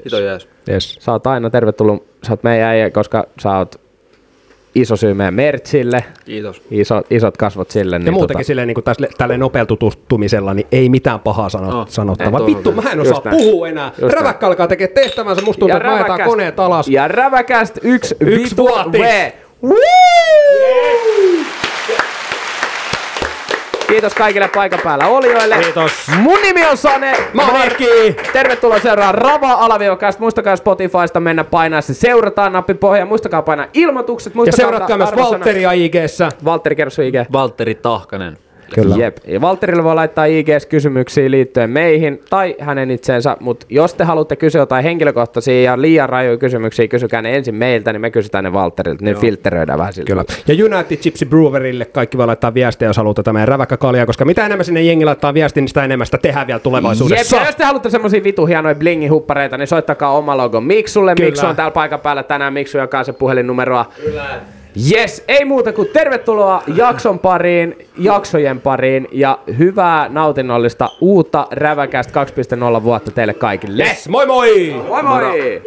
Ito 0.06 0.20
jees. 0.20 0.48
Yes. 0.70 0.98
Sä 1.00 1.12
oot 1.12 1.28
aina 1.28 1.50
tervetullut, 1.50 2.04
sä 2.28 2.34
oot 2.34 2.44
meidän 2.44 2.68
äijä, 2.70 2.90
koska 2.90 3.24
sä 3.42 3.58
oot 3.58 3.76
iso 4.76 4.96
syy 4.96 5.14
meidän 5.14 5.34
merchille, 5.34 6.04
Kiitos. 6.26 6.62
iso, 6.72 7.02
isot 7.10 7.38
kasvot 7.38 7.72
sille. 7.72 8.02
Ja 8.06 8.12
muutenkin 8.12 8.46
silleen 8.46 8.68
niin 8.68 8.76
kuin 8.76 8.84
tässä, 8.84 9.08
tälle 9.18 9.38
nopeututustumisella, 9.38 10.54
niin 10.54 10.68
ei 10.72 10.90
mitään 10.90 11.20
pahaa 11.20 11.50
sano, 11.50 11.72
No, 11.72 11.86
sanottavaa. 11.90 12.46
Vittu, 12.46 12.72
mä 12.72 12.82
en 12.92 13.00
osaa 13.00 13.12
Just 13.14 13.26
näin. 13.26 13.38
puhua 13.38 13.68
enää. 13.68 13.92
Just 14.02 14.14
Räväkkä 14.16 14.48
alkaa 14.48 14.68
tekemään 14.68 14.96
tehtävänsä. 14.96 15.42
Musta 15.42 15.60
tuntuu, 15.60 15.78
että 15.78 15.94
ajetaan 15.94 16.22
koneet 16.22 16.60
alas. 16.60 16.88
Ja 16.88 17.08
räväkäst 17.08 17.78
yksi, 17.84 18.16
Yksi 18.20 18.58
vuotis. 18.58 19.02
Woo! 19.64 19.78
Kiitos 23.94 24.14
kaikille 24.14 24.50
paikan 24.56 24.80
päällä 24.84 25.08
olijoille. 25.08 25.58
Kiitos. 25.58 25.92
Mun 26.18 26.40
nimi 26.44 26.66
on 26.66 26.78
Sane. 26.78 27.14
Mä 27.34 27.42
oon 27.42 27.54
Markki. 27.54 27.88
Tervetuloa 28.34 28.80
seuraamaan 28.80 29.16
Rava 29.16 29.52
Alaviokast. 29.52 30.20
Muistakaa 30.20 30.56
Spotifysta 30.56 31.20
mennä 31.20 31.44
painaa 31.44 31.82
se 31.82 31.94
seurataan 31.94 32.54
nappi 32.54 32.74
pohjaan. 32.74 33.08
Muistakaa 33.08 33.42
painaa 33.42 33.66
ilmoitukset. 33.74 34.34
Ja 34.34 34.36
Muistakaa 34.36 34.58
seuratkaa 34.58 34.96
antaa 34.96 35.16
myös. 35.16 35.30
Valtteria 35.32 35.72
IGssä. 35.72 36.30
Valtteri, 36.46 36.76
kerro 36.76 36.92
sun 36.92 37.06
IG. 37.06 37.16
Valtteri 37.32 37.76
Tahkanen. 37.76 38.38
Kyllä. 38.74 38.96
Jep. 38.98 39.18
Ja 39.28 39.42
Valterille 39.42 39.84
voi 39.84 39.96
laittaa 39.96 40.26
IGS 40.26 40.66
kysymyksiä 40.66 41.32
liittyen 41.32 41.70
meihin 41.70 42.22
tai 42.30 42.56
hänen 42.60 42.92
itseensä, 42.92 43.38
mutta 43.40 43.66
jos 43.70 43.94
te 43.94 44.04
haluatte 44.04 44.36
kysyä 44.36 44.62
jotain 44.62 44.84
henkilökohtaisia 44.84 45.62
ja 45.62 45.82
liian 45.82 46.10
rajoja 46.10 46.38
kysymyksiä, 46.38 46.88
kysykää 46.88 47.22
ne 47.22 47.36
ensin 47.36 47.56
meiltä, 47.56 47.94
niin 47.94 48.02
me 48.02 48.12
kysytään 48.12 48.44
ne 48.44 48.54
Valterilta, 48.54 49.06
niin 49.06 49.18
filtteröidään 49.18 49.80
vähän 49.80 49.94
siltä. 49.94 50.08
Kyllä. 50.08 50.24
Ja 50.48 50.66
United 50.66 50.98
Gypsy 50.98 51.26
Brewerille 51.26 51.86
kaikki 51.86 52.18
voi 52.18 52.26
laittaa 52.26 52.54
viestiä, 52.54 52.88
jos 52.88 52.98
haluaa 52.98 53.14
tätä 53.14 53.34
meidän 53.34 53.48
räväkkäkaljaa, 53.48 54.06
koska 54.06 54.26
mitä 54.26 54.46
enemmän 54.46 54.66
sinne 54.66 54.82
jengi 54.82 55.06
laittaa 55.06 55.34
viestiä, 55.34 55.62
niin 55.62 55.68
sitä 55.68 55.84
enemmän 55.84 56.08
sitä 56.08 56.18
tehdään 56.18 56.48
vielä 56.48 56.58
Jep, 56.58 56.64
tulevaisuudessa. 56.64 57.36
ja 57.36 57.46
jos 57.46 57.56
te 57.56 57.64
haluatte 57.64 57.90
semmosia 57.90 58.24
vitu 58.24 58.46
hienoja 58.46 58.76
blingi-huppareita, 58.76 59.58
niin 59.58 59.68
soittakaa 59.68 60.12
oma 60.18 60.38
logo 60.38 60.62
Miksulle. 60.62 61.16
Kyllä. 61.16 61.30
Miksu 61.30 61.46
on 61.46 61.56
täällä 61.56 61.72
paikan 61.72 62.00
päällä 62.00 62.24
tänään. 62.24 62.54
Miksu 62.54 62.78
jakaa 62.78 63.04
se 63.04 63.14
puhelinnumeroa. 63.14 63.86
Yes, 64.92 65.24
ei 65.28 65.46
muuta 65.46 65.74
kuin 65.74 65.88
tervetuloa 65.94 66.64
jakson 66.76 67.20
pariin, 67.20 67.88
jaksojen 67.98 68.62
pariin 68.62 69.08
ja 69.12 69.40
hyvää 69.58 70.10
nautinnollista 70.10 70.90
uutta 71.02 71.48
Räväkästä 71.52 72.24
2.0 72.78 72.84
vuotta 72.84 73.12
teille 73.12 73.34
kaikille. 73.34 73.84
Yes, 73.84 74.10
moi 74.10 74.26
moi! 74.26 74.76
Moi 74.88 75.04
moi! 75.04 75.62